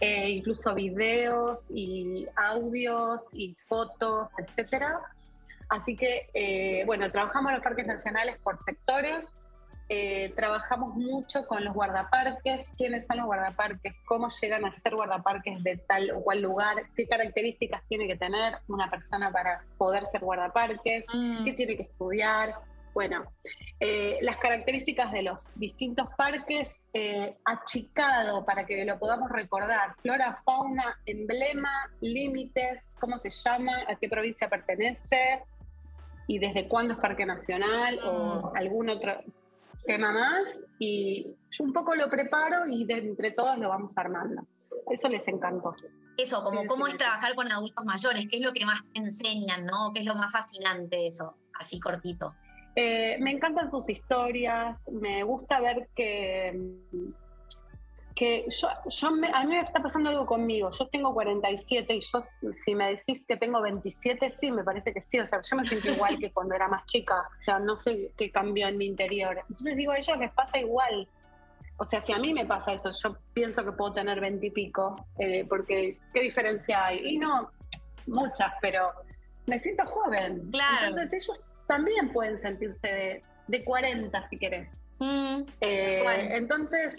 eh, 0.00 0.30
incluso 0.30 0.74
videos 0.74 1.66
y 1.70 2.26
audios 2.36 3.30
y 3.32 3.54
fotos, 3.66 4.30
etcétera. 4.38 5.00
Así 5.68 5.96
que, 5.96 6.28
eh, 6.32 6.84
bueno, 6.86 7.10
trabajamos 7.10 7.52
los 7.52 7.62
parques 7.62 7.86
nacionales 7.86 8.38
por 8.38 8.56
sectores, 8.58 9.40
eh, 9.88 10.32
trabajamos 10.34 10.96
mucho 10.96 11.46
con 11.46 11.64
los 11.64 11.72
guardaparques, 11.72 12.66
quiénes 12.76 13.06
son 13.06 13.18
los 13.18 13.26
guardaparques, 13.26 13.94
cómo 14.04 14.26
llegan 14.40 14.64
a 14.64 14.72
ser 14.72 14.96
guardaparques 14.96 15.62
de 15.62 15.76
tal 15.76 16.10
o 16.10 16.22
cual 16.22 16.42
lugar, 16.42 16.76
qué 16.96 17.06
características 17.06 17.82
tiene 17.88 18.08
que 18.08 18.16
tener 18.16 18.54
una 18.66 18.90
persona 18.90 19.30
para 19.30 19.60
poder 19.78 20.04
ser 20.06 20.22
guardaparques, 20.22 21.04
mm. 21.14 21.44
qué 21.44 21.52
tiene 21.52 21.76
que 21.76 21.84
estudiar. 21.84 22.54
Bueno, 22.94 23.26
eh, 23.78 24.18
las 24.22 24.38
características 24.38 25.12
de 25.12 25.22
los 25.22 25.50
distintos 25.54 26.08
parques, 26.16 26.82
eh, 26.92 27.36
achicado 27.44 28.44
para 28.44 28.66
que 28.66 28.84
lo 28.84 28.98
podamos 28.98 29.30
recordar, 29.30 29.94
flora, 29.98 30.36
fauna, 30.44 30.98
emblema, 31.04 31.90
límites, 32.00 32.96
cómo 32.98 33.18
se 33.18 33.30
llama, 33.30 33.84
a 33.86 33.94
qué 33.94 34.08
provincia 34.08 34.48
pertenece 34.48 35.44
y 36.26 36.38
desde 36.38 36.66
cuándo 36.66 36.94
es 36.94 37.00
parque 37.00 37.24
nacional 37.24 37.98
o 38.02 38.50
mm. 38.50 38.56
algún 38.56 38.88
otro 38.88 39.12
tema 39.86 40.12
más 40.12 40.60
y 40.78 41.26
yo 41.50 41.64
un 41.64 41.72
poco 41.72 41.94
lo 41.94 42.10
preparo 42.10 42.66
y 42.66 42.84
de 42.84 42.98
entre 42.98 43.30
todos 43.30 43.58
lo 43.58 43.68
vamos 43.68 43.96
armando. 43.96 44.46
Eso 44.90 45.08
les 45.08 45.26
encantó. 45.28 45.74
Eso, 46.16 46.42
como 46.42 46.66
cómo 46.66 46.86
es 46.86 46.96
trabajar 46.96 47.34
con 47.34 47.50
adultos 47.50 47.84
mayores, 47.84 48.26
qué 48.30 48.38
es 48.38 48.42
lo 48.42 48.52
que 48.52 48.64
más 48.64 48.82
te 48.92 49.00
enseñan, 49.00 49.66
¿no? 49.66 49.92
¿Qué 49.92 50.00
es 50.00 50.06
lo 50.06 50.14
más 50.14 50.32
fascinante 50.32 50.96
de 50.96 51.06
eso? 51.08 51.36
Así 51.58 51.80
cortito. 51.80 52.34
Eh, 52.74 53.16
me 53.20 53.30
encantan 53.30 53.70
sus 53.70 53.88
historias, 53.88 54.84
me 54.92 55.22
gusta 55.24 55.60
ver 55.60 55.88
que 55.94 56.58
que 58.16 58.46
yo, 58.48 58.68
yo 58.86 59.08
a 59.08 59.44
mí 59.44 59.54
me 59.54 59.60
está 59.60 59.82
pasando 59.82 60.08
algo 60.08 60.24
conmigo. 60.24 60.70
Yo 60.70 60.88
tengo 60.88 61.12
47 61.12 61.94
y 61.94 62.00
yo, 62.00 62.24
si 62.64 62.74
me 62.74 62.96
decís 62.96 63.26
que 63.28 63.36
tengo 63.36 63.60
27, 63.60 64.30
sí, 64.30 64.50
me 64.50 64.64
parece 64.64 64.94
que 64.94 65.02
sí. 65.02 65.20
O 65.20 65.26
sea, 65.26 65.40
yo 65.42 65.56
me 65.56 65.66
siento 65.66 65.90
igual 65.90 66.18
que 66.18 66.32
cuando 66.32 66.54
era 66.54 66.66
más 66.66 66.86
chica. 66.86 67.28
O 67.34 67.38
sea, 67.38 67.58
no 67.58 67.76
sé 67.76 68.10
qué 68.16 68.32
cambió 68.32 68.68
en 68.68 68.78
mi 68.78 68.86
interior. 68.86 69.38
Entonces 69.42 69.76
digo, 69.76 69.92
a 69.92 69.98
ellos 69.98 70.16
les 70.18 70.32
pasa 70.32 70.58
igual. 70.58 71.06
O 71.76 71.84
sea, 71.84 72.00
si 72.00 72.14
a 72.14 72.18
mí 72.18 72.32
me 72.32 72.46
pasa 72.46 72.72
eso, 72.72 72.90
yo 72.90 73.18
pienso 73.34 73.62
que 73.62 73.72
puedo 73.72 73.92
tener 73.92 74.18
20 74.18 74.46
y 74.46 74.50
pico, 74.50 74.96
eh, 75.18 75.44
porque 75.46 75.98
¿qué 76.14 76.22
diferencia 76.22 76.86
hay? 76.86 77.06
Y 77.06 77.18
no, 77.18 77.50
muchas, 78.06 78.50
pero 78.62 78.92
me 79.44 79.60
siento 79.60 79.84
joven. 79.84 80.50
Claro. 80.52 80.86
Entonces 80.86 81.22
ellos 81.22 81.38
también 81.66 82.10
pueden 82.14 82.38
sentirse 82.38 83.22
de, 83.46 83.64
40, 83.64 84.28
si 84.30 84.38
querés. 84.38 84.72
Mm, 85.00 85.42
eh, 85.60 86.30
entonces 86.32 86.96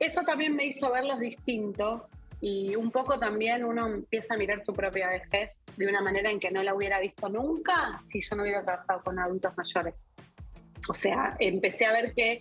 eso 0.00 0.22
también 0.22 0.56
me 0.56 0.64
hizo 0.64 0.90
verlos 0.90 1.20
distintos 1.20 2.18
y 2.40 2.74
un 2.74 2.90
poco 2.90 3.18
también 3.18 3.64
uno 3.64 3.86
empieza 3.86 4.34
a 4.34 4.36
mirar 4.38 4.64
su 4.64 4.72
propia 4.72 5.10
vejez 5.10 5.62
de 5.76 5.86
una 5.86 6.00
manera 6.00 6.30
en 6.30 6.40
que 6.40 6.50
no 6.50 6.62
la 6.62 6.74
hubiera 6.74 6.98
visto 6.98 7.28
nunca 7.28 8.00
si 8.08 8.20
yo 8.22 8.34
no 8.34 8.42
hubiera 8.42 8.64
trabajado 8.64 9.02
con 9.04 9.18
adultos 9.18 9.52
mayores. 9.56 10.08
O 10.88 10.94
sea, 10.94 11.36
empecé 11.38 11.84
a 11.84 11.92
ver 11.92 12.14
que 12.14 12.40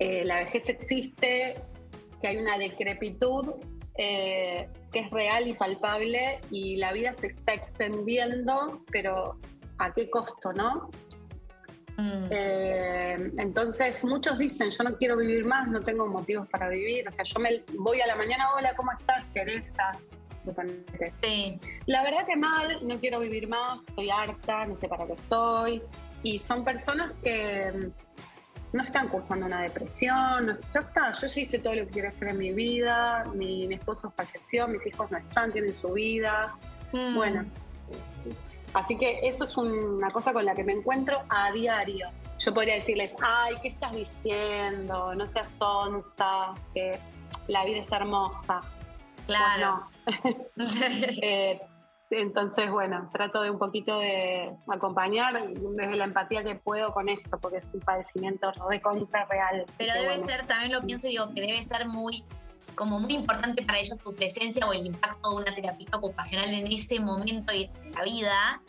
eh, 0.00 0.24
la 0.24 0.40
vejez 0.40 0.68
existe, 0.68 1.54
que 2.20 2.28
hay 2.28 2.36
una 2.36 2.58
decrepitud 2.58 3.54
eh, 3.96 4.68
que 4.92 4.98
es 4.98 5.10
real 5.10 5.46
y 5.46 5.54
palpable 5.54 6.40
y 6.50 6.76
la 6.76 6.92
vida 6.92 7.14
se 7.14 7.28
está 7.28 7.54
extendiendo, 7.54 8.82
pero 8.90 9.38
¿a 9.78 9.92
qué 9.92 10.10
costo, 10.10 10.52
no? 10.52 10.90
Mm. 11.96 12.26
Eh, 12.30 13.32
entonces, 13.38 14.04
muchos 14.04 14.38
dicen, 14.38 14.70
yo 14.70 14.84
no 14.84 14.96
quiero 14.96 15.16
vivir 15.16 15.44
más, 15.44 15.68
no 15.68 15.80
tengo 15.80 16.06
motivos 16.06 16.48
para 16.48 16.68
vivir. 16.68 17.06
O 17.06 17.10
sea, 17.10 17.24
yo 17.24 17.40
me 17.40 17.62
voy 17.78 18.00
a 18.00 18.06
la 18.06 18.16
mañana, 18.16 18.46
hola, 18.56 18.74
¿cómo 18.74 18.92
estás, 18.92 19.24
Teresa? 19.32 19.92
Sí. 21.22 21.58
La 21.86 22.02
verdad 22.02 22.26
que 22.26 22.36
mal, 22.36 22.78
no 22.86 22.98
quiero 22.98 23.20
vivir 23.20 23.48
más, 23.48 23.80
estoy 23.86 24.10
harta, 24.10 24.66
no 24.66 24.76
sé 24.76 24.88
para 24.88 25.06
qué 25.06 25.12
estoy. 25.12 25.82
Y 26.22 26.38
son 26.38 26.64
personas 26.64 27.12
que 27.22 27.70
mm, 27.72 28.76
no 28.76 28.82
están 28.82 29.08
cursando 29.08 29.46
una 29.46 29.62
depresión, 29.62 30.58
ya 30.72 30.80
está, 30.80 31.12
yo 31.12 31.26
ya 31.26 31.40
hice 31.40 31.58
todo 31.58 31.74
lo 31.74 31.86
que 31.86 31.92
quería 31.92 32.10
hacer 32.10 32.28
en 32.28 32.38
mi 32.38 32.52
vida, 32.52 33.24
mi, 33.34 33.72
esposo 33.72 34.10
falleció, 34.10 34.68
mis 34.68 34.86
hijos 34.86 35.10
no 35.10 35.18
están, 35.18 35.52
tienen 35.52 35.74
su 35.74 35.92
vida. 35.92 36.54
Mm. 36.92 37.14
Bueno, 37.14 37.44
Así 38.74 38.96
que 38.96 39.20
eso 39.22 39.44
es 39.44 39.56
una 39.56 40.10
cosa 40.10 40.32
con 40.32 40.44
la 40.44 40.54
que 40.54 40.64
me 40.64 40.72
encuentro 40.72 41.22
a 41.28 41.50
diario. 41.52 42.08
Yo 42.38 42.54
podría 42.54 42.74
decirles, 42.74 43.14
ay, 43.20 43.54
¿qué 43.62 43.68
estás 43.68 43.92
diciendo? 43.92 45.14
No 45.14 45.26
seas 45.26 45.50
sonsa, 45.50 46.54
que 46.72 46.98
la 47.48 47.64
vida 47.64 47.78
es 47.78 47.92
hermosa. 47.92 48.60
Claro. 49.26 49.86
Eh, 51.22 51.60
entonces, 52.10 52.68
bueno, 52.70 53.08
trato 53.12 53.40
de 53.42 53.50
un 53.50 53.58
poquito 53.58 54.00
de 54.00 54.50
acompañar 54.66 55.48
desde 55.48 55.94
la 55.94 56.04
empatía 56.04 56.42
que 56.42 56.56
puedo 56.56 56.92
con 56.92 57.08
esto, 57.08 57.38
porque 57.38 57.58
es 57.58 57.70
un 57.72 57.80
padecimiento 57.80 58.50
recontra 58.68 59.26
real. 59.26 59.64
Pero 59.78 59.94
debe 59.94 60.18
ser, 60.18 60.44
también 60.46 60.72
lo 60.72 60.80
pienso 60.82 61.06
y 61.06 61.10
digo, 61.10 61.32
que 61.32 61.40
debe 61.40 61.62
ser 61.62 61.86
muy 61.86 62.24
como 62.74 63.00
muy 63.00 63.14
importante 63.14 63.62
para 63.62 63.78
ellos 63.78 63.98
tu 63.98 64.14
presencia 64.14 64.66
o 64.66 64.72
el 64.72 64.86
impacto 64.86 65.30
de 65.30 65.36
una 65.36 65.54
terapista 65.54 65.96
ocupacional 65.96 66.52
en 66.52 66.66
ese 66.66 67.00
momento 67.00 67.52
de 67.52 67.70
la 67.94 68.02
vida, 68.02 68.62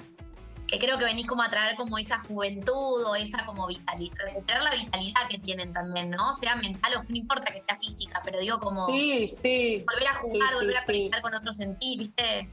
que 0.68 0.80
creo 0.80 0.98
que 0.98 1.04
venís 1.04 1.28
como 1.28 1.44
a 1.44 1.50
traer 1.50 1.76
como 1.76 1.98
esa 1.98 2.18
juventud 2.20 3.06
o 3.06 3.16
esa 3.16 3.46
como 3.46 3.68
vitalidad, 3.68 4.16
recuperar 4.26 4.64
la 4.64 4.72
vitalidad 4.72 5.28
que 5.30 5.38
tienen 5.38 5.74
también, 5.74 6.10
¿no? 6.10 6.34
Sea 6.34 6.56
mental 6.56 6.94
o 6.98 7.04
no 7.04 7.16
importa 7.16 7.52
que 7.52 7.60
sea 7.60 7.76
física, 7.76 8.22
pero 8.24 8.40
digo 8.40 8.60
como 8.60 8.88
sí, 8.88 9.28
sí, 9.28 9.84
volver 9.92 10.08
a 10.08 10.16
jugar, 10.16 10.54
volver 10.56 10.78
a 10.78 10.86
conectar 10.86 11.22
con 11.22 11.36
otro 11.36 11.52
sentir, 11.52 12.00
¿viste? 12.00 12.50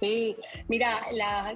Sí, 0.00 0.36
mira, 0.68 1.08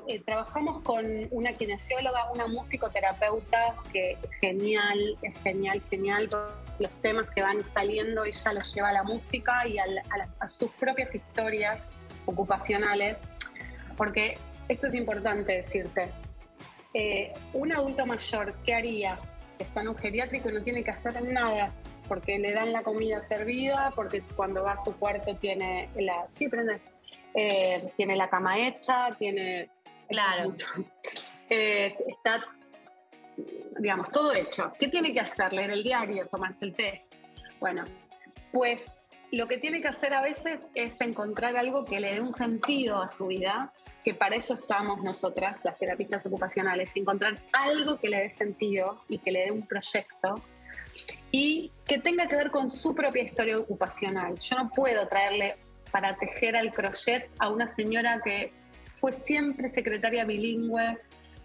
eh, 0.08 0.20
trabajamos 0.24 0.82
con 0.82 1.06
una 1.30 1.52
kinesióloga, 1.52 2.30
una 2.32 2.46
musicoterapeuta 2.48 3.76
que 3.92 4.18
genial, 4.40 5.16
es 5.22 5.38
genial, 5.42 5.82
genial. 5.90 6.28
Los 6.82 6.90
temas 7.00 7.30
que 7.30 7.42
van 7.42 7.64
saliendo, 7.64 8.24
ella 8.24 8.52
los 8.52 8.74
lleva 8.74 8.88
a 8.88 8.92
la 8.92 9.04
música 9.04 9.64
y 9.68 9.78
a, 9.78 9.86
sus 10.48 10.68
propias 10.72 11.14
historias 11.14 11.88
ocupacionales, 12.26 13.18
porque 13.96 14.36
esto 14.68 14.88
es 14.88 14.94
importante 14.94 15.52
decirte. 15.52 16.10
Eh, 16.92 17.32
un 17.52 17.72
adulto 17.72 18.04
mayor, 18.04 18.54
¿qué 18.64 18.74
haría? 18.74 19.16
Está 19.60 19.82
en 19.82 19.88
un 19.90 19.96
geriátrico 19.96 20.50
y 20.50 20.54
no 20.54 20.62
tiene 20.62 20.82
que 20.82 20.90
hacer 20.90 21.22
nada, 21.22 21.72
porque 22.08 22.40
le 22.40 22.52
dan 22.52 22.72
la 22.72 22.82
comida 22.82 23.20
servida, 23.20 23.92
porque 23.94 24.22
cuando 24.34 24.64
va 24.64 24.72
a 24.72 24.78
su 24.78 24.92
cuarto 24.96 25.36
tiene 25.36 25.88
la... 25.94 26.26
Sí, 26.30 26.48
prende 26.48 26.80
eh, 27.34 27.92
tiene 27.96 28.16
la 28.16 28.28
cama 28.28 28.58
hecha, 28.58 29.08
tiene... 29.18 29.70
Claro. 30.08 30.52
Eh, 31.48 31.94
está, 32.08 32.44
digamos, 33.78 34.10
todo 34.10 34.32
hecho. 34.32 34.72
¿Qué 34.78 34.88
tiene 34.88 35.12
que 35.12 35.20
hacer? 35.20 35.52
Leer 35.52 35.70
el 35.70 35.82
diario, 35.82 36.26
tomarse 36.28 36.64
el 36.66 36.74
té. 36.74 37.04
Bueno, 37.60 37.84
pues 38.52 38.92
lo 39.30 39.48
que 39.48 39.58
tiene 39.58 39.80
que 39.80 39.88
hacer 39.88 40.12
a 40.14 40.20
veces 40.20 40.66
es 40.74 41.00
encontrar 41.00 41.56
algo 41.56 41.84
que 41.84 42.00
le 42.00 42.14
dé 42.14 42.20
un 42.20 42.32
sentido 42.32 43.00
a 43.00 43.08
su 43.08 43.28
vida, 43.28 43.72
que 44.04 44.14
para 44.14 44.36
eso 44.36 44.54
estamos 44.54 45.02
nosotras, 45.02 45.64
las 45.64 45.78
terapistas 45.78 46.24
ocupacionales, 46.26 46.94
encontrar 46.96 47.40
algo 47.52 47.98
que 47.98 48.08
le 48.08 48.18
dé 48.18 48.30
sentido 48.30 49.02
y 49.08 49.18
que 49.18 49.32
le 49.32 49.44
dé 49.44 49.50
un 49.50 49.66
proyecto 49.66 50.42
y 51.30 51.72
que 51.86 51.98
tenga 51.98 52.26
que 52.28 52.36
ver 52.36 52.50
con 52.50 52.68
su 52.68 52.94
propia 52.94 53.22
historia 53.22 53.58
ocupacional. 53.58 54.38
Yo 54.38 54.56
no 54.56 54.70
puedo 54.70 55.08
traerle 55.08 55.56
para 55.90 56.16
tejer 56.16 56.56
al 56.56 56.72
crochet 56.72 57.30
a 57.38 57.48
una 57.48 57.66
señora 57.66 58.20
que 58.22 58.52
fue 58.96 59.12
siempre 59.12 59.68
secretaria 59.68 60.24
bilingüe, 60.24 60.98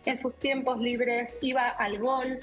en 0.08 0.18
sus 0.18 0.34
tiempos 0.36 0.80
libres 0.80 1.38
iba 1.42 1.68
al 1.68 2.00
golf, 2.00 2.42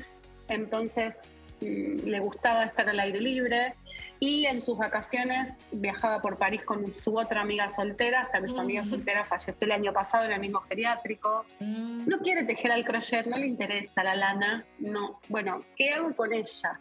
entonces 0.48 1.16
mm, 1.62 2.06
le 2.06 2.20
gustaba 2.20 2.64
estar 2.64 2.86
al 2.90 3.00
aire 3.00 3.20
libre 3.20 3.74
y 4.20 4.44
en 4.44 4.60
sus 4.60 4.76
vacaciones 4.76 5.54
viajaba 5.72 6.20
por 6.20 6.36
París 6.36 6.62
con 6.62 6.94
su 6.94 7.18
otra 7.18 7.40
amiga 7.40 7.70
soltera, 7.70 8.22
hasta 8.22 8.42
que 8.42 8.48
su 8.48 8.60
amiga 8.60 8.84
soltera 8.84 9.24
falleció 9.24 9.64
el 9.64 9.72
año 9.72 9.92
pasado 9.94 10.26
en 10.26 10.32
el 10.32 10.40
mismo 10.40 10.60
geriátrico. 10.60 11.46
Mm. 11.60 12.06
No 12.06 12.18
quiere 12.18 12.44
tejer 12.44 12.70
al 12.70 12.84
crochet, 12.84 13.26
no 13.26 13.38
le 13.38 13.46
interesa 13.46 14.04
la 14.04 14.14
lana, 14.14 14.66
no. 14.78 15.20
Bueno, 15.28 15.60
¿qué 15.74 15.90
hago 15.90 16.14
con 16.14 16.34
ella? 16.34 16.80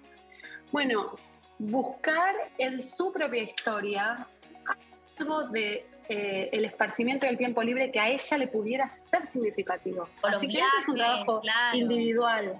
Bueno, 0.74 1.16
buscar 1.60 2.36
en 2.58 2.84
su 2.84 3.14
propia 3.14 3.44
historia 3.44 4.28
algo 5.20 5.44
de 5.44 5.86
eh, 6.10 6.50
el 6.52 6.66
esparcimiento 6.66 7.26
del 7.26 7.38
tiempo 7.38 7.64
libre 7.64 7.92
que 7.92 8.00
a 8.00 8.10
ella 8.10 8.38
le 8.38 8.48
pudiera 8.48 8.90
ser 8.90 9.30
significativo. 9.32 10.08
Así 10.24 10.48
que 10.48 10.60
es 10.60 10.88
un 10.88 10.96
trabajo 10.96 11.42
individual 11.74 12.60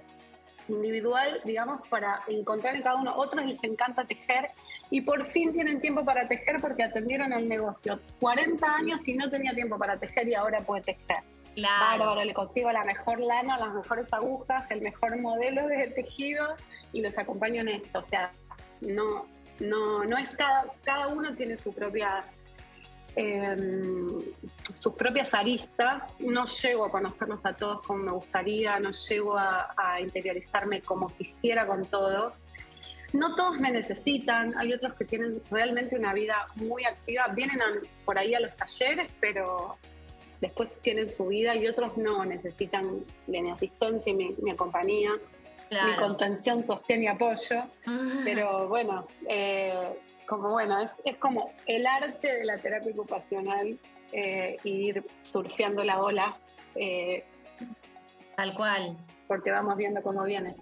individual, 0.68 1.40
digamos, 1.44 1.86
para 1.88 2.22
encontrar 2.26 2.74
en 2.74 2.82
cada 2.82 2.96
uno. 2.96 3.14
Otros 3.16 3.44
les 3.44 3.62
encanta 3.64 4.04
tejer 4.04 4.50
y 4.90 5.00
por 5.02 5.24
fin 5.26 5.52
tienen 5.52 5.80
tiempo 5.80 6.04
para 6.04 6.28
tejer 6.28 6.60
porque 6.60 6.82
atendieron 6.82 7.32
el 7.32 7.48
negocio. 7.48 8.00
40 8.20 8.66
años 8.66 9.06
y 9.08 9.14
no 9.14 9.28
tenía 9.30 9.52
tiempo 9.54 9.78
para 9.78 9.98
tejer 9.98 10.28
y 10.28 10.34
ahora 10.34 10.60
puede 10.60 10.82
tejer. 10.82 11.22
Claro. 11.54 12.04
Bárbaro, 12.06 12.24
le 12.24 12.34
consigo 12.34 12.72
la 12.72 12.84
mejor 12.84 13.20
lana, 13.20 13.58
las 13.58 13.74
mejores 13.74 14.12
agujas, 14.12 14.68
el 14.70 14.80
mejor 14.80 15.20
modelo 15.20 15.68
de 15.68 15.88
tejido 15.88 16.56
y 16.92 17.00
los 17.00 17.16
acompaño 17.16 17.60
en 17.60 17.68
esto. 17.68 18.00
O 18.00 18.02
sea, 18.02 18.32
no, 18.80 19.26
no, 19.60 20.04
no 20.04 20.18
es 20.18 20.30
cada, 20.30 20.66
cada 20.82 21.08
uno 21.08 21.34
tiene 21.34 21.56
su 21.56 21.72
propia 21.72 22.24
Em, 23.16 24.22
sus 24.74 24.94
propias 24.94 25.34
aristas. 25.34 26.04
No 26.18 26.46
llego 26.46 26.86
a 26.86 26.90
conocerlos 26.90 27.46
a 27.46 27.54
todos 27.54 27.86
como 27.86 28.02
me 28.02 28.12
gustaría, 28.12 28.78
no 28.80 28.90
llego 28.90 29.36
a, 29.38 30.00
interiorizarme 30.00 30.80
como 30.82 31.08
quisiera 31.08 31.66
con 31.66 31.84
todos. 31.84 32.34
No 33.12 33.36
todos 33.36 33.60
me 33.60 33.70
necesitan, 33.70 34.58
hay 34.58 34.72
otros 34.72 34.94
que 34.94 35.04
tienen 35.04 35.40
realmente 35.48 35.96
una 35.96 36.12
vida 36.12 36.48
muy 36.56 36.84
activa, 36.84 37.28
vienen 37.28 37.60
por 38.04 38.18
ahí 38.18 38.34
a 38.34 38.40
los 38.40 38.56
talleres, 38.56 39.08
pero 39.20 39.78
después 40.40 40.80
tienen 40.80 41.08
su 41.08 41.28
vida 41.28 41.54
y 41.54 41.68
otros 41.68 41.96
no, 41.96 42.24
necesitan 42.24 43.04
de 43.28 43.42
mi 43.42 43.50
asistencia 43.52 44.10
y 44.10 44.14
mi, 44.14 44.56
compañía, 44.56 45.12
mi 45.70 45.96
contención, 45.96 46.64
sostén 46.64 47.04
y 47.04 47.06
apoyo. 47.06 47.62
Pero 48.24 48.68
bueno, 48.68 49.06
eh, 49.28 49.94
como 50.36 50.50
bueno, 50.50 50.80
es, 50.80 50.92
es 51.04 51.16
como 51.16 51.52
el 51.66 51.86
arte 51.86 52.32
de 52.32 52.44
la 52.44 52.58
terapia 52.58 52.92
ocupacional, 52.92 53.78
eh, 54.12 54.56
ir 54.64 55.04
surfeando 55.22 55.82
la 55.84 56.00
ola. 56.00 56.36
Eh, 56.74 57.24
Tal 58.36 58.54
cual. 58.54 58.96
Porque 59.28 59.50
vamos 59.50 59.76
viendo 59.76 60.02
cómo 60.02 60.24
viene. 60.24 60.54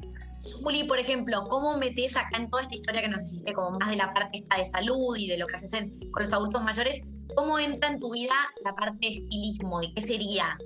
Juli, 0.62 0.84
por 0.84 0.98
ejemplo, 0.98 1.44
¿cómo 1.48 1.76
metes 1.76 2.16
acá 2.16 2.36
en 2.38 2.50
toda 2.50 2.62
esta 2.62 2.74
historia 2.74 3.02
que 3.02 3.08
nos 3.08 3.22
hiciste 3.22 3.52
como 3.52 3.78
más 3.78 3.90
de 3.90 3.96
la 3.96 4.12
parte 4.12 4.38
esta 4.38 4.56
de 4.56 4.66
salud 4.66 5.16
y 5.16 5.28
de 5.28 5.38
lo 5.38 5.46
que 5.46 5.54
haces 5.54 5.70
con 6.10 6.22
los 6.22 6.32
adultos 6.32 6.62
mayores? 6.62 7.02
¿Cómo 7.36 7.58
entra 7.58 7.88
en 7.88 7.98
tu 7.98 8.12
vida 8.12 8.34
la 8.64 8.74
parte 8.74 8.98
de 9.00 9.12
estilismo? 9.14 9.80
¿Y 9.82 9.94
qué 9.94 10.02
sería? 10.02 10.58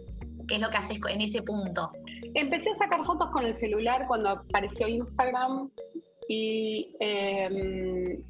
¿Qué 0.49 0.57
es 0.57 0.61
lo 0.61 0.71
que 0.71 0.77
haces 0.79 0.99
en 1.09 1.21
ese 1.21 1.43
punto? 1.43 1.91
Empecé 2.35 2.71
a 2.71 2.75
sacar 2.75 3.05
fotos 3.05 3.31
con 3.31 3.45
el 3.45 3.55
celular 3.55 4.07
cuando 4.07 4.31
apareció 4.31 4.89
Instagram 4.89 5.71
y 6.29 6.95
em, 7.01 8.23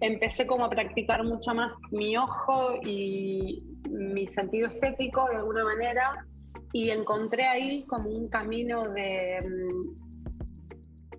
empecé 0.00 0.46
como 0.46 0.64
a 0.64 0.70
practicar 0.70 1.24
mucho 1.24 1.54
más 1.54 1.72
mi 1.90 2.16
ojo 2.16 2.78
y 2.84 3.62
mi 3.90 4.26
sentido 4.26 4.68
estético 4.68 5.28
de 5.28 5.36
alguna 5.36 5.64
manera 5.64 6.26
y 6.72 6.90
encontré 6.90 7.44
ahí 7.44 7.84
como 7.86 8.10
un 8.10 8.28
camino 8.28 8.82
de 8.88 9.38
mm, 9.42 10.08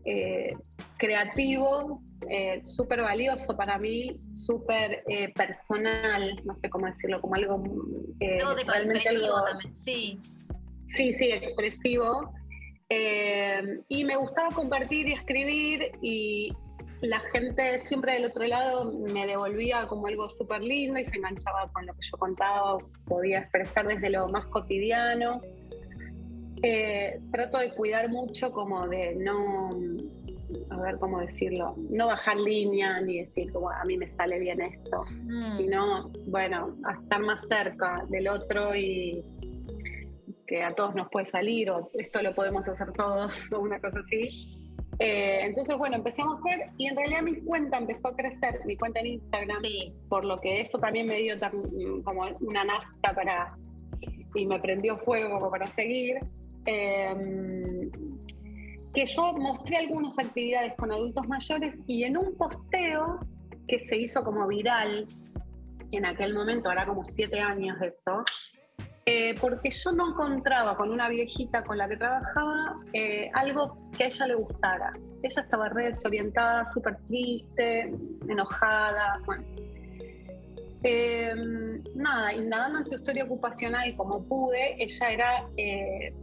eh, 0.05 0.53
creativo 0.97 2.01
eh, 2.29 2.61
súper 2.63 3.01
valioso 3.01 3.55
para 3.55 3.77
mí, 3.77 4.11
súper 4.33 5.03
eh, 5.07 5.31
personal, 5.33 6.41
no 6.43 6.53
sé 6.53 6.69
cómo 6.69 6.87
decirlo, 6.87 7.21
como 7.21 7.35
algo 7.35 7.57
no, 7.57 8.57
expresivo 8.57 9.43
también, 9.45 9.75
sí. 9.75 10.19
Sí, 10.87 11.13
sí, 11.13 11.31
expresivo. 11.31 12.33
y 13.87 14.03
me 14.03 14.15
gustaba 14.15 14.49
compartir 14.49 15.07
y 15.07 15.13
escribir 15.13 15.91
y, 16.01 16.51
la 17.01 17.19
gente 17.19 17.79
siempre 17.79 18.13
del 18.13 18.25
otro 18.25 18.45
lado 18.45 18.91
me 19.13 19.25
devolvía 19.25 19.85
como 19.87 20.07
algo 20.07 20.29
súper 20.29 20.61
lindo 20.61 20.99
y 20.99 21.03
se 21.03 21.17
enganchaba 21.17 21.63
con 21.71 21.85
lo 21.85 21.93
que 21.93 21.99
yo 22.01 22.17
contaba, 22.17 22.77
podía 23.05 23.39
expresar 23.39 23.87
desde 23.87 24.09
lo 24.09 24.27
más 24.27 24.45
cotidiano. 24.47 25.39
Eh, 26.61 27.21
trato 27.31 27.57
de 27.59 27.73
cuidar 27.73 28.09
mucho 28.09 28.51
como 28.51 28.85
de 28.87 29.15
no, 29.15 29.69
a 30.69 30.81
ver 30.81 30.97
cómo 30.99 31.21
decirlo, 31.21 31.75
no 31.89 32.07
bajar 32.07 32.37
línea 32.37 32.99
ni 32.99 33.19
decir 33.19 33.51
como 33.53 33.69
a 33.69 33.83
mí 33.85 33.97
me 33.97 34.09
sale 34.09 34.39
bien 34.39 34.61
esto, 34.61 34.99
mm. 35.09 35.55
sino, 35.55 36.11
bueno, 36.27 36.75
a 36.83 36.93
estar 37.01 37.21
más 37.21 37.47
cerca 37.47 38.05
del 38.09 38.27
otro 38.27 38.75
y 38.75 39.23
que 40.45 40.63
a 40.63 40.71
todos 40.71 40.95
nos 40.95 41.07
puede 41.09 41.27
salir 41.27 41.69
o 41.69 41.91
esto 41.93 42.21
lo 42.21 42.33
podemos 42.33 42.67
hacer 42.67 42.91
todos 42.91 43.51
o 43.53 43.59
una 43.59 43.79
cosa 43.79 43.99
así. 43.99 44.58
Eh, 44.99 45.39
entonces, 45.43 45.77
bueno, 45.77 45.95
empecé 45.95 46.21
a 46.21 46.25
mostrar 46.25 46.65
y 46.77 46.87
en 46.87 46.97
realidad 46.97 47.21
mi 47.21 47.37
cuenta 47.37 47.77
empezó 47.77 48.09
a 48.09 48.15
crecer, 48.15 48.61
mi 48.65 48.75
cuenta 48.75 48.99
en 48.99 49.07
Instagram, 49.07 49.61
por 50.09 50.25
lo 50.25 50.37
que 50.37 50.59
eso 50.59 50.77
también 50.77 51.07
me 51.07 51.15
dio 51.15 51.35
como 52.03 52.23
una 52.41 52.65
nafta 52.65 53.13
para, 53.13 53.47
y 54.35 54.45
me 54.45 54.59
prendió 54.59 54.97
fuego 54.97 55.49
para 55.49 55.67
seguir. 55.67 56.19
Em, 56.65 57.89
que 58.93 59.05
yo 59.05 59.33
mostré 59.33 59.77
algunas 59.77 60.17
actividades 60.19 60.73
con 60.75 60.91
adultos 60.91 61.27
mayores 61.27 61.77
y 61.87 62.03
en 62.03 62.17
un 62.17 62.35
posteo 62.35 63.19
que 63.67 63.79
se 63.79 63.97
hizo 63.97 64.23
como 64.23 64.47
viral 64.47 65.07
en 65.91 66.05
aquel 66.05 66.33
momento, 66.33 66.69
ahora 66.69 66.85
como 66.85 67.05
siete 67.05 67.39
años 67.39 67.79
de 67.79 67.87
eso, 67.87 68.23
eh, 69.11 69.33
porque 69.41 69.71
yo 69.71 69.91
no 69.91 70.09
encontraba 70.09 70.75
con 70.75 70.91
una 70.91 71.09
viejita 71.09 71.63
con 71.63 71.79
la 71.79 71.89
que 71.89 71.97
trabajaba 71.97 72.75
eh, 72.93 73.31
algo 73.33 73.75
que 73.97 74.03
a 74.03 74.05
ella 74.05 74.27
le 74.27 74.35
gustara. 74.35 74.91
Ella 75.23 75.41
estaba 75.41 75.67
re 75.69 75.89
desorientada, 75.89 76.63
súper 76.65 76.95
triste, 77.07 77.91
enojada, 78.27 79.19
bueno. 79.25 79.43
Em, 80.83 81.83
nada, 81.95 82.35
indagando 82.35 82.77
en 82.77 82.85
su 82.85 82.93
historia 82.93 83.23
ocupacional 83.23 83.95
como 83.97 84.23
pude, 84.23 84.75
ella 84.77 85.09
era 85.09 85.49
eh, 85.57 86.13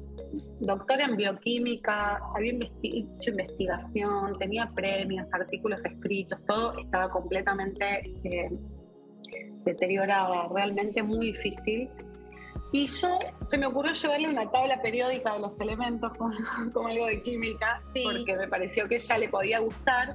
doctora 0.61 1.07
en 1.07 1.17
bioquímica, 1.17 2.21
había 2.37 2.53
hecho 2.85 3.31
investigación, 3.31 4.39
tenía 4.39 4.71
premios, 4.77 5.35
artículos 5.35 5.85
escritos, 5.85 6.41
todo 6.47 6.79
estaba 6.79 7.11
completamente 7.11 8.15
deteriorado, 9.65 10.55
realmente 10.55 11.03
muy 11.03 11.33
difícil. 11.33 11.91
Y 12.77 12.89
yo 12.89 13.19
se 13.43 13.57
me 13.57 13.67
ocurrió 13.69 13.95
llevarle 13.95 14.29
una 14.29 14.51
tabla 14.51 14.83
periódica 14.83 15.33
de 15.33 15.39
los 15.39 15.59
elementos 15.61 16.13
como, 16.19 16.35
algo 16.89 17.07
de 17.07 17.23
química, 17.23 17.83
porque 18.05 18.37
me 18.37 18.47
pareció 18.49 18.87
que 18.87 18.97
ella 18.97 19.17
le 19.17 19.31
podía 19.31 19.61
gustar. 19.61 20.15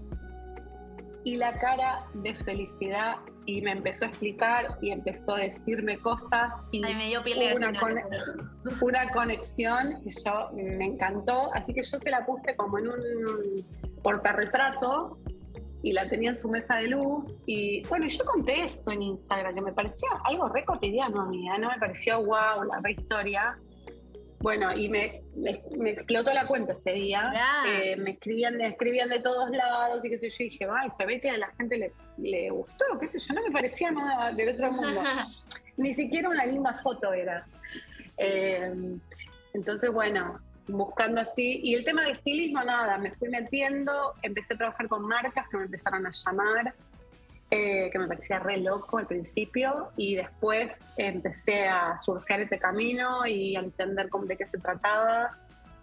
Y 1.24 1.38
la 1.38 1.58
cara 1.60 2.06
de 2.14 2.36
felicidad 2.36 3.16
y 3.48 3.64
me 3.64 3.72
empezó 3.72 4.06
a 4.06 4.10
explicar 4.10 4.76
y 4.80 4.92
empezó 4.92 5.34
a 5.34 5.40
decirme 5.40 5.98
cosas 5.98 6.54
y 6.72 6.82
me 6.82 6.94
dio 7.08 7.22
una, 7.56 7.72
una 8.82 9.10
conexión 9.10 10.00
que 10.04 10.12
yo 10.24 10.52
me 10.54 10.86
encantó, 10.86 11.52
así 11.56 11.74
que 11.74 11.82
yo 11.82 11.98
se 11.98 12.12
la 12.12 12.24
puse 12.28 12.56
como 12.56 12.78
en 12.78 12.90
un 12.90 13.02
portarretrato 14.04 15.18
y 15.84 15.94
la 15.94 16.08
tenía 16.08 16.32
en 16.32 16.40
su 16.40 16.48
mesa 16.50 16.76
de 16.76 16.88
luz. 16.88 17.38
Y 17.46 17.84
bueno, 17.88 18.08
yo 18.08 18.24
conté 18.26 18.62
eso 18.62 18.92
en 18.92 19.02
Instagram, 19.02 19.54
que 19.54 19.62
me 19.62 19.72
parecía 19.72 20.10
algo 20.26 20.50
re 20.50 20.64
cotidiano 20.64 21.22
a 21.22 21.26
mí, 21.26 21.48
¿eh? 21.48 21.60
no 21.60 21.70
me 21.70 21.78
pareció 21.78 22.20
wow, 22.20 22.64
la 22.70 22.80
re 22.84 22.92
historia. 22.92 23.54
Bueno, 24.40 24.74
y 24.76 24.90
me, 24.90 25.22
me, 25.36 25.92
explotó 25.92 26.34
la 26.34 26.48
cuenta 26.48 26.74
ese 26.74 26.94
día. 26.94 27.32
Eh, 27.68 27.96
me 27.96 28.12
escribían 28.12 28.58
de, 28.58 28.68
escribían 28.68 29.10
de 29.10 29.20
todos 29.20 29.52
lados 29.52 30.04
y 30.04 30.10
qué 30.10 30.18
sé 30.18 30.30
yo. 30.30 30.46
Y 30.46 30.50
dije, 30.50 30.68
ay, 30.68 30.90
se 30.90 31.06
ve 31.06 31.22
que 31.22 31.30
a 31.30 31.38
la 31.38 31.52
gente 31.54 31.78
le, 31.78 31.94
le 32.18 32.50
gustó, 32.50 32.86
qué 33.00 33.08
sé 33.08 33.20
yo. 33.20 33.36
No 33.36 33.44
me 33.44 33.52
parecía 33.52 33.92
nada 33.92 34.32
del 34.32 34.50
otro 34.50 34.72
mundo. 34.72 35.00
Ni 35.78 35.94
siquiera 35.94 36.30
una 36.30 36.46
linda 36.46 36.74
foto 36.74 37.14
era. 37.14 37.46
Eh, 38.18 38.74
entonces, 39.54 39.92
bueno, 39.92 40.34
buscando 40.72 41.22
así. 41.22 41.62
Y 41.64 41.76
el 41.76 41.84
tema 41.84 42.04
de 42.04 42.12
estilismo, 42.12 42.64
nada, 42.64 42.98
me 42.98 43.12
fui 43.12 43.30
metiendo, 43.30 44.14
empecé 44.22 44.54
a 44.54 44.58
trabajar 44.58 44.88
con 44.88 45.06
marcas 45.06 45.48
que 45.50 45.58
me 45.58 45.64
empezaron 45.66 46.06
a 46.06 46.12
llamar, 46.12 46.74
eh, 47.50 47.90
que 47.92 48.00
me 48.00 48.08
parecía 48.08 48.40
re 48.40 48.58
loco 48.58 48.98
al 48.98 49.08
principio, 49.08 49.92
y 49.98 50.16
después 50.16 50.82
empecé 50.98 51.68
a 51.68 51.98
surfear 51.98 52.42
ese 52.42 52.58
camino 52.58 53.26
y 53.26 53.56
a 53.56 53.60
entender 53.60 54.10
cómo, 54.10 54.26
de 54.26 54.38
qué 54.38 54.46
se 54.46 54.58
trataba 54.58 55.32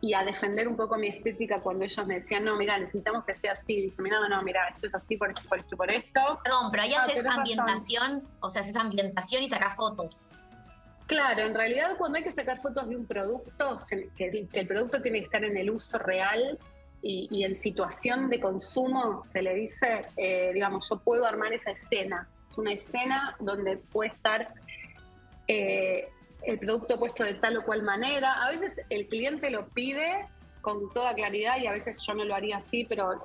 y 0.00 0.14
a 0.14 0.24
defender 0.24 0.68
un 0.68 0.76
poco 0.76 0.96
mi 0.96 1.08
estética 1.08 1.60
cuando 1.60 1.84
ellos 1.84 2.06
me 2.06 2.20
decían, 2.20 2.44
no, 2.44 2.56
mira, 2.56 2.78
necesitamos 2.78 3.24
que 3.24 3.34
sea 3.34 3.52
así. 3.52 3.74
Dije, 3.74 4.00
mira, 4.00 4.16
no, 4.28 4.42
mira, 4.42 4.68
esto 4.68 4.86
es 4.86 4.94
así 4.94 5.16
por 5.16 5.30
esto, 5.30 5.42
por 5.48 5.58
esto, 5.58 5.76
por 5.76 5.92
esto. 5.92 6.40
Perdón, 6.44 6.70
pero 6.70 6.82
ahí 6.84 6.94
ah, 6.94 7.02
haces 7.02 7.26
ambientación, 7.26 8.22
o 8.40 8.50
sea, 8.50 8.62
haces 8.62 8.76
ambientación 8.76 9.42
y 9.42 9.48
sacas 9.48 9.74
fotos. 9.74 10.24
Claro, 11.08 11.40
en 11.40 11.54
realidad 11.54 11.96
cuando 11.96 12.18
hay 12.18 12.24
que 12.24 12.30
sacar 12.30 12.60
fotos 12.60 12.86
de 12.86 12.94
un 12.94 13.06
producto, 13.06 13.78
que 14.14 14.46
el, 14.52 14.66
producto 14.66 15.00
tiene 15.00 15.20
que 15.20 15.24
estar 15.24 15.42
en 15.42 15.56
el 15.56 15.70
uso 15.70 15.98
real, 15.98 16.58
y, 17.00 17.44
en 17.44 17.56
situación 17.56 18.28
de 18.28 18.40
consumo, 18.40 19.24
se 19.24 19.40
le 19.40 19.54
dice, 19.54 20.02
eh, 20.16 20.50
digamos, 20.52 20.86
yo 20.90 20.98
puedo 20.98 21.24
armar 21.24 21.52
esa 21.52 21.70
escena. 21.70 22.28
Es 22.50 22.58
una 22.58 22.72
escena 22.72 23.36
donde 23.38 23.78
puede 23.78 24.10
estar 24.10 24.52
eh, 25.46 26.08
el 26.42 26.58
producto 26.58 26.98
puesto 26.98 27.24
de 27.24 27.34
tal 27.34 27.56
o 27.56 27.64
cual 27.64 27.82
manera. 27.82 28.44
A 28.44 28.50
veces 28.50 28.72
el 28.90 29.06
cliente 29.06 29.48
lo 29.48 29.68
pide 29.68 30.26
con 30.60 30.92
toda 30.92 31.14
claridad 31.14 31.56
y 31.58 31.68
a 31.68 31.72
veces 31.72 32.02
yo 32.04 32.14
no 32.14 32.24
lo 32.24 32.34
haría 32.34 32.58
así, 32.58 32.84
pero 32.84 33.24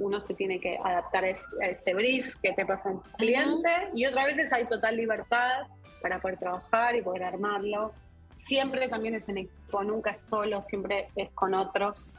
uno 0.00 0.20
se 0.20 0.34
tiene 0.34 0.60
que 0.60 0.76
adaptar 0.84 1.24
a 1.24 1.30
ese 1.30 1.94
brief 1.94 2.34
que 2.42 2.52
te 2.52 2.66
pasa 2.66 2.90
el 2.90 2.98
cliente 3.16 3.70
y 3.94 4.04
otras 4.04 4.26
veces 4.26 4.52
hay 4.52 4.66
total 4.66 4.96
libertad 4.96 5.62
para 6.02 6.20
poder 6.20 6.38
trabajar 6.38 6.94
y 6.96 7.02
poder 7.02 7.24
armarlo. 7.24 7.92
Siempre 8.34 8.88
también 8.88 9.14
es 9.14 9.28
en 9.28 9.38
equipo, 9.38 9.82
nunca 9.84 10.10
es 10.10 10.20
solo, 10.20 10.60
siempre 10.60 11.08
es 11.16 11.30
con 11.30 11.54
otros. 11.54 12.14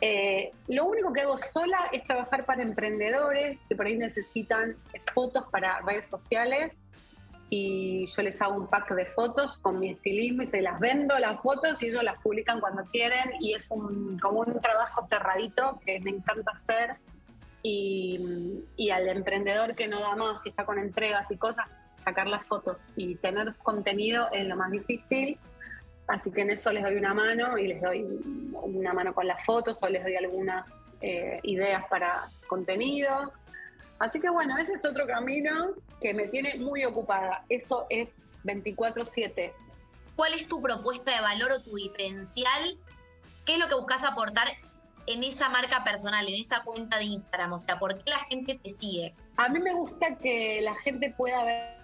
Eh, 0.00 0.52
lo 0.68 0.84
único 0.84 1.12
que 1.12 1.22
hago 1.22 1.38
sola 1.38 1.88
es 1.90 2.04
trabajar 2.04 2.44
para 2.44 2.62
emprendedores 2.62 3.58
que 3.66 3.74
por 3.74 3.86
ahí 3.86 3.96
necesitan 3.96 4.76
fotos 5.14 5.44
para 5.50 5.80
redes 5.80 6.06
sociales 6.06 6.82
y 7.48 8.06
yo 8.06 8.22
les 8.22 8.40
hago 8.42 8.56
un 8.56 8.66
pack 8.66 8.92
de 8.94 9.06
fotos 9.06 9.56
con 9.58 9.78
mi 9.78 9.90
estilismo 9.90 10.42
y 10.42 10.46
se 10.48 10.60
las 10.60 10.78
vendo 10.80 11.18
las 11.18 11.40
fotos 11.40 11.82
y 11.82 11.86
ellos 11.86 12.02
las 12.02 12.20
publican 12.20 12.60
cuando 12.60 12.84
quieren 12.84 13.30
y 13.40 13.54
es 13.54 13.70
un, 13.70 14.18
como 14.18 14.40
un 14.40 14.60
trabajo 14.60 15.02
cerradito 15.02 15.80
que 15.86 16.00
me 16.00 16.10
encanta 16.10 16.50
hacer 16.50 16.96
y, 17.62 18.64
y 18.76 18.90
al 18.90 19.08
emprendedor 19.08 19.74
que 19.74 19.88
no 19.88 20.00
da 20.00 20.14
más 20.14 20.44
y 20.44 20.50
está 20.50 20.66
con 20.66 20.78
entregas 20.78 21.30
y 21.30 21.36
cosas, 21.36 21.66
sacar 21.96 22.26
las 22.26 22.44
fotos 22.46 22.80
y 22.96 23.16
tener 23.16 23.54
contenido 23.56 24.28
es 24.32 24.46
lo 24.46 24.56
más 24.56 24.70
difícil 24.70 25.38
Así 26.06 26.30
que 26.30 26.42
en 26.42 26.50
eso 26.50 26.72
les 26.72 26.84
doy 26.84 26.96
una 26.96 27.14
mano 27.14 27.58
y 27.58 27.66
les 27.66 27.82
doy 27.82 28.04
una 28.52 28.92
mano 28.92 29.12
con 29.12 29.26
las 29.26 29.44
fotos 29.44 29.82
o 29.82 29.88
les 29.88 30.04
doy 30.04 30.14
algunas 30.14 30.70
eh, 31.00 31.40
ideas 31.42 31.84
para 31.88 32.30
contenido. 32.46 33.32
Así 33.98 34.20
que 34.20 34.30
bueno, 34.30 34.56
ese 34.58 34.74
es 34.74 34.84
otro 34.84 35.06
camino 35.06 35.74
que 36.00 36.14
me 36.14 36.28
tiene 36.28 36.56
muy 36.58 36.84
ocupada. 36.84 37.44
Eso 37.48 37.86
es 37.90 38.18
24/7. 38.44 39.52
¿Cuál 40.14 40.34
es 40.34 40.46
tu 40.46 40.62
propuesta 40.62 41.12
de 41.12 41.20
valor 41.20 41.50
o 41.52 41.60
tu 41.60 41.74
diferencial? 41.74 42.78
¿Qué 43.44 43.54
es 43.54 43.58
lo 43.58 43.68
que 43.68 43.74
buscas 43.74 44.04
aportar 44.04 44.46
en 45.06 45.24
esa 45.24 45.48
marca 45.48 45.82
personal, 45.82 46.26
en 46.28 46.40
esa 46.40 46.62
cuenta 46.62 46.98
de 46.98 47.04
Instagram? 47.04 47.52
O 47.52 47.58
sea, 47.58 47.78
¿por 47.78 48.02
qué 48.02 48.12
la 48.12 48.20
gente 48.20 48.60
te 48.62 48.70
sigue? 48.70 49.14
A 49.36 49.48
mí 49.48 49.58
me 49.58 49.74
gusta 49.74 50.16
que 50.16 50.60
la 50.62 50.74
gente 50.76 51.12
pueda 51.16 51.44
ver 51.44 51.75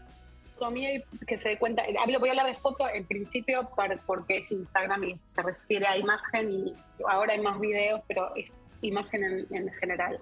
y 0.71 1.03
que 1.27 1.39
se 1.39 1.51
dé 1.51 1.59
cuenta, 1.59 1.83
voy 2.19 2.29
a 2.29 2.33
hablar 2.33 2.47
de 2.47 2.55
foto 2.55 2.89
en 2.89 3.05
principio 3.05 3.69
porque 4.07 4.39
es 4.39 4.53
Instagram 4.53 5.05
y 5.05 5.21
se 5.25 5.43
refiere 5.43 5.87
a 5.87 5.97
imagen 5.97 6.51
y 6.51 6.75
ahora 7.09 7.33
hay 7.35 7.41
más 7.41 7.59
videos, 7.59 8.01
pero 8.07 8.35
es 8.37 8.53
imagen 8.81 9.47
en, 9.51 9.73
general. 9.75 10.19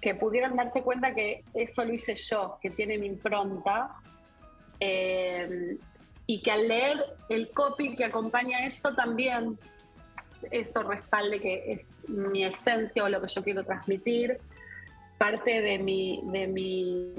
Que 0.00 0.14
pudieran 0.14 0.56
darse 0.56 0.82
cuenta 0.82 1.14
que 1.14 1.42
eso 1.54 1.84
lo 1.84 1.92
hice 1.92 2.14
yo, 2.14 2.58
que 2.60 2.70
tiene 2.70 2.98
mi 2.98 3.06
impronta, 3.06 3.96
eh, 4.78 5.78
y 6.26 6.42
que 6.42 6.50
al 6.50 6.68
leer 6.68 6.98
el 7.28 7.50
copy 7.50 7.96
que 7.96 8.04
acompaña 8.04 8.66
eso 8.66 8.94
también, 8.94 9.58
eso 10.50 10.82
respalde 10.82 11.40
que 11.40 11.72
es 11.72 11.96
mi 12.08 12.44
esencia 12.44 13.04
o 13.04 13.08
lo 13.08 13.20
que 13.20 13.28
yo 13.28 13.42
quiero 13.42 13.64
transmitir, 13.64 14.38
parte 15.18 15.62
de 15.62 15.78
mi, 15.78 16.20
de 16.24 16.46
mi 16.46 17.14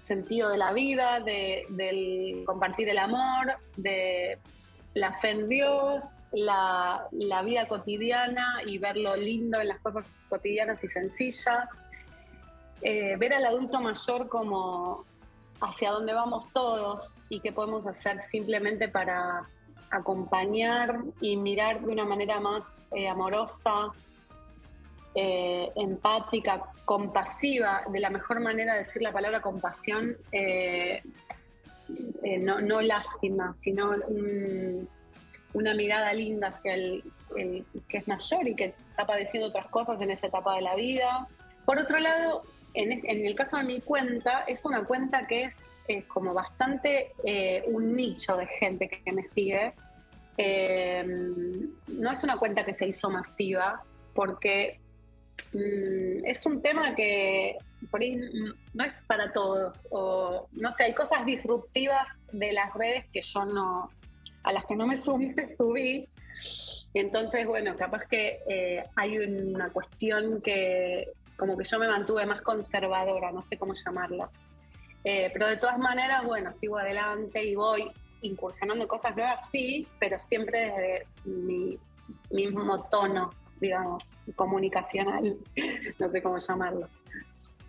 sentido 0.00 0.48
de 0.48 0.58
la 0.58 0.72
vida, 0.72 1.20
de, 1.20 1.66
del 1.68 2.42
compartir 2.44 2.88
el 2.88 2.98
amor, 2.98 3.56
de 3.76 4.38
la 4.94 5.12
fe 5.12 5.30
en 5.30 5.48
Dios, 5.48 6.04
la, 6.32 7.08
vida 7.44 7.68
cotidiana 7.68 8.62
y 8.66 8.78
ver 8.78 8.96
lo 8.96 9.16
lindo 9.16 9.60
en 9.60 9.68
las 9.68 9.78
cosas 9.80 10.06
cotidianas 10.28 10.82
y 10.82 10.88
sencillas. 10.88 11.68
Eh, 12.82 13.16
ver 13.16 13.34
al 13.34 13.44
adulto 13.44 13.80
mayor 13.80 14.28
como 14.28 15.04
hacia 15.60 15.90
dónde 15.90 16.14
vamos 16.14 16.50
todos 16.54 17.18
y 17.28 17.40
qué 17.40 17.52
podemos 17.52 17.86
hacer 17.86 18.22
simplemente 18.22 18.88
para 18.88 19.46
acompañar 19.90 21.00
y 21.20 21.36
mirar 21.36 21.82
de 21.82 21.92
una 21.92 22.04
manera 22.04 22.40
más 22.40 22.78
eh, 22.92 23.08
amorosa, 23.08 23.90
eh, 25.12 25.72
empática, 25.74 26.62
compasiva, 26.84 27.82
de 27.90 27.98
la 27.98 28.10
mejor 28.10 28.38
manera 28.38 28.74
de 28.74 28.80
decir 28.80 29.02
la 29.02 29.12
palabra 29.12 29.40
compasión, 29.40 30.16
eh, 30.30 31.02
eh, 32.22 32.38
no, 32.38 32.80
lástima, 32.80 33.52
sino 33.54 33.90
una 35.52 35.74
mirada 35.74 36.12
linda 36.12 36.48
hacia 36.48 36.74
el, 36.74 37.02
que 37.88 37.98
es 37.98 38.06
mayor 38.06 38.46
y 38.46 38.54
que 38.54 38.66
está 38.66 39.04
padeciendo 39.04 39.48
otras 39.48 39.66
cosas 39.66 40.00
en 40.00 40.12
esa 40.12 40.28
etapa 40.28 40.54
de 40.54 40.62
la 40.62 40.76
vida. 40.76 41.26
Por 41.64 41.78
otro 41.78 41.98
lado, 41.98 42.44
en, 42.74 43.26
el 43.26 43.34
caso 43.34 43.56
de 43.56 43.64
mi 43.64 43.80
cuenta, 43.80 44.44
es 44.46 44.64
una 44.64 44.84
cuenta 44.84 45.26
que 45.26 45.44
es, 45.44 45.58
como 46.06 46.32
bastante 46.32 47.14
un 47.66 47.96
nicho 47.96 48.36
de 48.36 48.46
gente 48.46 48.88
que 48.88 49.10
me 49.10 49.24
sigue. 49.24 49.72
no 50.38 52.12
es 52.12 52.22
una 52.22 52.36
cuenta 52.36 52.64
que 52.64 52.74
se 52.74 52.86
hizo 52.86 53.10
masiva, 53.10 53.82
porque 54.14 54.78
es 55.52 56.46
un 56.46 56.62
tema 56.62 56.94
que 56.94 57.58
por 57.90 58.00
ahí 58.00 58.20
no 58.74 58.84
es 58.84 59.02
para 59.06 59.32
todos. 59.32 59.86
O 59.90 60.48
no 60.52 60.72
sé, 60.72 60.84
hay 60.84 60.94
cosas 60.94 61.24
disruptivas 61.24 62.08
de 62.32 62.52
las 62.52 62.72
redes 62.74 63.06
que 63.12 63.20
yo 63.20 63.44
no, 63.44 63.90
a 64.42 64.52
las 64.52 64.64
que 64.66 64.76
no 64.76 64.86
me 64.86 64.96
subí, 65.02 65.26
me 65.34 65.48
subí. 65.48 66.08
Entonces, 66.94 67.46
bueno, 67.46 67.76
capaz 67.76 68.04
que 68.06 68.40
eh, 68.48 68.84
hay 68.96 69.18
una 69.18 69.70
cuestión 69.70 70.40
que 70.40 71.12
como 71.36 71.56
que 71.56 71.64
yo 71.64 71.78
me 71.78 71.88
mantuve 71.88 72.26
más 72.26 72.42
conservadora, 72.42 73.32
no 73.32 73.40
sé 73.40 73.56
cómo 73.56 73.72
llamarla. 73.72 74.28
Eh, 75.04 75.30
pero 75.32 75.48
de 75.48 75.56
todas 75.56 75.78
maneras, 75.78 76.24
bueno, 76.24 76.52
sigo 76.52 76.76
adelante 76.76 77.42
y 77.42 77.54
voy 77.54 77.90
incursionando 78.20 78.86
cosas 78.86 79.16
nuevas, 79.16 79.48
sí, 79.50 79.88
pero 79.98 80.18
siempre 80.20 80.66
desde 80.66 81.06
mi 81.24 81.78
mismo 82.30 82.84
tono 82.90 83.30
digamos, 83.60 84.16
comunicacional, 84.36 85.36
no 85.98 86.10
sé 86.10 86.22
cómo 86.22 86.38
llamarlo. 86.38 86.88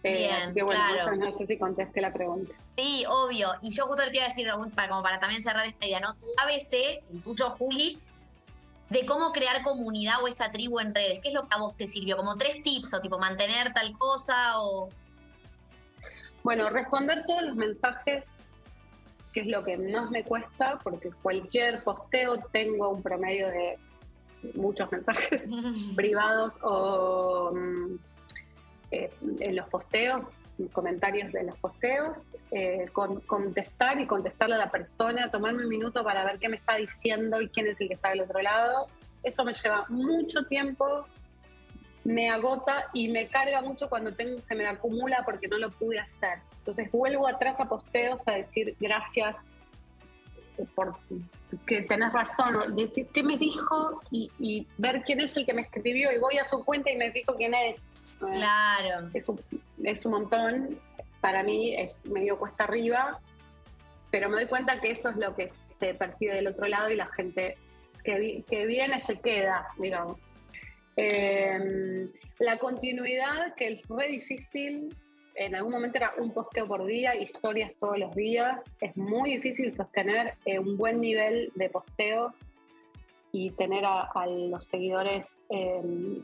Eh, 0.03 0.29
Bien, 0.53 0.67
claro. 0.67 1.15
no 1.15 1.37
sé 1.37 1.45
si 1.45 1.57
conteste 1.57 2.01
la 2.01 2.11
pregunta. 2.11 2.55
Sí, 2.75 3.03
obvio. 3.07 3.49
Y 3.61 3.69
yo 3.69 3.85
justo 3.85 4.03
le 4.03 4.15
iba 4.15 4.25
a 4.25 4.29
decir, 4.29 4.47
para, 4.73 4.89
como 4.89 5.03
para 5.03 5.19
también 5.19 5.43
cerrar 5.43 5.65
esta 5.67 5.85
idea, 5.85 5.99
¿no? 5.99 6.15
Tu 6.15 6.25
ABC, 6.41 7.03
el 7.13 7.21
tuyo, 7.21 7.51
Juli, 7.51 7.99
de 8.89 9.05
cómo 9.05 9.31
crear 9.31 9.61
comunidad 9.61 10.15
o 10.23 10.27
esa 10.27 10.51
tribu 10.51 10.79
en 10.79 10.95
redes. 10.95 11.19
¿Qué 11.21 11.29
es 11.29 11.33
lo 11.35 11.43
que 11.43 11.55
a 11.55 11.59
vos 11.59 11.77
te 11.77 11.85
sirvió? 11.87 12.17
¿Como 12.17 12.35
tres 12.35 12.63
tips 12.63 12.95
o 12.95 12.99
tipo 12.99 13.19
mantener 13.19 13.73
tal 13.73 13.95
cosa 13.97 14.59
o...? 14.59 14.89
Bueno, 16.43 16.69
responder 16.69 17.23
todos 17.27 17.43
los 17.43 17.55
mensajes, 17.55 18.31
que 19.33 19.41
es 19.41 19.47
lo 19.47 19.63
que 19.63 19.77
más 19.77 20.09
me 20.09 20.23
cuesta, 20.23 20.79
porque 20.83 21.11
cualquier 21.21 21.83
posteo 21.83 22.39
tengo 22.51 22.89
un 22.89 23.03
promedio 23.03 23.47
de 23.49 23.77
muchos 24.55 24.91
mensajes 24.91 25.43
privados 25.95 26.57
o 26.61 27.51
mm, 27.53 27.95
eh, 28.91 29.11
en 29.39 29.55
los 29.55 29.67
posteos, 29.69 30.27
comentarios 30.73 31.31
de 31.31 31.43
los 31.43 31.57
posteos, 31.57 32.19
eh, 32.51 32.87
contestar 32.93 33.99
y 33.99 34.05
contestarle 34.05 34.55
a 34.55 34.57
la 34.59 34.71
persona, 34.71 35.31
tomarme 35.31 35.63
un 35.63 35.69
minuto 35.69 36.03
para 36.03 36.23
ver 36.25 36.39
qué 36.39 36.49
me 36.49 36.57
está 36.57 36.75
diciendo 36.75 37.41
y 37.41 37.47
quién 37.49 37.67
es 37.67 37.79
el 37.81 37.87
que 37.87 37.95
está 37.95 38.09
del 38.09 38.21
otro 38.21 38.41
lado. 38.41 38.87
Eso 39.23 39.43
me 39.43 39.53
lleva 39.53 39.85
mucho 39.89 40.45
tiempo, 40.45 41.05
me 42.03 42.29
agota 42.29 42.89
y 42.93 43.07
me 43.07 43.27
carga 43.27 43.61
mucho 43.61 43.89
cuando 43.89 44.13
tengo, 44.13 44.41
se 44.41 44.55
me 44.55 44.67
acumula 44.67 45.23
porque 45.25 45.47
no 45.47 45.57
lo 45.57 45.71
pude 45.71 45.99
hacer. 45.99 46.39
Entonces 46.59 46.91
vuelvo 46.91 47.27
atrás 47.27 47.59
a 47.59 47.69
posteos 47.69 48.27
a 48.27 48.33
decir 48.33 48.75
gracias 48.79 49.51
por 50.65 50.97
que 51.65 51.81
tenés 51.81 52.13
razón, 52.13 52.75
decir 52.75 53.07
qué 53.13 53.23
me 53.23 53.37
dijo 53.37 53.99
y, 54.09 54.67
ver 54.77 55.03
quién 55.03 55.21
es 55.21 55.35
el 55.37 55.45
que 55.45 55.53
me 55.53 55.63
escribió 55.63 56.11
y 56.11 56.17
voy 56.17 56.37
a 56.37 56.45
su 56.45 56.63
cuenta 56.63 56.91
y 56.91 56.97
me 56.97 57.11
fijo 57.11 57.35
quién 57.35 57.53
es. 57.53 58.11
Claro. 58.19 59.09
Es 59.13 59.27
un, 59.27 59.39
es 59.83 60.05
un 60.05 60.11
montón, 60.11 60.79
para 61.19 61.43
mí 61.43 61.75
es 61.75 62.05
medio 62.05 62.37
cuesta 62.37 62.63
arriba, 62.63 63.19
pero 64.09 64.29
me 64.29 64.35
doy 64.35 64.47
cuenta 64.47 64.79
que 64.79 64.91
eso 64.91 65.09
es 65.09 65.17
lo 65.17 65.35
que 65.35 65.51
se 65.79 65.93
percibe 65.93 66.35
del 66.35 66.47
otro 66.47 66.67
lado 66.67 66.89
y 66.89 66.95
la 66.95 67.07
gente 67.07 67.57
que, 68.03 68.43
que 68.49 68.65
viene 68.65 68.99
se 68.99 69.19
queda, 69.19 69.67
digamos. 69.77 70.19
Em, 70.95 72.11
la 72.39 72.57
continuidad, 72.57 73.55
que 73.55 73.67
es 73.73 73.87
re 73.87 74.07
difícil, 74.07 74.95
en 75.45 75.55
algún 75.55 75.71
momento 75.71 75.97
era 75.97 76.13
un 76.17 76.31
posteo 76.31 76.67
por 76.67 76.85
día, 76.85 77.15
historias 77.15 77.73
todos 77.75 77.97
los 77.97 78.15
días. 78.15 78.63
Es 78.79 78.95
muy 78.95 79.31
difícil 79.31 79.71
sostener 79.71 80.35
eh, 80.45 80.59
un 80.59 80.77
buen 80.77 81.01
nivel 81.01 81.51
de 81.55 81.69
posteos 81.69 82.33
y 83.31 83.51
tener 83.51 83.85
a, 83.85 84.25
los 84.27 84.65
seguidores, 84.65 85.45
em, 85.49 86.21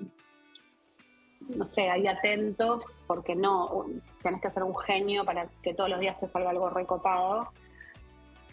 no 1.48 1.66
sé, 1.66 1.90
ahí 1.90 2.06
atentos, 2.06 2.98
porque 3.08 3.34
no, 3.36 3.86
tenés 4.22 4.42
que 4.42 4.52
ser 4.52 4.64
un 4.64 4.78
genio 4.78 5.24
para 5.24 5.48
que 5.64 5.74
todos 5.74 5.90
los 5.90 6.00
días 6.00 6.18
te 6.18 6.28
salga 6.28 6.50
algo 6.50 6.70
recopado. 6.70 7.52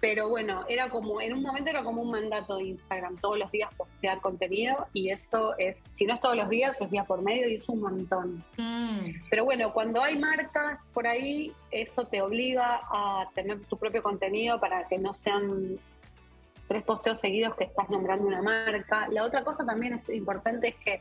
Pero 0.01 0.29
bueno, 0.29 0.65
era 0.69 0.91
como, 0.91 1.21
en 1.21 1.33
un 1.33 1.43
momento 1.43 1.71
era 1.71 1.83
como 1.83 2.03
un 2.03 2.11
mandato 2.11 2.57
de 2.57 2.65
Instagram, 2.65 3.17
todos 3.17 3.39
los 3.39 3.51
días 3.51 3.71
postear 3.75 4.21
contenido 4.21 4.87
y 4.93 5.11
eso 5.11 5.57
es, 5.59 5.83
si 5.91 6.05
no 6.05 6.15
es 6.15 6.21
todos 6.21 6.37
los 6.37 6.49
días, 6.49 6.77
es 6.81 6.91
día 6.91 7.05
por 7.05 7.23
medio 7.23 7.49
y 7.49 7.55
es 7.55 7.69
un 7.69 7.81
montón. 7.81 8.45
Mm. 8.59 9.29
Pero 9.31 9.45
bueno, 9.45 9.73
cuando 9.73 10.03
hay 10.03 10.19
marcas 10.19 10.89
por 10.93 11.07
ahí, 11.07 11.53
eso 11.71 12.07
te 12.07 12.21
obliga 12.21 12.81
a 12.91 13.29
tener 13.35 13.61
tu 13.65 13.79
propio 13.79 14.03
contenido 14.03 14.61
para 14.61 14.87
que 14.89 14.99
no 14.99 15.15
sean 15.15 15.79
tres 16.69 16.83
posteos 16.83 17.21
seguidos 17.21 17.55
que 17.57 17.65
estás 17.65 17.89
nombrando 17.89 18.27
una 18.27 18.43
marca. 18.43 19.09
La 19.09 19.25
otra 19.25 19.45
cosa 19.45 19.65
también 19.65 19.95
es 19.95 20.09
importante 20.09 20.69
es 20.69 20.75
que 20.77 21.01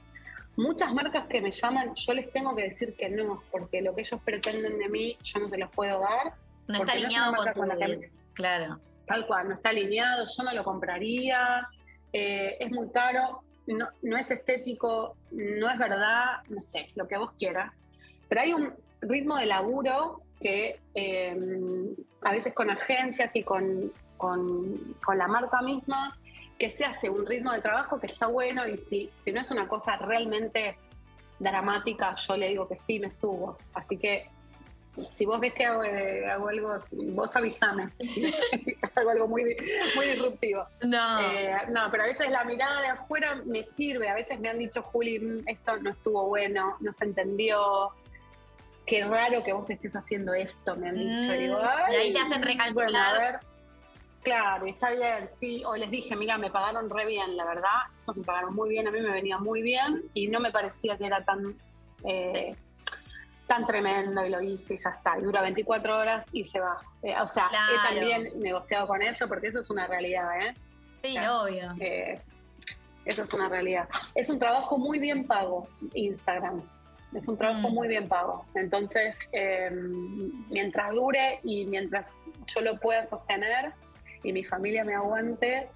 muchas 0.56 0.94
marcas 0.94 1.26
que 1.28 1.42
me 1.42 1.52
llaman, 1.52 1.94
yo 1.96 2.14
les 2.14 2.32
tengo 2.32 2.56
que 2.56 2.64
decir 2.64 2.94
que 2.96 3.10
no, 3.10 3.44
porque 3.52 3.82
lo 3.82 3.96
que 3.96 4.02
ellos 4.02 4.20
pretenden 4.24 4.78
de 4.78 4.90
mí, 4.90 5.18
yo 5.24 5.40
no 5.40 5.50
se 5.50 5.58
los 5.58 5.70
puedo 5.72 6.00
dar. 6.00 6.34
No 6.68 6.80
está 6.80 6.94
alineado 6.94 7.34
con, 7.36 7.54
tu... 7.54 7.64
Claro 8.34 8.80
tal 9.06 9.28
cual, 9.28 9.50
no 9.50 9.56
está 9.56 9.70
alineado, 9.70 10.26
yo 10.26 10.44
no 10.44 10.54
lo 10.54 10.64
compraría, 10.64 11.68
eh, 12.12 12.58
es 12.60 12.72
muy 12.72 12.90
caro, 12.90 13.44
no, 13.68 13.88
no, 14.02 14.18
es 14.18 14.30
estético, 14.30 15.16
no 15.32 15.70
es 15.70 15.78
verdad, 15.78 16.42
no 16.50 16.62
sé, 16.62 16.90
lo 16.96 17.08
que 17.08 17.18
vos 17.18 17.32
quieras. 17.38 17.84
Pero 18.30 18.42
hay 18.42 18.54
un 18.54 18.74
ritmo 19.02 19.38
de 19.38 19.46
laburo 19.46 20.22
que 20.40 20.80
eh, 20.96 21.96
a 22.22 22.32
veces 22.32 22.54
con 22.54 22.70
agencias 22.70 23.36
y 23.36 23.44
con, 23.44 23.92
con, 24.18 24.96
con, 25.04 25.18
la 25.18 25.28
marca 25.28 25.62
misma, 25.62 26.18
que 26.58 26.70
se 26.70 26.86
hace 26.86 27.10
un 27.10 27.26
ritmo 27.26 27.52
de 27.52 27.62
trabajo 27.62 28.00
que 28.00 28.08
está 28.08 28.28
bueno 28.28 28.68
y 28.68 28.78
si, 28.78 29.10
si 29.24 29.32
no 29.32 29.42
es 29.42 29.52
una 29.52 29.68
cosa 29.68 29.98
realmente 29.98 30.78
dramática, 31.40 32.14
yo 32.16 32.38
le 32.38 32.50
digo 32.50 32.68
que 32.68 32.76
sí, 32.76 33.00
me 33.00 33.12
subo. 33.12 33.58
Así 33.74 33.98
que 33.98 34.30
si 35.10 35.26
vos 35.26 35.40
ves 35.40 35.54
que 35.54 35.66
hago, 35.66 35.84
eh, 35.84 36.30
algo, 36.30 36.80
vos 36.92 37.36
avísame. 37.36 37.90
hago 38.96 39.10
algo 39.10 39.28
muy, 39.28 39.56
muy 39.96 40.06
disruptivo. 40.08 40.66
No. 40.84 41.20
Eh, 41.20 41.58
no, 41.70 41.90
pero 41.90 42.04
a 42.04 42.08
veces 42.08 42.30
la 42.30 42.44
mirada 42.44 42.82
de 42.82 42.88
afuera 42.88 43.42
me 43.46 43.64
sirve. 43.64 44.10
A 44.10 44.14
veces 44.14 44.40
me 44.40 44.50
han 44.50 44.60
dicho, 44.60 44.84
Juli, 44.84 45.20
mm, 45.20 45.48
esto 45.48 45.78
no 45.78 45.90
estuvo 45.92 46.28
bueno, 46.28 46.78
no 46.80 46.92
se 46.92 47.06
entendió. 47.06 47.90
Qué 48.86 49.04
raro 49.04 49.44
que 49.44 49.54
vos 49.54 49.70
estés 49.70 49.96
haciendo 49.96 50.34
esto, 50.34 50.76
me 50.76 50.90
han 50.90 50.96
dicho. 50.96 51.36
y, 51.36 51.48
mm, 51.48 51.56
ahí 51.90 52.14
te 52.14 52.20
hacen 52.20 52.44
recalcular. 52.44 53.16
a 53.16 53.20
ver, 53.20 53.40
claro, 54.22 54.68
está 54.68 54.92
bien, 54.92 55.28
sí. 55.40 55.64
O 55.66 55.76
les 55.76 55.90
dije, 55.90 56.16
mira, 56.16 56.38
me 56.38 56.52
pagaron 56.52 56.90
re 56.90 57.06
bien, 57.08 57.36
la 57.36 57.46
verdad. 57.46 57.82
Estos 57.98 58.18
me 58.18 58.24
pagaron 58.24 58.54
muy 58.54 58.70
bien, 58.70 58.88
a 58.88 58.92
mí 58.92 59.02
me 59.02 59.12
venía 59.12 59.40
muy 59.40 59.64
bien 59.64 60.04
y 60.14 60.28
no 60.28 60.40
me 60.40 60.52
parecía 60.52 60.98
que 60.98 61.06
era 61.08 61.24
tan. 61.26 61.56
Eh, 62.04 62.56
tan 63.54 63.68
tremendo 63.68 64.26
y 64.26 64.30
lo 64.30 64.42
hice 64.42 64.74
y 64.74 64.78
ya 64.78 64.90
está. 64.90 65.18
Y 65.20 65.22
dura 65.22 65.42
24 65.42 65.98
horas 65.98 66.26
y 66.32 66.44
se 66.44 66.60
va. 66.60 66.78
Eh, 67.04 67.14
o 67.22 67.28
sea, 67.28 67.50
he 67.52 67.94
también 67.94 68.40
negociado 68.40 68.88
con 68.88 69.02
eso 69.04 69.28
porque 69.28 69.48
eso 69.48 69.60
es 69.60 69.70
una 69.70 69.86
realidad, 69.86 70.42
¿eh? 70.42 70.56
Sí, 71.00 71.16
obvio. 71.20 71.72
Eh, 71.80 72.20
eso 73.06 73.24
es 73.24 73.34
una 73.34 73.50
realidad. 73.50 73.88
Es 74.16 74.30
un 74.30 74.40
trabajo 74.40 74.78
muy 74.80 74.98
bien 74.98 75.28
pago, 75.28 75.68
Instagram. 75.94 76.64
Es 77.14 77.28
un 77.28 77.38
trabajo 77.38 77.70
mm. 77.70 77.74
muy 77.74 77.88
bien 77.88 78.08
pago. 78.08 78.44
Entonces, 78.56 79.20
em, 79.34 80.48
mientras 80.50 80.92
dure 80.94 81.40
y 81.44 81.66
mientras 81.66 82.10
yo 82.48 82.62
lo 82.62 82.80
pueda 82.80 83.06
sostener 83.06 83.74
y 84.24 84.34
mi 84.34 84.44
familia 84.44 84.84
me 84.84 84.96
aguante, 84.96 85.70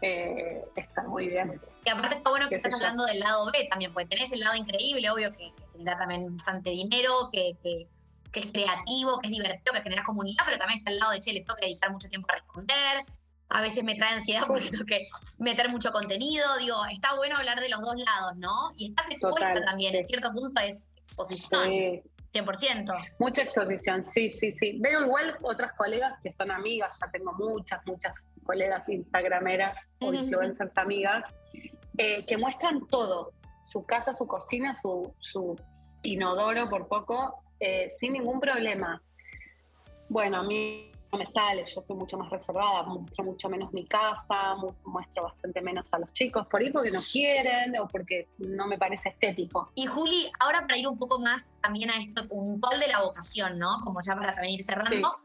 eh, 0.00 0.64
está 0.76 1.02
muy 1.02 1.28
bien. 1.28 1.60
Y 1.84 1.90
aparte 1.90 2.16
está 2.16 2.30
bueno 2.30 2.48
que 2.48 2.54
estás 2.54 2.72
hablando 2.72 3.04
del 3.04 3.20
lado 3.20 3.50
B 3.52 3.66
también, 3.68 3.92
porque 3.92 4.08
tenés 4.08 4.32
el 4.32 4.40
lado 4.40 4.54
increíble, 4.54 5.10
obvio, 5.10 5.30
que, 5.32 5.52
genera 5.82 5.98
también 5.98 6.36
bastante 6.36 6.70
dinero, 6.70 7.30
que, 7.32 7.56
que, 7.62 7.88
es 8.34 8.46
creativo, 8.46 9.18
que 9.20 9.28
es 9.28 9.32
divertido, 9.32 9.74
que 9.74 9.82
genera 9.82 10.02
comunidad, 10.04 10.44
pero 10.46 10.56
también 10.56 10.78
está 10.78 10.90
el 10.90 10.98
lado 10.98 11.12
de, 11.12 11.20
che, 11.20 11.32
le 11.32 11.40
tengo 11.40 11.54
que 11.56 11.66
dedicar 11.66 11.90
mucho 11.92 12.08
tiempo 12.08 12.28
a 12.30 12.36
responder, 12.36 13.04
a 13.50 13.60
veces 13.60 13.84
me 13.84 13.94
trae 13.94 14.14
ansiedad 14.14 14.44
porque 14.46 14.70
tengo 14.70 14.86
que 14.86 15.08
meter 15.38 15.70
mucho 15.70 15.92
contenido, 15.92 16.46
digo, 16.58 16.76
está 16.90 17.14
bueno 17.14 17.36
hablar 17.36 17.60
de 17.60 17.68
los 17.68 17.80
dos 17.80 17.96
lados, 17.96 18.36
¿no? 18.36 18.72
Y 18.76 18.88
estás 18.88 19.10
expuesta 19.10 19.62
también, 19.66 19.94
en 19.94 20.06
cierto 20.06 20.32
punto 20.32 20.60
es 20.62 20.88
exposición. 20.96 21.68
Sí. 21.68 22.02
100%. 22.32 23.08
Mucha 23.18 23.42
exposición, 23.42 24.02
sí, 24.02 24.30
sí, 24.30 24.52
sí. 24.52 24.78
Veo 24.80 25.04
igual 25.04 25.36
otras 25.42 25.74
colegas 25.74 26.14
que 26.22 26.30
son 26.30 26.50
amigas, 26.50 26.98
ya 26.98 27.10
tengo 27.10 27.34
muchas, 27.34 27.80
muchas 27.84 28.26
colegas 28.42 28.88
instagrameras 28.88 29.90
o 30.00 30.14
influencers 30.14 30.72
amigas, 30.78 31.24
eh, 31.98 32.24
que 32.24 32.38
muestran 32.38 32.86
todo, 32.86 33.32
su 33.64 33.84
casa, 33.84 34.14
su 34.14 34.26
cocina, 34.26 34.72
su, 34.72 35.14
su 35.18 35.56
inodoro 36.02 36.68
por 36.68 36.88
poco, 36.88 37.42
eh, 37.60 37.90
sin 37.96 38.14
ningún 38.14 38.40
problema. 38.40 39.02
Bueno, 40.08 40.38
a 40.38 40.42
mí 40.42 40.92
no 41.12 41.18
me 41.18 41.26
sale, 41.26 41.62
yo 41.64 41.82
soy 41.82 41.96
mucho 41.96 42.16
más 42.16 42.30
reservada, 42.30 42.84
muestro 42.84 43.24
mucho 43.24 43.48
menos 43.50 43.72
mi 43.72 43.86
casa, 43.86 44.54
muestro 44.84 45.24
bastante 45.24 45.60
menos 45.60 45.92
a 45.92 45.98
los 45.98 46.12
chicos, 46.12 46.46
por 46.46 46.62
ahí 46.62 46.70
porque 46.70 46.90
no 46.90 47.02
quieren 47.02 47.78
o 47.78 47.86
porque 47.86 48.28
no 48.38 48.66
me 48.66 48.78
parece 48.78 49.10
estético. 49.10 49.70
Y 49.74 49.86
Juli, 49.86 50.30
ahora 50.40 50.62
para 50.62 50.78
ir 50.78 50.88
un 50.88 50.98
poco 50.98 51.20
más 51.20 51.52
también 51.60 51.90
a 51.90 51.98
esto 51.98 52.26
puntual 52.26 52.80
de 52.80 52.88
la 52.88 53.02
vocación, 53.02 53.58
¿no? 53.58 53.80
Como 53.84 54.00
ya 54.00 54.16
para 54.16 54.34
también 54.34 54.54
ir 54.54 54.64
cerrando, 54.64 55.20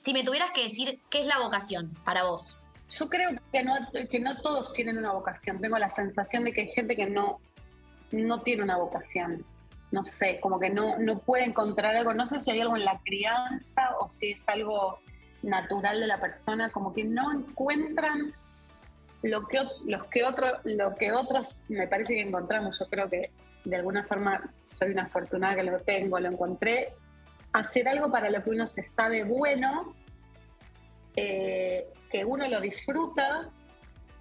si 0.00 0.12
me 0.12 0.22
tuvieras 0.22 0.50
que 0.52 0.62
decir 0.62 1.00
qué 1.10 1.20
es 1.20 1.26
la 1.26 1.40
vocación 1.40 1.92
para 2.04 2.22
vos. 2.24 2.60
Yo 2.88 3.08
creo 3.08 3.30
que 3.52 3.64
no, 3.64 3.74
que 4.08 4.20
no 4.20 4.40
todos 4.40 4.72
tienen 4.72 4.96
una 4.96 5.12
vocación, 5.12 5.60
tengo 5.60 5.76
la 5.76 5.90
sensación 5.90 6.44
de 6.44 6.52
que 6.52 6.60
hay 6.62 6.68
gente 6.68 6.94
que 6.94 7.10
no, 7.10 7.40
no 8.12 8.42
tiene 8.42 8.62
una 8.62 8.76
vocación 8.76 9.44
no 9.90 10.04
sé, 10.04 10.40
como 10.40 10.58
que 10.58 10.70
no, 10.70 10.98
no 10.98 11.18
puede 11.18 11.44
encontrar 11.44 11.96
algo, 11.96 12.12
no 12.12 12.26
sé 12.26 12.40
si 12.40 12.50
hay 12.50 12.60
algo 12.60 12.76
en 12.76 12.84
la 12.84 13.00
crianza 13.04 13.96
o 14.00 14.08
si 14.08 14.32
es 14.32 14.48
algo 14.48 14.98
natural 15.42 16.00
de 16.00 16.06
la 16.06 16.20
persona, 16.20 16.70
como 16.70 16.92
que 16.92 17.04
no 17.04 17.32
encuentran 17.32 18.34
lo 19.22 19.46
que, 19.46 19.58
los 19.84 20.04
que 20.04 20.24
otro, 20.24 20.58
lo 20.64 20.94
que 20.94 21.12
otros 21.12 21.60
me 21.68 21.86
parece 21.86 22.14
que 22.14 22.22
encontramos. 22.22 22.78
Yo 22.78 22.86
creo 22.88 23.08
que 23.08 23.30
de 23.64 23.76
alguna 23.76 24.04
forma 24.04 24.52
soy 24.64 24.90
una 24.90 25.04
afortunada 25.04 25.56
que 25.56 25.62
lo 25.64 25.80
tengo, 25.80 26.18
lo 26.18 26.28
encontré. 26.28 26.92
Hacer 27.52 27.88
algo 27.88 28.10
para 28.10 28.30
lo 28.30 28.42
que 28.42 28.50
uno 28.50 28.66
se 28.66 28.82
sabe 28.82 29.24
bueno, 29.24 29.94
eh, 31.14 31.88
que 32.10 32.24
uno 32.24 32.46
lo 32.48 32.60
disfruta, 32.60 33.48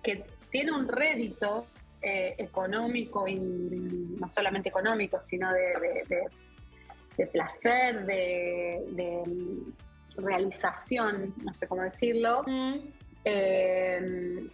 que 0.02 0.26
tiene 0.50 0.72
un 0.72 0.88
rédito 0.88 1.68
eh, 2.08 2.36
económico 2.38 3.28
y 3.28 3.34
no 3.34 4.30
solamente 4.30 4.70
económico, 4.70 5.20
sino 5.20 5.52
de, 5.52 6.30
placer, 7.32 8.06
de, 8.06 9.24
realización, 10.16 11.34
no 11.44 11.52
sé 11.56 11.68
cómo 11.68 11.82
decirlo, 11.82 12.44
mm. 12.46 12.74
eh, 13.24 14.48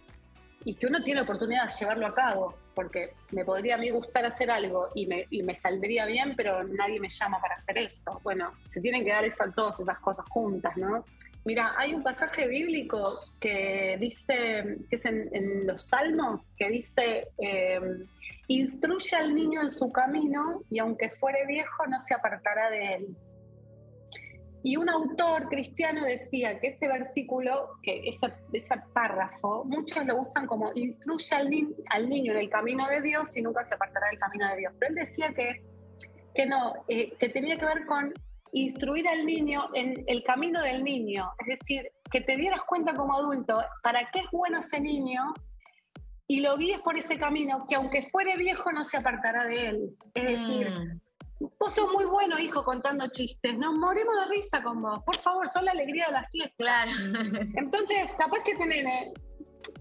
y 0.64 0.74
que 0.76 0.86
uno 0.86 1.04
tiene 1.04 1.20
oportunidad 1.20 1.66
de 1.66 1.74
llevarlo 1.78 2.06
a 2.06 2.14
cabo, 2.14 2.54
porque 2.74 3.12
me 3.32 3.44
podría 3.44 3.74
a 3.74 3.78
mí 3.78 3.90
gustar 3.90 4.24
hacer 4.24 4.50
algo 4.50 4.88
y 4.94 5.04
me, 5.06 5.26
y 5.28 5.42
me 5.42 5.54
saldría 5.54 6.06
bien, 6.06 6.32
pero 6.34 6.64
nadie 6.64 6.98
me 7.00 7.10
llama 7.10 7.38
para 7.38 7.56
hacer 7.56 7.76
eso. 7.76 8.18
Bueno, 8.22 8.52
se 8.66 8.80
tienen 8.80 9.04
que 9.04 9.10
dar 9.10 9.26
todas 9.54 9.78
esas 9.78 9.98
cosas 9.98 10.24
juntas, 10.30 10.74
¿no? 10.78 11.04
Mira, 11.44 11.74
hay 11.76 11.92
un 11.92 12.02
pasaje 12.02 12.46
bíblico 12.46 13.18
que 13.40 13.96
dice, 13.98 14.78
que 14.88 14.96
es 14.96 15.04
en, 15.04 15.66
los 15.66 15.86
Salmos, 15.86 16.52
que 16.56 16.68
dice, 16.68 17.28
eh, 17.38 17.80
instruye 18.46 19.16
al 19.16 19.34
niño 19.34 19.62
en 19.62 19.70
su 19.70 19.90
camino 19.90 20.62
y 20.70 20.78
aunque 20.78 21.10
fuere 21.10 21.44
viejo 21.46 21.86
no 21.88 21.98
se 21.98 22.14
apartará 22.14 22.70
de 22.70 22.94
él. 22.94 23.16
Y 24.64 24.76
un 24.76 24.88
autor 24.88 25.48
cristiano 25.48 26.04
decía 26.04 26.60
que 26.60 26.68
ese 26.68 26.86
versículo, 26.86 27.70
que 27.82 28.02
ese, 28.04 28.76
párrafo, 28.92 29.64
muchos 29.64 30.06
lo 30.06 30.20
usan 30.20 30.46
como 30.46 30.70
instruye 30.76 31.34
al, 31.34 31.50
al, 31.90 32.08
niño 32.08 32.32
en 32.32 32.38
el 32.38 32.48
camino 32.48 32.86
de 32.86 33.02
Dios 33.02 33.36
y 33.36 33.42
nunca 33.42 33.64
se 33.64 33.74
apartará 33.74 34.08
del 34.10 34.20
camino 34.20 34.48
de 34.50 34.58
Dios. 34.58 34.72
Pero 34.78 34.90
él 34.90 34.94
decía 34.94 35.34
que, 35.34 35.64
que 36.32 36.46
no, 36.46 36.74
eh, 36.86 37.12
que 37.18 37.28
tenía 37.28 37.58
que 37.58 37.64
ver 37.64 37.84
con 37.86 38.14
instruir 38.52 39.08
al 39.08 39.26
niño 39.26 39.68
en 39.74 40.04
el 40.06 40.22
camino 40.22 40.62
del 40.62 40.84
niño. 40.84 41.30
Es 41.38 41.58
decir, 41.58 41.90
que 42.10 42.20
te 42.20 42.36
dieras 42.36 42.60
cuenta 42.66 42.94
como 42.94 43.16
adulto 43.16 43.58
para 43.82 44.10
qué 44.10 44.20
es 44.20 44.30
bueno 44.30 44.60
ese 44.60 44.80
niño 44.80 45.34
y 46.26 46.40
lo 46.40 46.56
guíes 46.56 46.80
por 46.80 46.96
ese 46.96 47.18
camino, 47.18 47.66
que 47.68 47.74
aunque 47.74 48.02
fuere 48.02 48.36
viejo 48.36 48.72
no 48.72 48.84
se 48.84 48.96
apartará 48.96 49.44
de 49.44 49.66
él. 49.66 49.96
Es 50.14 50.24
decir, 50.24 50.70
mm. 50.70 51.00
Vos 51.58 51.72
sos 51.74 51.90
muy 51.92 52.04
bueno, 52.04 52.38
hijo, 52.38 52.64
contando 52.64 53.08
chistes. 53.08 53.58
Nos 53.58 53.74
morimos 53.74 54.14
de 54.16 54.26
risa 54.26 54.62
con 54.62 54.78
vos. 54.78 55.02
Por 55.04 55.16
favor, 55.16 55.48
son 55.48 55.64
la 55.64 55.72
alegría 55.72 56.06
de 56.06 56.12
la 56.12 56.24
fiesta. 56.24 56.54
Claro. 56.56 56.90
Entonces, 57.56 58.10
capaz 58.16 58.42
que 58.44 58.52
ese 58.52 58.66
nene 58.66 59.12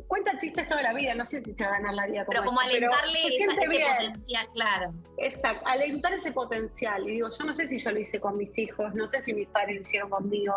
cuenta 0.07 0.37
chistes 0.37 0.67
toda 0.67 0.81
la 0.81 0.93
vida. 0.93 1.15
No 1.15 1.25
sé 1.25 1.41
si 1.41 1.53
se 1.53 1.63
va 1.63 1.71
a 1.71 1.73
ganar 1.73 1.93
la 1.93 2.07
vida 2.07 2.25
Pero 2.27 2.43
como 2.43 2.59
alentarle 2.59 3.19
ese 3.27 3.47
potencial, 3.47 4.49
claro. 4.53 4.93
Exacto, 5.17 5.67
alentar 5.67 6.13
ese 6.13 6.31
potencial. 6.31 7.07
Y 7.07 7.11
digo, 7.11 7.29
yo 7.29 7.45
no 7.45 7.53
sé 7.53 7.67
si 7.67 7.77
yo 7.77 7.91
lo 7.91 7.99
hice 7.99 8.19
con 8.19 8.37
mis 8.37 8.57
hijos, 8.57 8.93
no 8.93 9.07
sé 9.07 9.21
si 9.21 9.33
mis 9.33 9.47
padres 9.47 9.75
lo 9.75 9.81
hicieron 9.81 10.09
conmigo. 10.09 10.53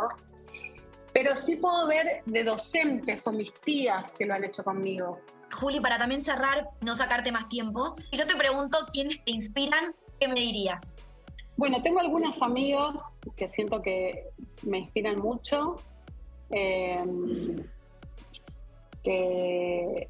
Pero 1.13 1.37
sí 1.37 1.57
puedo 1.57 1.87
ver 1.87 2.23
de 2.27 2.45
docentes 2.45 3.27
o 3.27 3.33
mis 3.33 3.53
tías 3.55 4.13
que 4.15 4.27
lo 4.27 4.35
han 4.35 4.45
hecho 4.45 4.65
conmigo. 4.65 5.21
Juli, 5.53 5.79
para 5.79 5.99
también 5.99 6.21
cerrar, 6.21 6.69
no 6.81 6.97
sacarte 6.97 7.31
más 7.31 7.49
tiempo, 7.49 7.95
y 8.11 8.17
yo 8.17 8.27
te 8.27 8.35
pregunto 8.35 8.79
quiénes 8.93 9.25
te 9.25 9.31
inspiran 9.31 9.95
¿qué 10.19 10.29
me 10.29 10.35
dirías? 10.35 10.97
Bueno, 11.57 11.83
tengo 11.83 12.01
algunos 12.01 12.43
amigos 12.43 13.03
que 13.37 13.49
siento 13.49 13.81
que 13.83 14.31
me 14.63 14.79
inspiran 14.79 15.19
mucho. 15.19 15.77
em, 16.51 17.65
que 19.05 20.09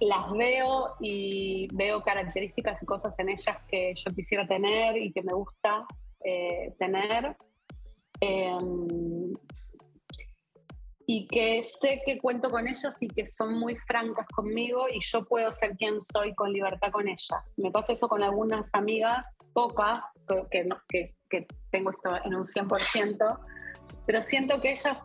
las 0.00 0.30
veo 0.32 0.94
y 1.00 1.68
veo 1.72 2.02
características 2.02 2.82
y 2.82 2.86
cosas 2.86 3.18
en 3.18 3.30
ellas 3.30 3.56
que 3.66 3.94
yo 3.94 4.14
quisiera 4.14 4.46
tener 4.46 4.96
y 4.96 5.10
que 5.12 5.22
me 5.22 5.32
gusta 5.32 5.86
eh, 6.22 6.74
tener. 6.78 7.36
Em, 8.20 9.32
y 11.08 11.26
que 11.28 11.62
sé 11.62 12.02
que 12.04 12.18
cuento 12.18 12.50
con 12.50 12.66
ellas 12.66 12.96
y 13.00 13.06
que 13.06 13.26
son 13.26 13.54
muy 13.54 13.76
francas 13.76 14.26
conmigo 14.34 14.86
y 14.92 15.00
yo 15.00 15.24
puedo 15.24 15.52
ser 15.52 15.76
quien 15.76 16.02
soy 16.02 16.34
con 16.34 16.52
libertad 16.52 16.90
con 16.90 17.06
ellas. 17.06 17.54
Me 17.56 17.70
pasa 17.70 17.92
eso 17.92 18.08
con 18.08 18.24
algunas 18.24 18.70
amigas, 18.74 19.36
pocas, 19.52 20.04
que, 20.50 20.68
que, 20.88 21.14
que 21.30 21.46
tengo 21.70 21.90
esto 21.90 22.10
en 22.24 22.34
un 22.34 22.44
100%, 22.44 23.38
pero 24.04 24.20
siento 24.20 24.60
que 24.60 24.72
ellas 24.72 25.00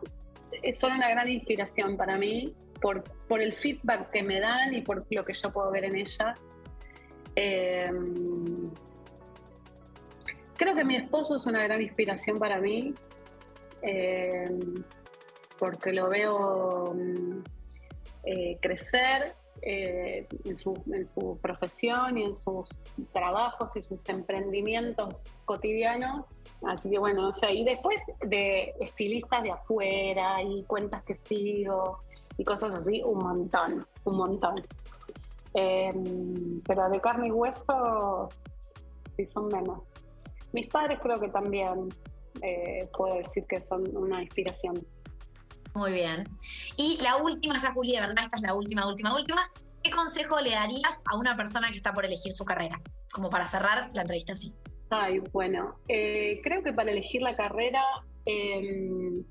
son 0.74 0.92
una 0.92 1.08
gran 1.08 1.28
inspiración 1.28 1.96
para 1.96 2.16
mí 2.16 2.52
por, 2.82 3.04
por 3.28 3.40
el 3.40 3.52
feedback 3.54 4.10
que 4.10 4.22
me 4.22 4.40
dan 4.40 4.74
y 4.74 4.82
por 4.82 5.06
lo 5.08 5.24
que 5.24 5.32
yo 5.32 5.50
puedo 5.52 5.70
ver 5.70 5.84
en 5.84 5.96
ellas. 5.96 6.40
Em, 7.34 8.70
creo 10.56 10.74
que 10.74 10.84
mi 10.84 10.96
esposo 10.96 11.36
es 11.36 11.46
una 11.46 11.62
gran 11.62 11.80
inspiración 11.80 12.38
para 12.38 12.60
mí. 12.60 12.92
Em, 13.82 14.84
porque 15.58 15.92
lo 15.92 16.08
veo 16.08 16.92
mm, 16.92 17.44
eh, 18.24 18.58
crecer 18.60 19.36
eh, 19.62 20.26
en, 20.44 20.58
su, 20.58 21.38
profesión 21.40 22.18
y 22.18 22.24
en 22.24 22.34
sus 22.34 22.68
trabajos 23.12 23.76
y 23.76 23.82
sus 23.82 24.08
emprendimientos 24.08 25.30
cotidianos. 25.44 26.28
Así 26.66 26.90
que 26.90 26.98
bueno, 26.98 27.28
o 27.28 27.32
sea, 27.32 27.52
y 27.52 27.64
después 27.64 28.02
de 28.22 28.74
estilistas 28.80 29.44
de 29.44 29.52
afuera 29.52 30.42
y 30.42 30.64
cuentas 30.64 31.04
que 31.04 31.14
sigo 31.14 32.00
y 32.42 32.44
cosas 32.44 32.74
así, 32.74 33.00
un 33.04 33.18
montón, 33.18 33.86
un 34.04 34.16
montón. 34.16 34.54
Em, 35.54 36.60
pero 36.66 36.88
de 36.90 37.00
carne 37.00 37.28
y 37.28 37.30
hueso, 37.30 38.28
sí 39.16 39.26
son 39.26 39.46
menos. 39.46 39.80
Mis 40.52 40.66
padres 40.66 40.98
creo 41.00 41.20
que 41.20 41.28
también 41.28 41.88
eh, 42.42 42.88
puedo 42.96 43.14
decir 43.14 43.44
que 43.46 43.62
son 43.62 43.96
una 43.96 44.22
inspiración. 44.22 44.84
Muy 45.74 45.92
bien. 45.92 46.24
Y 46.76 46.98
la 47.00 47.16
última, 47.16 47.56
ya 47.58 47.72
Juli, 47.72 47.92
de 47.92 48.00
verdad, 48.00 48.24
esta 48.24 48.36
es 48.36 48.42
la 48.42 48.54
última, 48.54 48.88
última, 48.88 49.14
última. 49.14 49.42
¿Qué 49.82 49.90
consejo 49.90 50.40
le 50.40 50.50
darías 50.50 51.00
a 51.10 51.16
una 51.16 51.36
persona 51.36 51.70
que 51.70 51.76
está 51.76 51.92
por 51.92 52.04
elegir 52.04 52.32
su 52.32 52.44
carrera? 52.44 52.80
Como 53.12 53.30
para 53.30 53.46
cerrar 53.46 53.88
la 53.94 54.02
entrevista 54.02 54.32
así. 54.32 54.52
Ay, 54.90 55.20
bueno, 55.32 55.76
eh, 55.88 56.40
creo 56.42 56.62
que 56.62 56.72
para 56.72 56.90
elegir 56.90 57.22
la 57.22 57.36
carrera 57.36 57.82
em, 58.26 59.24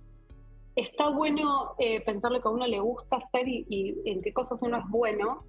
está 0.76 1.09
bueno 1.09 1.76
eh, 1.80 2.01
pensar 2.01 2.32
lo 2.32 2.41
que 2.41 2.47
a 2.47 2.51
uno 2.51 2.67
le 2.67 2.80
gusta 2.80 3.17
hacer 3.17 3.47
y, 3.47 4.01
en 4.05 4.22
qué 4.22 4.34
cosas 4.34 4.61
uno 4.61 4.78
es 4.78 4.86
bueno. 4.89 5.45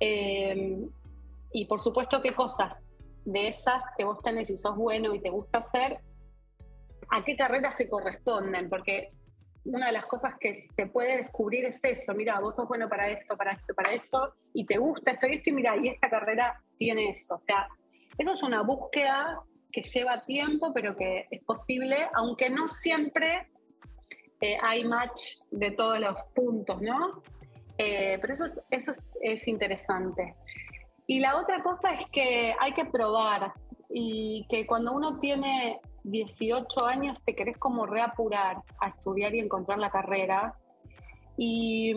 Em, 0.00 0.88
y 1.52 1.64
por 1.66 1.82
supuesto, 1.82 2.20
qué 2.20 2.34
cosas 2.34 2.82
de 3.24 3.48
esas 3.48 3.82
que 3.96 4.04
vos 4.04 4.20
tenés 4.22 4.50
y 4.50 4.56
sos 4.56 4.76
bueno 4.76 5.14
y 5.14 5.20
te 5.20 5.30
gusta 5.30 5.58
hacer, 5.58 6.00
a 7.10 7.24
qué 7.24 7.36
carrera 7.36 7.70
se 7.70 7.88
corresponden, 7.88 8.68
porque 8.68 9.10
una 9.64 9.86
de 9.86 9.92
las 9.92 10.06
cosas 10.06 10.34
que 10.38 10.56
se 10.56 10.86
puede 10.86 11.16
descubrir 11.16 11.64
es 11.64 11.82
eso, 11.82 12.14
mira, 12.14 12.38
vos 12.40 12.54
sos 12.54 12.68
bueno 12.68 12.88
para 12.88 13.08
esto, 13.08 13.36
para 13.36 13.52
esto, 13.52 13.74
para 13.74 13.92
esto, 13.92 14.34
y 14.52 14.64
te 14.64 14.78
gusta 14.78 15.12
esto 15.12 15.26
y 15.26 15.36
esto, 15.36 15.50
y 15.50 15.52
mira, 15.54 15.76
y 15.76 15.88
esta 15.88 16.08
carrera 16.08 16.62
tiene 16.78 17.10
eso. 17.10 17.34
O 17.34 17.40
sea, 17.40 17.68
eso 18.18 18.32
es 18.32 18.42
una 18.42 18.62
búsqueda 18.62 19.40
que 19.72 19.82
lleva 19.82 20.24
tiempo, 20.24 20.72
pero 20.72 20.96
que 20.96 21.26
es 21.30 21.42
posible, 21.44 22.08
aunque 22.14 22.48
no 22.48 22.68
siempre 22.68 23.48
eh, 24.40 24.58
hay 24.62 24.84
match 24.84 25.40
de 25.50 25.70
todos 25.70 25.98
los 25.98 26.28
puntos, 26.34 26.80
¿no? 26.82 27.22
Eh, 27.78 28.18
pero 28.20 28.34
eso, 28.34 28.44
es, 29.20 29.48
interesante. 29.48 30.34
Y 31.06 31.20
la 31.20 31.36
otra 31.36 31.62
cosa 31.62 31.92
es 31.92 32.06
que 32.10 32.54
hay 32.58 32.72
que 32.72 32.84
probar 32.86 33.52
y 33.88 34.46
que 34.48 34.66
cuando 34.66 34.92
uno 34.92 35.20
tiene 35.20 35.80
18 36.04 36.86
años 36.86 37.22
te 37.24 37.34
querés 37.34 37.58
como 37.58 37.86
reapurar 37.86 38.62
a 38.80 38.88
estudiar 38.88 39.34
y 39.34 39.40
encontrar 39.40 39.78
la 39.78 39.90
carrera. 39.90 40.54
Y, 41.38 41.94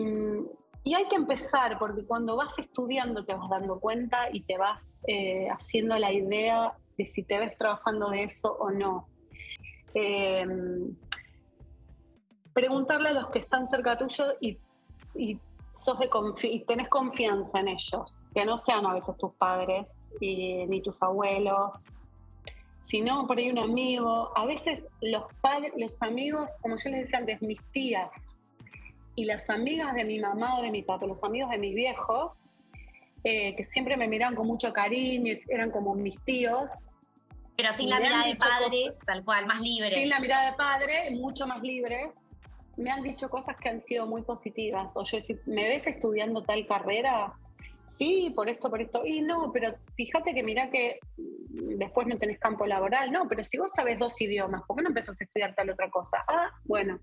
y, 0.84 0.94
hay 0.94 1.08
que 1.08 1.16
empezar, 1.16 1.78
porque 1.78 2.04
cuando 2.04 2.36
vas 2.36 2.58
estudiando 2.58 3.24
te 3.24 3.34
vas 3.34 3.48
dando 3.48 3.80
cuenta 3.80 4.28
y 4.32 4.42
te 4.42 4.58
vas 4.58 5.00
eh, 5.06 5.48
haciendo 5.50 5.98
la 5.98 6.12
idea 6.12 6.74
de 6.96 7.06
si 7.06 7.22
te 7.22 7.38
ves 7.38 7.56
trabajando 7.56 8.10
de 8.10 8.24
eso 8.24 8.52
o 8.52 8.70
no. 8.70 9.08
Preguntarle 12.52 13.10
a 13.10 13.12
los 13.12 13.30
que 13.30 13.38
están 13.38 13.68
cerca 13.68 13.96
tuyo 13.96 14.34
y, 14.40 14.58
y, 15.14 15.38
sos 15.74 15.98
de 15.98 16.08
y 16.42 16.60
tenés 16.60 16.88
confianza 16.88 17.60
en 17.60 17.68
ellos, 17.68 18.16
que 18.34 18.44
no 18.44 18.58
sean 18.58 18.84
a 18.86 18.94
veces 18.94 19.16
tus 19.16 19.32
padres 19.32 19.86
ni 20.20 20.82
tus 20.82 21.02
abuelos, 21.02 21.90
sino 22.80 23.26
por 23.26 23.38
ahí 23.38 23.50
un 23.50 23.58
amigo. 23.58 24.30
A 24.36 24.46
veces 24.46 24.84
los 25.00 25.24
padres, 25.40 25.72
los 25.76 25.96
amigos, 26.02 26.58
como 26.60 26.76
yo 26.76 26.90
les 26.90 27.00
decía 27.02 27.18
antes, 27.20 27.40
mis 27.42 27.62
tías 27.72 28.10
y 29.16 29.24
las 29.24 29.50
amigas 29.50 29.94
de 29.94 30.04
mi 30.04 30.18
mamá 30.18 30.58
o 30.58 30.62
de 30.62 30.70
mi 30.70 30.82
papá, 30.82 31.06
los 31.06 31.22
amigos 31.24 31.50
de 31.50 31.58
mis 31.58 31.74
viejos, 31.74 32.40
eh, 33.24 33.54
que 33.54 33.64
siempre 33.64 33.96
me 33.96 34.08
miraban 34.08 34.34
con 34.34 34.46
mucho 34.46 34.72
cariño, 34.72 35.34
eran 35.48 35.70
como 35.70 35.94
mis 35.94 36.18
tíos. 36.24 36.84
Pero 37.56 37.72
sin 37.72 37.90
la 37.90 38.00
mirada 38.00 38.24
de 38.24 38.36
padres, 38.36 38.98
tal 39.04 39.24
cual, 39.24 39.46
más 39.46 39.60
libre. 39.60 39.94
Sin 39.94 40.08
la 40.08 40.20
mirada 40.20 40.50
de 40.50 40.56
padre, 40.56 41.10
mucho 41.10 41.46
más 41.46 41.60
libres. 41.62 42.08
Me 42.80 42.90
han 42.90 43.02
dicho 43.02 43.28
cosas 43.28 43.56
que 43.56 43.68
han 43.68 43.82
sido 43.82 44.06
muy 44.06 44.22
positivas. 44.22 44.92
Oye, 44.94 45.22
si 45.22 45.38
me 45.46 45.68
ves 45.68 45.86
estudiando 45.86 46.42
tal 46.42 46.66
carrera, 46.66 47.34
sí, 47.86 48.32
por 48.34 48.48
esto, 48.48 48.70
por 48.70 48.80
esto. 48.80 49.02
Y 49.04 49.20
no, 49.20 49.52
pero 49.52 49.74
fíjate 49.96 50.32
que 50.32 50.42
mira 50.42 50.70
que 50.70 50.98
después 51.16 52.06
no 52.06 52.16
tenés 52.16 52.38
campo 52.38 52.66
laboral, 52.66 53.12
no, 53.12 53.28
pero 53.28 53.44
si 53.44 53.58
vos 53.58 53.72
sabes 53.74 53.98
dos 53.98 54.18
idiomas, 54.20 54.62
¿por 54.66 54.76
qué 54.76 54.82
no 54.82 54.88
empezás 54.88 55.20
a 55.20 55.24
estudiar 55.24 55.54
tal 55.54 55.70
otra 55.70 55.90
cosa? 55.90 56.24
Ah, 56.28 56.50
bueno, 56.64 57.00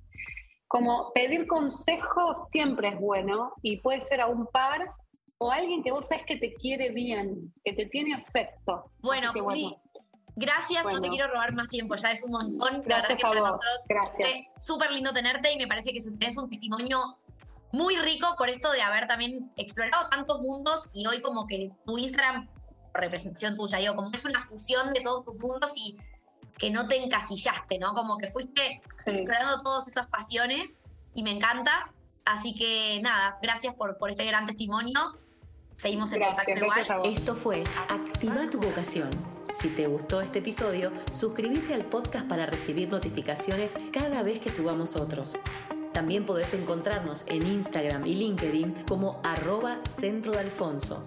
como 0.68 1.12
pedir 1.14 1.48
consejo 1.48 2.36
siempre 2.36 2.90
es 2.90 3.00
bueno 3.00 3.54
y 3.62 3.80
puede 3.82 4.00
ser 4.00 4.22
a 4.22 4.28
un 4.28 4.48
par 4.48 4.92
o 5.40 5.52
alguien 5.52 5.84
que 5.84 5.92
vos 5.92 6.08
sabes 6.08 6.26
que 6.26 6.38
te 6.38 6.54
quiere 6.54 6.90
bien, 6.90 7.54
que 7.64 7.74
te 7.74 7.86
tiene 7.86 8.16
afecto. 8.16 8.92
Bueno, 9.00 9.32
Juli, 9.32 9.76
gracias, 10.38 10.86
no 10.90 11.02
te 11.02 11.10
quiero 11.10 11.28
robar 11.28 11.54
más 11.54 11.70
tiempo, 11.70 11.96
ya 11.96 12.12
es 12.12 12.24
un 12.24 12.32
montón. 12.32 12.84
Gracias 12.86 13.24
a 13.24 13.30
vos. 13.30 13.60
Gracias. 13.90 14.30
Súper 14.60 14.92
lindo 14.92 15.12
tenerte 15.12 15.52
y 15.52 15.58
me 15.58 15.68
parece 15.68 15.92
que 15.92 16.00
tenés 16.00 16.38
un 16.38 16.50
testimonio 16.50 17.18
muy 17.72 17.98
rico 17.98 18.36
por 18.38 18.50
esto 18.50 18.72
de 18.72 18.82
haber 18.82 19.08
también 19.08 19.52
explorado 19.58 20.08
tantos 20.10 20.40
mundos 20.40 20.90
y 20.94 21.06
hoy 21.06 21.22
como 21.22 21.48
que 21.48 21.72
tu 21.86 21.98
Instagram 21.98 22.48
representación 22.94 23.56
tuya, 23.56 23.78
digo, 23.80 23.96
como 23.96 24.10
es 24.14 24.26
una 24.26 24.44
fusión 24.46 24.94
de 24.94 25.02
todos 25.02 25.26
tus 25.26 25.36
mundos 25.36 25.74
y 25.76 25.98
que 26.58 26.72
no 26.72 26.88
te 26.88 26.98
encasillaste, 26.98 27.78
¿no? 27.78 27.94
Como 27.94 28.18
que 28.18 28.28
fuiste 28.28 28.82
explorando 29.06 29.62
todas 29.62 29.88
esas 29.88 30.08
pasiones 30.08 30.80
y 31.14 31.24
me 31.24 31.32
encanta. 31.32 31.92
Así 32.26 32.56
que 32.56 33.00
nada, 33.04 33.38
gracias 33.42 33.76
por, 33.76 33.98
por 33.98 34.10
este 34.10 34.26
gran 34.26 34.46
testimonio. 34.46 35.16
Seguimos 35.76 36.12
en 36.14 36.24
contacto 36.24 36.52
igual. 36.52 36.86
Esto 37.06 37.36
fue 37.36 37.64
Activa 37.90 38.50
tu 38.50 38.60
vocación. 38.60 39.37
Si 39.60 39.70
te 39.70 39.88
gustó 39.88 40.22
este 40.22 40.38
episodio, 40.38 40.92
suscríbete 41.12 41.74
al 41.74 41.84
podcast 41.84 42.28
para 42.28 42.46
recibir 42.46 42.90
notificaciones 42.90 43.76
cada 43.92 44.22
vez 44.22 44.40
que 44.40 44.52
subamos 44.52 44.96
otros. 44.96 45.36
También 45.94 46.28
podés 46.28 46.54
encontrarnos 46.54 47.26
en 47.26 47.42
Instagram 47.42 48.06
y 48.06 48.14
LinkedIn 48.14 48.84
como 48.88 49.20
arroba 49.24 49.80
centro 49.90 50.34
de 50.34 50.42
Alfonso. 50.42 51.02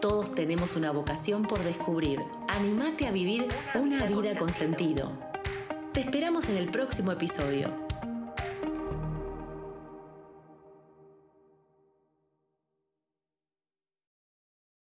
Todos 0.00 0.34
tenemos 0.34 0.74
una 0.74 0.90
vocación 0.90 1.44
por 1.44 1.62
descubrir. 1.62 2.18
Animate 2.48 3.06
a 3.06 3.12
vivir 3.12 3.46
una 3.76 4.04
vida 4.04 4.36
con 4.36 4.52
sentido. 4.52 5.12
Te 5.92 6.00
esperamos 6.00 6.48
en 6.48 6.56
el 6.56 6.68
próximo 6.68 7.12
episodio. 7.12 7.85